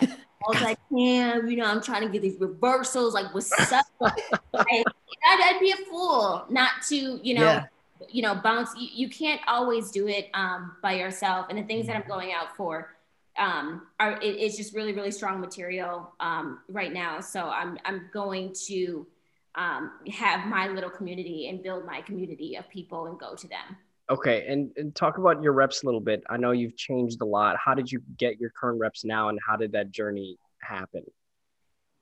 I 0.00 0.08
was 0.48 0.60
like, 0.62 0.78
Graham, 0.88 1.48
you 1.48 1.56
know, 1.56 1.64
I'm 1.64 1.82
trying 1.82 2.02
to 2.02 2.08
get 2.08 2.22
these 2.22 2.40
reversals. 2.40 3.14
Like, 3.14 3.32
what's 3.34 3.52
up? 3.72 3.86
I'd, 4.02 4.84
I'd, 5.24 5.58
be 5.60 5.70
a 5.70 5.76
fool 5.88 6.44
not 6.48 6.72
to, 6.88 7.20
you 7.22 7.34
know, 7.34 7.42
yeah. 7.42 7.66
you 8.08 8.22
know, 8.22 8.34
bounce. 8.34 8.70
You, 8.76 8.88
you, 8.92 9.08
can't 9.08 9.40
always 9.46 9.90
do 9.90 10.08
it 10.08 10.30
um, 10.34 10.72
by 10.82 10.94
yourself. 10.94 11.46
And 11.50 11.58
the 11.58 11.62
things 11.62 11.86
that 11.86 11.96
I'm 11.96 12.08
going 12.08 12.32
out 12.32 12.56
for 12.56 12.96
um, 13.38 13.86
are 14.00 14.12
it, 14.20 14.36
it's 14.36 14.56
just 14.56 14.74
really, 14.74 14.92
really 14.92 15.10
strong 15.10 15.40
material 15.40 16.12
um, 16.20 16.60
right 16.68 16.92
now. 16.92 17.20
So 17.20 17.48
I'm 17.48 17.78
I'm 17.84 18.08
going 18.12 18.54
to 18.66 19.06
um, 19.54 19.92
have 20.12 20.46
my 20.46 20.68
little 20.68 20.90
community 20.90 21.48
and 21.48 21.62
build 21.62 21.84
my 21.84 22.00
community 22.02 22.56
of 22.56 22.68
people 22.68 23.06
and 23.06 23.18
go 23.18 23.34
to 23.34 23.48
them. 23.48 23.76
Okay, 24.08 24.46
and, 24.48 24.70
and, 24.76 24.94
talk 24.94 25.18
about 25.18 25.40
your 25.40 25.52
reps 25.52 25.84
a 25.84 25.86
little 25.86 26.00
bit. 26.00 26.24
I 26.28 26.36
know 26.36 26.50
you've 26.50 26.76
changed 26.76 27.20
a 27.20 27.24
lot. 27.24 27.56
How 27.64 27.74
did 27.74 27.90
you 27.90 28.02
get 28.16 28.40
your 28.40 28.50
current 28.50 28.80
reps 28.80 29.04
now, 29.04 29.28
and 29.28 29.38
how 29.46 29.56
did 29.56 29.72
that 29.72 29.92
journey 29.92 30.36
happen? 30.60 31.04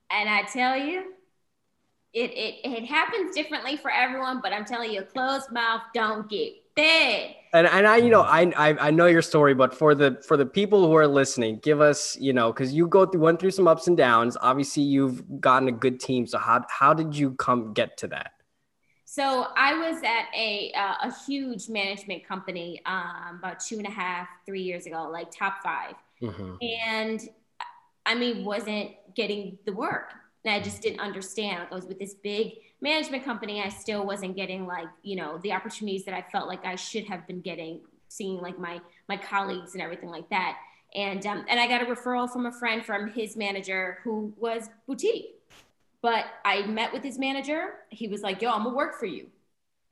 And 0.09 0.27
I 0.27 0.41
tell 0.43 0.75
you, 0.75 1.13
it 2.13 2.31
it, 2.31 2.55
it 2.63 2.85
happens 2.85 3.35
differently 3.35 3.77
for 3.77 3.91
everyone. 3.91 4.41
But 4.41 4.53
I'm 4.53 4.65
telling 4.65 4.91
you, 4.91 5.01
a 5.01 5.03
closed 5.03 5.51
mouth 5.51 5.81
don't 5.93 6.27
get 6.27 6.53
fed. 6.75 7.35
And 7.53 7.65
and 7.67 7.87
I, 7.87 7.97
you 7.97 8.09
know, 8.09 8.21
I, 8.21 8.51
I 8.55 8.87
I 8.87 8.91
know 8.91 9.07
your 9.07 9.21
story, 9.21 9.53
but 9.55 9.73
for 9.73 9.95
the 9.95 10.21
for 10.27 10.37
the 10.37 10.45
people 10.45 10.85
who 10.85 10.95
are 10.95 11.07
listening, 11.07 11.59
give 11.63 11.81
us, 11.81 12.15
you 12.19 12.33
know, 12.33 12.51
because 12.51 12.73
you 12.73 12.87
go 12.87 13.05
through 13.05 13.21
went 13.21 13.39
through 13.39 13.51
some 13.51 13.67
ups 13.67 13.87
and 13.87 13.97
downs. 13.97 14.37
Obviously, 14.39 14.83
you've 14.83 15.41
gotten 15.41 15.67
a 15.67 15.71
good 15.71 15.99
team. 15.99 16.27
So 16.27 16.37
how 16.37 16.63
how 16.69 16.93
did 16.93 17.15
you 17.15 17.31
come 17.31 17.73
get 17.73 17.97
to 17.97 18.07
that? 18.09 18.31
So 19.05 19.47
I 19.57 19.73
was 19.73 20.03
at 20.03 20.25
a 20.37 20.71
uh, 20.75 21.09
a 21.09 21.13
huge 21.25 21.69
management 21.69 22.27
company 22.27 22.81
um, 22.85 23.37
about 23.39 23.59
two 23.59 23.77
and 23.77 23.87
a 23.87 23.91
half, 23.91 24.27
three 24.45 24.61
years 24.61 24.85
ago, 24.85 25.09
like 25.11 25.31
top 25.31 25.63
5 25.63 25.95
mm-hmm. 26.21 26.55
and 26.61 27.27
I 28.05 28.15
mean, 28.15 28.45
wasn't 28.45 28.91
getting 29.15 29.57
the 29.65 29.73
work. 29.73 30.13
And 30.45 30.53
I 30.53 30.59
just 30.59 30.81
didn't 30.81 30.99
understand. 30.99 31.59
Like 31.59 31.71
I 31.71 31.75
was 31.75 31.85
with 31.85 31.99
this 31.99 32.13
big 32.15 32.53
management 32.81 33.25
company, 33.25 33.61
I 33.61 33.69
still 33.69 34.05
wasn't 34.05 34.35
getting 34.35 34.65
like, 34.65 34.87
you 35.03 35.15
know, 35.15 35.37
the 35.39 35.51
opportunities 35.51 36.05
that 36.05 36.13
I 36.13 36.21
felt 36.21 36.47
like 36.47 36.65
I 36.65 36.75
should 36.75 37.05
have 37.05 37.27
been 37.27 37.41
getting, 37.41 37.81
seeing 38.07 38.39
like 38.41 38.57
my 38.57 38.79
my 39.07 39.17
colleagues 39.17 39.73
and 39.73 39.81
everything 39.81 40.09
like 40.09 40.29
that. 40.29 40.57
And 40.95 41.25
um, 41.25 41.45
and 41.49 41.59
I 41.59 41.67
got 41.67 41.81
a 41.81 41.85
referral 41.85 42.31
from 42.31 42.45
a 42.45 42.51
friend 42.51 42.83
from 42.85 43.11
his 43.11 43.35
manager 43.35 43.99
who 44.03 44.33
was 44.37 44.69
boutique. 44.87 45.35
But 46.01 46.25
I 46.45 46.65
met 46.65 46.93
with 46.93 47.03
his 47.03 47.19
manager. 47.19 47.73
He 47.89 48.07
was 48.07 48.21
like, 48.21 48.41
"Yo, 48.41 48.49
I'm 48.49 48.63
gonna 48.63 48.75
work 48.75 48.97
for 48.99 49.05
you. 49.05 49.27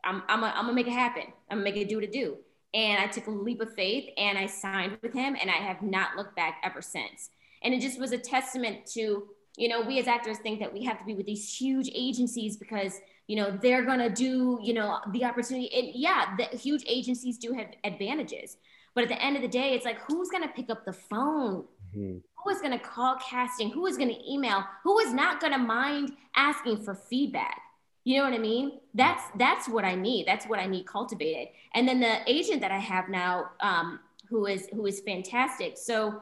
I'm 0.04 0.23
I'm 0.28 0.43
a, 0.43 0.47
I'm 0.47 0.63
gonna 0.63 0.73
make 0.73 0.88
it 0.88 0.93
happen. 0.93 1.23
I'm 1.50 1.60
gonna 1.60 1.63
make 1.63 1.76
it 1.76 1.89
do 1.89 1.95
what 1.95 2.04
it 2.06 2.12
do." 2.13 2.38
And 2.73 3.00
I 3.02 3.08
took 3.08 3.28
a 3.28 3.32
leap 3.32 3.62
of 3.62 3.73
faith 3.73 4.10
and 4.17 4.38
I 4.38 4.45
signed 4.45 4.97
with 5.02 5.13
him, 5.13 5.36
and 5.39 5.50
I 5.50 5.56
have 5.56 5.82
not 5.82 6.15
looked 6.15 6.36
back 6.36 6.62
ever 6.63 6.82
since. 6.82 7.30
And 7.63 7.73
it 7.73 7.82
just 7.82 8.00
was 8.00 8.12
a 8.12 8.17
testament 8.17 8.86
to 8.93 9.28
you 9.57 9.67
know, 9.67 9.81
we 9.81 9.99
as 9.99 10.07
actors 10.07 10.37
think 10.37 10.59
that 10.59 10.71
we 10.71 10.83
have 10.83 10.99
to 10.99 11.05
be 11.05 11.15
with 11.15 11.25
these 11.25 11.53
huge 11.53 11.89
agencies 11.93 12.55
because, 12.55 13.01
you 13.25 13.35
know, 13.35 13.57
they're 13.61 13.83
going 13.83 13.99
to 13.99 14.09
do, 14.09 14.59
you 14.61 14.73
know, 14.73 14.99
the 15.11 15.25
opportunity. 15.25 15.69
And 15.73 15.89
yeah, 15.95 16.35
the 16.37 16.55
huge 16.55 16.83
agencies 16.87 17.37
do 17.39 17.53
have 17.53 17.67
advantages. 17.83 18.57
But 18.93 19.03
at 19.03 19.09
the 19.09 19.21
end 19.21 19.35
of 19.35 19.41
the 19.41 19.47
day, 19.47 19.73
it's 19.73 19.83
like, 19.83 19.99
who's 20.07 20.29
going 20.29 20.43
to 20.43 20.49
pick 20.49 20.69
up 20.69 20.85
the 20.85 20.93
phone? 20.93 21.65
Mm-hmm. 21.95 22.17
Who 22.43 22.49
is 22.51 22.61
going 22.61 22.71
to 22.71 22.79
call 22.79 23.17
casting? 23.17 23.71
Who 23.71 23.87
is 23.87 23.97
going 23.97 24.09
to 24.09 24.31
email? 24.31 24.63
Who 24.83 24.99
is 24.99 25.11
not 25.11 25.41
going 25.41 25.53
to 25.53 25.59
mind 25.59 26.11
asking 26.35 26.83
for 26.83 26.93
feedback? 26.93 27.59
You 28.03 28.17
know 28.17 28.23
what 28.23 28.33
I 28.33 28.37
mean? 28.37 28.79
That's 28.93 29.21
that's 29.37 29.67
what 29.67 29.83
I 29.83 29.95
need. 29.95 30.27
That's 30.27 30.45
what 30.45 30.59
I 30.59 30.65
need 30.65 30.85
cultivated. 30.87 31.49
And 31.73 31.85
then 31.85 31.99
the 31.99 32.19
agent 32.25 32.61
that 32.61 32.71
I 32.71 32.77
have 32.77 33.09
now, 33.09 33.49
um, 33.59 33.99
who 34.29 34.45
is 34.45 34.69
who 34.73 34.85
is 34.85 35.01
fantastic. 35.01 35.77
So 35.77 36.21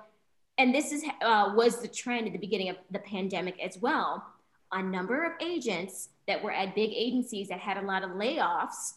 and 0.58 0.74
this 0.74 0.92
is 0.92 1.04
uh, 1.22 1.54
was 1.56 1.82
the 1.82 1.88
trend 1.88 2.28
at 2.28 2.34
the 2.34 2.40
beginning 2.40 2.70
of 2.70 2.78
the 2.92 3.00
pandemic 3.00 3.60
as 3.64 3.78
well. 3.78 4.26
A 4.72 4.82
number 4.82 5.24
of 5.24 5.34
agents 5.42 6.10
that 6.28 6.44
were 6.44 6.52
at 6.52 6.76
big 6.76 6.92
agencies 6.94 7.50
that 7.50 7.60
had 7.60 7.78
a 7.78 7.82
lot 7.82 8.04
of 8.04 8.12
layoffs 8.12 8.94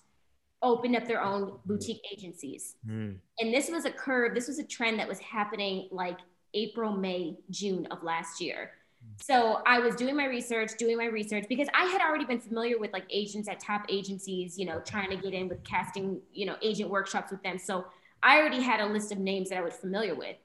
opened 0.63 0.97
up 0.97 1.07
their 1.07 1.23
own 1.23 1.59
boutique 1.67 2.03
agencies. 2.13 2.77
Mm. 2.89 3.17
And 3.39 3.55
this 3.55 3.71
was 3.71 3.85
a 3.85 3.91
curve, 3.91 4.35
this 4.35 4.49
was 4.49 4.59
a 4.59 4.65
trend 4.65 4.99
that 4.99 5.07
was 5.07 5.19
happening 5.21 5.89
like 5.93 6.19
April, 6.55 6.93
May, 6.93 7.37
June 7.51 7.87
of 7.91 8.03
last 8.03 8.41
year. 8.41 8.73
So 9.21 9.63
I 9.67 9.79
was 9.79 9.95
doing 9.95 10.17
my 10.17 10.27
research, 10.27 10.73
doing 10.79 10.97
my 10.97 11.07
research 11.07 11.47
because 11.49 11.69
I 11.75 11.85
had 11.85 12.01
already 12.01 12.25
been 12.25 12.41
familiar 12.41 12.79
with 12.79 12.93
like 12.93 13.05
agents 13.11 13.49
at 13.49 13.61
top 13.61 13.85
agencies, 13.89 14.59
you 14.59 14.67
know, 14.67 14.81
trying 14.81 15.11
to 15.11 15.17
get 15.17 15.35
in 15.35 15.49
with 15.49 15.63
casting, 15.65 16.21
you 16.33 16.47
know, 16.47 16.57
agent 16.63 16.91
workshops 16.91 17.31
with 17.31 17.43
them. 17.43 17.59
So 17.59 17.87
I 18.23 18.39
already 18.39 18.61
had 18.61 18.81
a 18.81 18.87
list 18.87 19.13
of 19.13 19.19
names 19.19 19.51
that 19.51 19.59
I 19.59 19.61
was 19.61 19.75
familiar 19.75 20.15
with. 20.15 20.37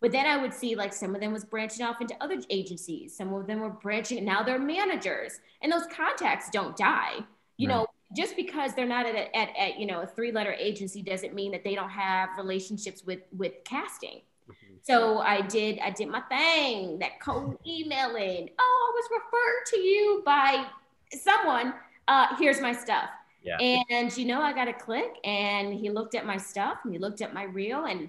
But 0.00 0.12
then 0.12 0.26
I 0.26 0.36
would 0.36 0.52
see 0.52 0.76
like 0.76 0.92
some 0.92 1.14
of 1.14 1.20
them 1.20 1.32
was 1.32 1.44
branching 1.44 1.84
off 1.84 2.00
into 2.00 2.14
other 2.20 2.36
agencies. 2.50 3.16
Some 3.16 3.32
of 3.32 3.46
them 3.46 3.60
were 3.60 3.70
branching. 3.70 4.24
Now 4.24 4.42
they're 4.42 4.58
managers, 4.58 5.40
and 5.62 5.72
those 5.72 5.86
contacts 5.86 6.50
don't 6.50 6.76
die. 6.76 7.20
You 7.56 7.68
right. 7.68 7.76
know, 7.76 7.86
just 8.14 8.36
because 8.36 8.74
they're 8.74 8.86
not 8.86 9.06
at, 9.06 9.14
a, 9.14 9.36
at, 9.36 9.48
at 9.58 9.78
you 9.78 9.86
know 9.86 10.02
a 10.02 10.06
three 10.06 10.32
letter 10.32 10.52
agency 10.52 11.02
doesn't 11.02 11.34
mean 11.34 11.50
that 11.52 11.64
they 11.64 11.74
don't 11.74 11.90
have 11.90 12.30
relationships 12.36 13.04
with 13.04 13.20
with 13.36 13.52
casting. 13.64 14.20
Mm-hmm. 14.48 14.76
So 14.82 15.18
I 15.18 15.40
did 15.40 15.78
I 15.78 15.90
did 15.90 16.08
my 16.08 16.20
thing. 16.22 16.98
That 16.98 17.20
cold 17.20 17.58
emailing. 17.66 18.50
Oh, 18.58 18.92
I 18.92 19.00
was 19.00 19.22
referred 19.22 19.76
to 19.76 19.78
you 19.78 20.22
by 20.24 20.66
someone. 21.12 21.74
Uh, 22.08 22.36
here's 22.38 22.60
my 22.60 22.72
stuff. 22.72 23.08
Yeah. 23.42 23.56
And 23.58 24.16
you 24.16 24.26
know, 24.26 24.40
I 24.40 24.52
got 24.52 24.68
a 24.68 24.72
click, 24.72 25.18
and 25.24 25.72
he 25.72 25.90
looked 25.90 26.14
at 26.14 26.26
my 26.26 26.36
stuff, 26.36 26.78
and 26.84 26.92
he 26.92 26.98
looked 26.98 27.20
at 27.22 27.32
my 27.32 27.44
reel, 27.44 27.84
and 27.84 28.08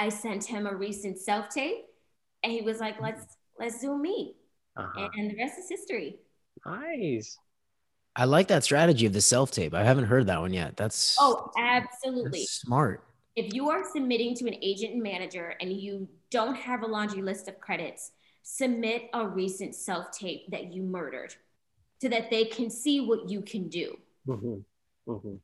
I 0.00 0.08
sent 0.08 0.44
him 0.44 0.66
a 0.66 0.74
recent 0.74 1.18
self 1.18 1.50
tape, 1.50 1.84
and 2.42 2.50
he 2.50 2.62
was 2.62 2.80
like, 2.80 3.00
"Let's 3.02 3.26
let's 3.58 3.80
do 3.82 3.92
a 3.92 3.98
meet," 3.98 4.34
uh-huh. 4.76 5.08
and 5.14 5.30
the 5.30 5.36
rest 5.36 5.58
is 5.58 5.68
history. 5.68 6.16
Nice. 6.64 7.38
I 8.16 8.24
like 8.24 8.48
that 8.48 8.64
strategy 8.64 9.04
of 9.04 9.12
the 9.12 9.20
self 9.20 9.50
tape. 9.50 9.74
I 9.74 9.84
haven't 9.84 10.04
heard 10.04 10.26
that 10.28 10.40
one 10.40 10.54
yet. 10.54 10.76
That's 10.78 11.18
oh, 11.20 11.50
absolutely 11.58 12.40
that's 12.40 12.50
smart. 12.50 13.04
If 13.36 13.52
you 13.52 13.68
are 13.68 13.82
submitting 13.92 14.34
to 14.36 14.48
an 14.48 14.56
agent 14.62 14.94
and 14.94 15.02
manager 15.02 15.54
and 15.60 15.70
you 15.70 16.08
don't 16.30 16.56
have 16.56 16.82
a 16.82 16.86
laundry 16.86 17.20
list 17.20 17.46
of 17.46 17.60
credits, 17.60 18.12
submit 18.42 19.10
a 19.12 19.28
recent 19.28 19.74
self 19.74 20.10
tape 20.12 20.50
that 20.50 20.72
you 20.72 20.82
murdered, 20.82 21.34
so 22.00 22.08
that 22.08 22.30
they 22.30 22.46
can 22.46 22.70
see 22.70 23.02
what 23.02 23.28
you 23.28 23.42
can 23.42 23.68
do. 23.68 23.98
Mm-hmm. 24.26 25.12
Mm-hmm. 25.12 25.34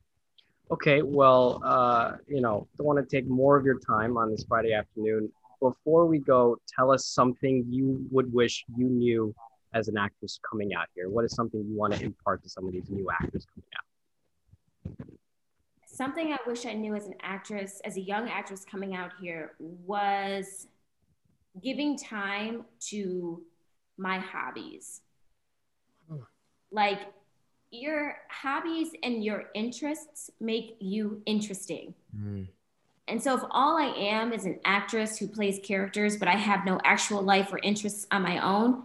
Okay, 0.69 1.01
well, 1.01 1.61
uh, 1.63 2.17
you 2.27 2.41
know, 2.41 2.67
don't 2.77 2.87
want 2.87 2.99
to 2.99 3.15
take 3.15 3.27
more 3.27 3.55
of 3.55 3.65
your 3.65 3.79
time 3.79 4.17
on 4.17 4.31
this 4.31 4.43
Friday 4.47 4.73
afternoon. 4.73 5.31
Before 5.61 6.05
we 6.05 6.19
go, 6.19 6.57
tell 6.67 6.91
us 6.91 7.05
something 7.05 7.65
you 7.69 8.05
would 8.11 8.31
wish 8.33 8.65
you 8.75 8.87
knew 8.89 9.33
as 9.73 9.87
an 9.87 9.97
actress 9.97 10.39
coming 10.49 10.73
out 10.73 10.87
here. 10.93 11.09
What 11.09 11.23
is 11.23 11.33
something 11.33 11.63
you 11.65 11.77
want 11.77 11.93
to 11.93 12.03
impart 12.03 12.43
to 12.43 12.49
some 12.49 12.67
of 12.67 12.73
these 12.73 12.89
new 12.89 13.07
actors 13.09 13.45
coming 13.53 13.69
out? 13.77 15.07
Something 15.85 16.33
I 16.33 16.37
wish 16.45 16.65
I 16.65 16.73
knew 16.73 16.95
as 16.95 17.07
an 17.07 17.15
actress, 17.21 17.81
as 17.85 17.95
a 17.95 18.01
young 18.01 18.29
actress 18.29 18.65
coming 18.69 18.93
out 18.93 19.11
here, 19.21 19.53
was 19.59 20.67
giving 21.63 21.97
time 21.97 22.65
to 22.89 23.41
my 23.97 24.19
hobbies. 24.19 25.01
Hmm. 26.09 26.17
Like 26.71 26.99
your 27.71 28.17
hobbies 28.29 28.89
and 29.03 29.23
your 29.23 29.45
interests 29.53 30.29
make 30.39 30.77
you 30.79 31.21
interesting. 31.25 31.93
Mm. 32.15 32.47
And 33.07 33.21
so, 33.21 33.35
if 33.35 33.43
all 33.51 33.77
I 33.77 33.93
am 33.97 34.33
is 34.33 34.45
an 34.45 34.59
actress 34.65 35.17
who 35.17 35.27
plays 35.27 35.59
characters, 35.63 36.17
but 36.17 36.27
I 36.27 36.35
have 36.35 36.65
no 36.65 36.79
actual 36.83 37.21
life 37.21 37.53
or 37.53 37.59
interests 37.59 38.05
on 38.11 38.21
my 38.21 38.43
own, 38.43 38.83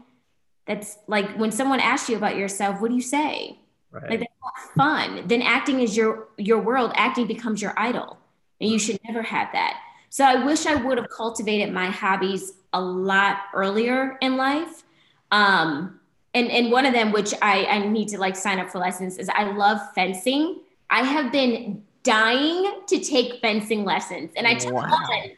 that's 0.66 0.98
like 1.08 1.36
when 1.36 1.50
someone 1.50 1.80
asks 1.80 2.08
you 2.08 2.16
about 2.16 2.36
yourself, 2.36 2.80
what 2.80 2.88
do 2.88 2.94
you 2.94 3.02
say? 3.02 3.58
Right. 3.90 4.10
Like 4.10 4.20
that's 4.20 4.74
fun. 4.76 5.26
Then 5.26 5.42
acting 5.42 5.80
is 5.80 5.96
your 5.96 6.28
your 6.38 6.60
world. 6.60 6.92
Acting 6.94 7.26
becomes 7.26 7.60
your 7.60 7.74
idol, 7.76 8.18
and 8.60 8.70
you 8.70 8.78
should 8.78 9.00
never 9.06 9.22
have 9.22 9.48
that. 9.52 9.80
So 10.08 10.24
I 10.24 10.44
wish 10.44 10.66
I 10.66 10.74
would 10.74 10.98
have 10.98 11.08
cultivated 11.08 11.72
my 11.72 11.86
hobbies 11.86 12.52
a 12.72 12.80
lot 12.80 13.38
earlier 13.54 14.18
in 14.20 14.36
life. 14.36 14.84
Um, 15.30 16.00
and 16.34 16.50
and 16.50 16.70
one 16.72 16.86
of 16.86 16.92
them 16.94 17.12
which 17.12 17.34
I, 17.42 17.64
I 17.66 17.86
need 17.86 18.08
to 18.08 18.18
like 18.18 18.36
sign 18.36 18.58
up 18.58 18.70
for 18.70 18.78
lessons 18.78 19.18
is 19.18 19.28
I 19.28 19.52
love 19.52 19.80
fencing. 19.94 20.60
I 20.90 21.02
have 21.04 21.32
been 21.32 21.82
dying 22.02 22.82
to 22.88 22.98
take 23.00 23.40
fencing 23.40 23.84
lessons, 23.84 24.30
and 24.36 24.46
I 24.46 24.54
took 24.54 24.72
Wow. 24.72 24.82
one. 24.88 25.30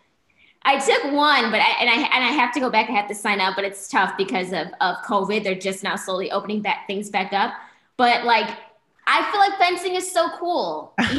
I 0.66 0.78
took 0.78 1.04
one, 1.12 1.50
but 1.50 1.60
I 1.60 1.76
and 1.80 1.90
I 1.90 1.94
and 1.94 2.24
I 2.24 2.30
have 2.32 2.52
to 2.54 2.60
go 2.60 2.70
back. 2.70 2.88
I 2.88 2.92
have 2.92 3.08
to 3.08 3.14
sign 3.14 3.40
up, 3.40 3.54
but 3.56 3.64
it's 3.64 3.88
tough 3.88 4.16
because 4.16 4.52
of 4.52 4.68
of 4.80 4.96
COVID. 5.04 5.44
They're 5.44 5.54
just 5.54 5.82
now 5.82 5.96
slowly 5.96 6.30
opening 6.30 6.62
back 6.62 6.86
things 6.86 7.10
back 7.10 7.32
up. 7.32 7.52
But 7.96 8.24
like, 8.24 8.48
I 9.06 9.30
feel 9.30 9.40
like 9.40 9.58
fencing 9.58 9.94
is 9.94 10.10
so 10.10 10.28
cool. 10.38 10.94
like, 10.98 11.12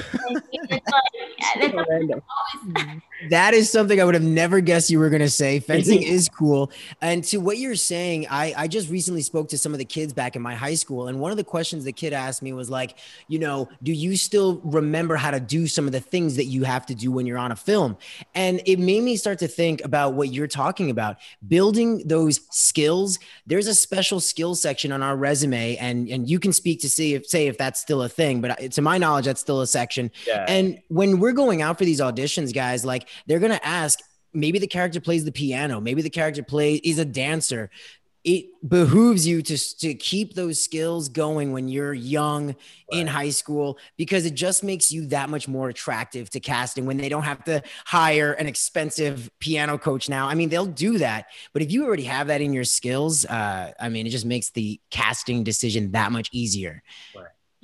that's 0.70 1.74
So 1.74 1.86
random. 1.90 2.22
always, 2.30 2.76
mm-hmm. 2.78 2.98
That 3.30 3.54
is 3.54 3.70
something 3.70 4.02
I 4.02 4.04
would 4.04 4.14
have 4.14 4.24
never 4.24 4.60
guessed 4.60 4.90
you 4.90 5.00
were 5.00 5.10
going 5.10 5.22
to 5.22 5.30
say. 5.30 5.60
Fencing 5.62 6.04
is 6.04 6.28
cool. 6.30 6.72
And 7.02 7.24
to 7.26 7.38
what 7.38 7.58
you're 7.58 7.76
saying, 7.76 8.28
I, 8.30 8.54
I 8.58 8.68
just 8.68 8.90
recently 8.90 9.22
spoke 9.22 9.50
to 9.50 9.58
some 9.58 9.72
of 9.72 9.80
the 9.80 9.86
kids 9.86 10.14
back 10.14 10.36
in 10.36 10.42
my 10.42 10.54
high 10.56 10.74
school. 10.74 11.08
And 11.08 11.20
one 11.20 11.32
of 11.32 11.38
the 11.38 11.44
questions 11.44 11.86
the 11.86 11.94
kid 11.94 12.12
asked 12.12 12.42
me 12.42 12.54
was 12.54 12.70
like, 12.70 12.98
you 13.28 13.40
know, 13.40 13.70
do 13.84 13.94
you 13.94 14.18
still 14.18 14.60
remember 14.64 15.16
how 15.16 15.32
to 15.32 15.40
do 15.40 15.68
some 15.68 15.86
of 15.86 15.92
the 15.94 16.00
things 16.00 16.36
that 16.36 16.46
you 16.46 16.64
have 16.64 16.86
to 16.88 16.96
do 16.96 17.12
when 17.12 17.26
you're 17.26 17.38
on 17.38 17.52
a 17.52 17.56
film? 17.56 17.98
And 18.34 18.62
it 18.66 18.80
made 18.80 19.04
me 19.04 19.16
start 19.16 19.40
to 19.40 19.48
think 19.48 19.84
about 19.86 20.14
what 20.14 20.34
you're 20.34 20.48
talking 20.48 20.90
about 20.90 21.18
building 21.48 22.04
those 22.06 22.42
skills. 22.52 23.18
There's 23.48 23.68
a 23.68 23.76
special 23.76 24.20
skills 24.20 24.62
section 24.62 24.92
on 24.92 25.02
our 25.02 25.16
resume, 25.16 25.78
and, 25.78 26.10
and 26.10 26.30
you 26.30 26.40
can 26.40 26.52
speak 26.52 26.82
to 26.82 26.90
see 26.90 27.14
if, 27.14 27.26
say, 27.26 27.48
if 27.48 27.58
that's 27.58 27.75
still 27.80 28.02
a 28.04 28.10
thing. 28.10 28.42
But 28.42 28.72
to 28.72 28.82
my 28.82 28.98
knowledge, 28.98 29.26
that's 29.26 29.42
still 29.42 29.62
a 29.62 29.68
section. 29.68 30.12
Yeah. 30.28 30.46
And 30.48 30.82
when 30.90 31.20
we're 31.20 31.34
going 31.34 31.62
out 31.62 31.78
for 31.78 31.86
these 31.86 32.00
auditions, 32.00 32.54
guys, 32.54 32.86
like 32.86 33.08
they're 33.28 33.40
gonna 33.40 33.60
ask, 33.64 34.00
maybe 34.34 34.60
the 34.60 34.68
character 34.68 35.00
plays 35.00 35.26
the 35.26 35.32
piano, 35.32 35.80
maybe 35.80 36.02
the 36.02 36.10
character 36.10 36.44
plays 36.44 36.82
is 36.84 37.00
a 37.00 37.06
dancer. 37.06 37.70
It 38.26 38.48
behooves 38.68 39.28
you 39.28 39.44
to, 39.44 39.78
to 39.78 39.94
keep 39.94 40.34
those 40.34 40.60
skills 40.60 41.10
going 41.10 41.52
when 41.52 41.70
you're 41.70 41.94
young 41.94 42.56
in 42.92 43.06
high 43.06 43.30
school 43.30 43.78
because 43.98 44.26
it 44.26 44.34
just 44.34 44.64
makes 44.64 44.92
you 44.92 45.06
that 45.10 45.30
much 45.30 45.48
more 45.48 45.70
attractive 45.70 46.32
to 46.32 46.40
casting 46.40 46.88
when 46.88 46.98
they 46.98 47.08
don't 47.08 47.22
have 47.22 47.44
to 47.44 47.62
hire 47.86 48.34
an 48.34 48.48
expensive 48.48 49.30
piano 49.40 49.78
coach 49.78 50.10
now. 50.10 50.28
I 50.28 50.34
mean, 50.34 50.50
they'll 50.50 50.66
do 50.66 50.98
that, 50.98 51.28
but 51.54 51.62
if 51.62 51.72
you 51.72 51.86
already 51.86 52.06
have 52.06 52.26
that 52.28 52.42
in 52.42 52.52
your 52.52 52.64
skills, 52.64 53.26
uh, 53.26 53.74
I 53.80 53.90
mean, 53.90 54.08
it 54.08 54.10
just 54.10 54.26
makes 54.26 54.50
the 54.50 54.82
casting 54.90 55.44
decision 55.44 55.92
that 55.92 56.12
much 56.12 56.30
easier. 56.32 56.82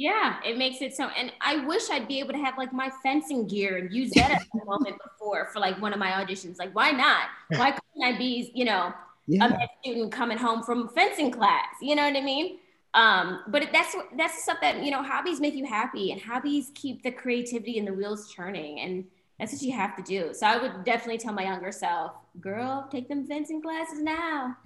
Yeah, 0.02 0.40
it 0.44 0.58
makes 0.58 0.82
it 0.82 0.96
so. 0.96 1.10
And 1.10 1.32
I 1.42 1.64
wish 1.66 1.90
I'd 1.92 2.08
be 2.08 2.20
able 2.20 2.34
to 2.34 2.40
have 2.40 2.58
like 2.58 2.74
my 2.74 2.90
fencing 3.04 3.48
gear 3.48 3.78
and 3.78 3.94
use 3.94 4.10
that 4.12 4.32
at 4.32 4.44
the 4.54 4.66
moment 4.66 4.96
before 5.04 5.50
for 5.54 5.60
like 5.60 5.80
one 5.80 5.94
of 5.94 6.00
my 6.00 6.12
auditions. 6.12 6.58
Like, 6.58 6.74
why 6.74 6.90
not? 6.92 7.26
Why 7.50 7.72
couldn't 7.72 8.04
I 8.04 8.18
be, 8.18 8.52
you 8.56 8.66
know, 8.66 8.92
a 9.30 9.50
med 9.50 9.70
student 9.82 10.12
coming 10.12 10.40
home 10.40 10.64
from 10.64 10.90
fencing 10.90 11.32
class. 11.32 11.68
You 11.82 11.96
know 11.96 12.04
what 12.04 12.18
I 12.18 12.22
mean? 12.22 12.58
Um, 12.96 13.44
but 13.48 13.70
that's 13.72 13.96
that's 14.18 14.36
the 14.36 14.42
stuff 14.42 14.58
that 14.62 14.84
you 14.84 14.90
know 14.90 15.04
hobbies 15.04 15.40
make 15.40 15.54
you 15.54 15.66
happy, 15.66 16.12
and 16.12 16.20
hobbies 16.20 16.72
keep 16.74 17.04
the 17.04 17.12
creativity 17.12 17.78
and 17.78 17.88
the 17.88 17.94
wheels 17.94 18.32
churning, 18.32 18.80
and 18.80 19.06
that's 19.40 19.54
what 19.54 19.62
you 19.62 19.72
have 19.74 19.96
to 19.98 20.04
do. 20.04 20.34
So 20.34 20.48
I 20.48 20.58
would 20.58 20.84
definitely 20.84 21.20
tell 21.20 21.34
my 21.34 21.44
younger 21.44 21.72
self, 21.72 22.14
"Girl, 22.42 22.88
take 22.92 23.08
them 23.08 23.26
fencing 23.26 23.62
classes 23.62 24.02
now. 24.02 24.58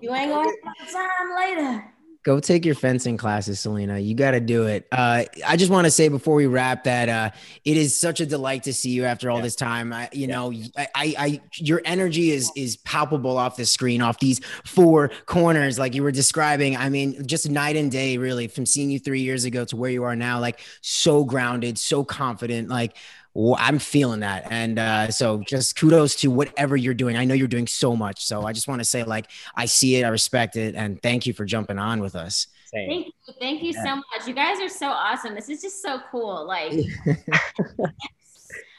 You 0.00 0.14
ain't 0.14 0.30
gonna 0.32 0.50
have 0.78 0.92
time 0.92 1.36
later." 1.36 1.92
Go 2.24 2.38
take 2.38 2.64
your 2.64 2.76
fencing 2.76 3.16
classes, 3.16 3.58
Selina. 3.58 3.98
You 3.98 4.14
got 4.14 4.30
to 4.30 4.38
do 4.40 4.66
it. 4.66 4.86
Uh, 4.92 5.24
I 5.44 5.56
just 5.56 5.72
want 5.72 5.86
to 5.86 5.90
say 5.90 6.06
before 6.08 6.36
we 6.36 6.46
wrap 6.46 6.84
that 6.84 7.08
uh, 7.08 7.30
it 7.64 7.76
is 7.76 7.96
such 7.96 8.20
a 8.20 8.26
delight 8.26 8.62
to 8.64 8.72
see 8.72 8.90
you 8.90 9.04
after 9.04 9.28
all 9.28 9.38
Yeah. 9.38 9.42
this 9.42 9.56
time. 9.56 9.92
I, 9.92 10.08
you 10.12 10.28
know, 10.28 10.52
I, 10.76 10.88
I, 10.94 11.14
I, 11.18 11.40
your 11.56 11.82
energy 11.84 12.30
is 12.30 12.52
is 12.54 12.76
palpable 12.76 13.36
off 13.36 13.56
the 13.56 13.66
screen, 13.66 14.02
off 14.02 14.20
these 14.20 14.40
four 14.64 15.10
corners, 15.26 15.80
like 15.80 15.96
you 15.96 16.04
were 16.04 16.12
describing. 16.12 16.76
I 16.76 16.90
mean, 16.90 17.26
just 17.26 17.50
night 17.50 17.74
and 17.74 17.90
day, 17.90 18.18
really, 18.18 18.46
from 18.46 18.66
seeing 18.66 18.90
you 18.90 19.00
three 19.00 19.22
years 19.22 19.44
ago 19.44 19.64
to 19.64 19.76
where 19.76 19.90
you 19.90 20.04
are 20.04 20.14
now. 20.14 20.38
Like 20.38 20.60
so 20.80 21.24
grounded, 21.24 21.76
so 21.76 22.04
confident. 22.04 22.68
Like 22.68 22.96
I'm 23.34 23.78
feeling 23.78 24.20
that, 24.20 24.48
and 24.50 24.78
uh, 24.78 25.10
so 25.10 25.42
just 25.46 25.76
kudos 25.76 26.16
to 26.16 26.30
whatever 26.30 26.76
you're 26.76 26.94
doing. 26.94 27.16
I 27.16 27.24
know 27.24 27.34
you're 27.34 27.48
doing 27.48 27.66
so 27.66 27.96
much, 27.96 28.24
so 28.24 28.44
I 28.44 28.52
just 28.52 28.68
want 28.68 28.80
to 28.80 28.84
say, 28.84 29.04
like, 29.04 29.30
I 29.54 29.64
see 29.64 29.96
it, 29.96 30.04
I 30.04 30.08
respect 30.08 30.56
it, 30.56 30.74
and 30.74 31.00
thank 31.02 31.26
you 31.26 31.32
for 31.32 31.44
jumping 31.44 31.78
on 31.78 32.00
with 32.00 32.14
us. 32.14 32.46
Same. 32.66 32.88
Thank 32.88 33.06
you, 33.06 33.34
thank 33.38 33.62
you 33.62 33.72
so 33.72 33.96
much. 33.96 34.26
You 34.26 34.34
guys 34.34 34.60
are 34.60 34.68
so 34.68 34.88
awesome. 34.88 35.34
This 35.34 35.48
is 35.48 35.62
just 35.62 35.82
so 35.82 36.00
cool. 36.10 36.46
Like, 36.46 36.72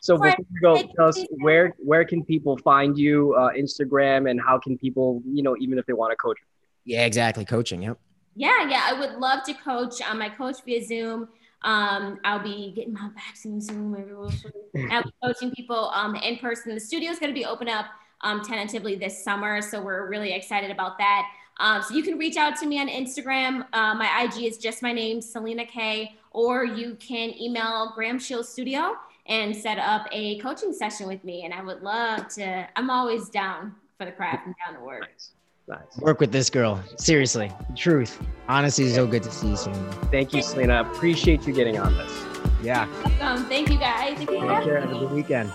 So 0.03 0.17
before 0.17 0.35
we 0.37 0.59
go, 0.59 0.75
tell 0.97 1.07
us 1.07 1.25
where 1.39 1.73
where 1.77 2.03
can 2.03 2.25
people 2.25 2.57
find 2.57 2.97
you, 2.97 3.33
uh, 3.35 3.51
Instagram, 3.51 4.29
and 4.29 4.37
how 4.45 4.59
can 4.59 4.77
people, 4.77 5.23
you 5.25 5.41
know, 5.41 5.55
even 5.61 5.77
if 5.77 5.85
they 5.85 5.93
want 5.93 6.11
to 6.11 6.17
coach. 6.17 6.37
Yeah, 6.83 7.05
exactly. 7.05 7.45
Coaching. 7.45 7.83
Yep. 7.83 7.97
Yeah, 8.35 8.69
yeah, 8.69 8.85
I 8.89 8.99
would 8.99 9.13
love 9.13 9.43
to 9.45 9.53
coach. 9.53 10.01
Um, 10.01 10.21
I 10.21 10.27
coach 10.27 10.57
via 10.65 10.83
Zoom. 10.83 11.29
Um, 11.64 12.20
I'll 12.24 12.43
be 12.43 12.72
getting 12.76 12.93
my 12.93 13.09
vaccine 13.16 13.61
soon. 13.61 13.91
Maybe 13.91 14.14
we'll 14.14 14.32
see. 14.32 14.49
I'll 14.91 15.03
be 15.03 15.14
coaching 15.24 15.51
people 15.51 15.91
um, 15.93 16.16
in 16.16 16.38
person. 16.38 16.74
The 16.74 16.80
studio 16.80 17.11
is 17.11 17.20
going 17.20 17.34
to 17.34 17.39
be 17.39 17.45
open 17.45 17.70
up 17.70 17.86
um, 18.22 18.41
tentatively 18.41 18.95
this 18.95 19.24
summer, 19.24 19.61
so 19.61 19.82
we're 19.82 20.09
really 20.09 20.34
excited 20.34 20.72
about 20.72 20.97
that. 20.97 21.28
Um, 21.59 21.82
so 21.82 21.93
you 21.93 22.03
can 22.03 22.18
reach 22.18 22.38
out 22.38 22.57
to 22.57 22.66
me 22.66 22.80
on 22.80 22.88
Instagram. 22.88 23.66
Uh, 23.74 23.93
my 23.93 24.24
IG 24.24 24.43
is 24.43 24.57
just 24.57 24.82
my 24.82 24.91
name, 24.91 25.22
Selina 25.22 25.66
Kaye, 25.66 26.16
or 26.32 26.66
you 26.66 26.95
can 26.95 27.39
email 27.39 27.91
Graham 27.95 28.18
Shield 28.18 28.45
Studio 28.45 28.95
and 29.28 29.55
set 29.55 29.78
up 29.78 30.07
a 30.11 30.39
coaching 30.39 30.74
session 30.74 31.07
with 31.07 31.24
me. 31.24 31.45
And 31.45 31.53
I 31.53 31.61
would 31.61 31.82
love 31.82 32.28
to. 32.30 32.68
I'm 32.76 32.89
always 32.89 33.30
down 33.30 33.76
for 33.97 34.05
the 34.05 34.11
craft 34.11 34.47
and 34.47 34.55
down 34.66 34.80
to 34.80 34.86
work. 34.86 35.01
Nice, 35.01 35.32
nice. 35.68 35.97
Work 35.99 36.20
with 36.20 36.32
this 36.32 36.49
girl. 36.49 36.84
Seriously. 36.97 37.51
Truth. 37.76 38.22
Honestly, 38.47 38.89
so 38.89 39.07
good 39.07 39.24
to 39.24 39.32
see 39.32 39.49
you 39.49 39.57
soon. 39.57 39.91
Thank 40.11 40.34
you, 40.34 40.41
Selina. 40.41 40.82
Appreciate 40.82 41.47
you 41.47 41.53
getting 41.53 41.78
on 41.80 41.95
this. 41.97 42.26
Yeah. 42.61 42.84
Um, 43.22 43.45
thank 43.45 43.70
you 43.70 43.78
guys. 43.78 44.16
Thank 44.18 44.32
you 44.32 44.39
for 44.39 44.55
Take 44.55 44.64
care. 44.64 44.80
Have 44.82 44.91
a 44.91 44.99
good 44.99 45.11
weekend. 45.11 45.51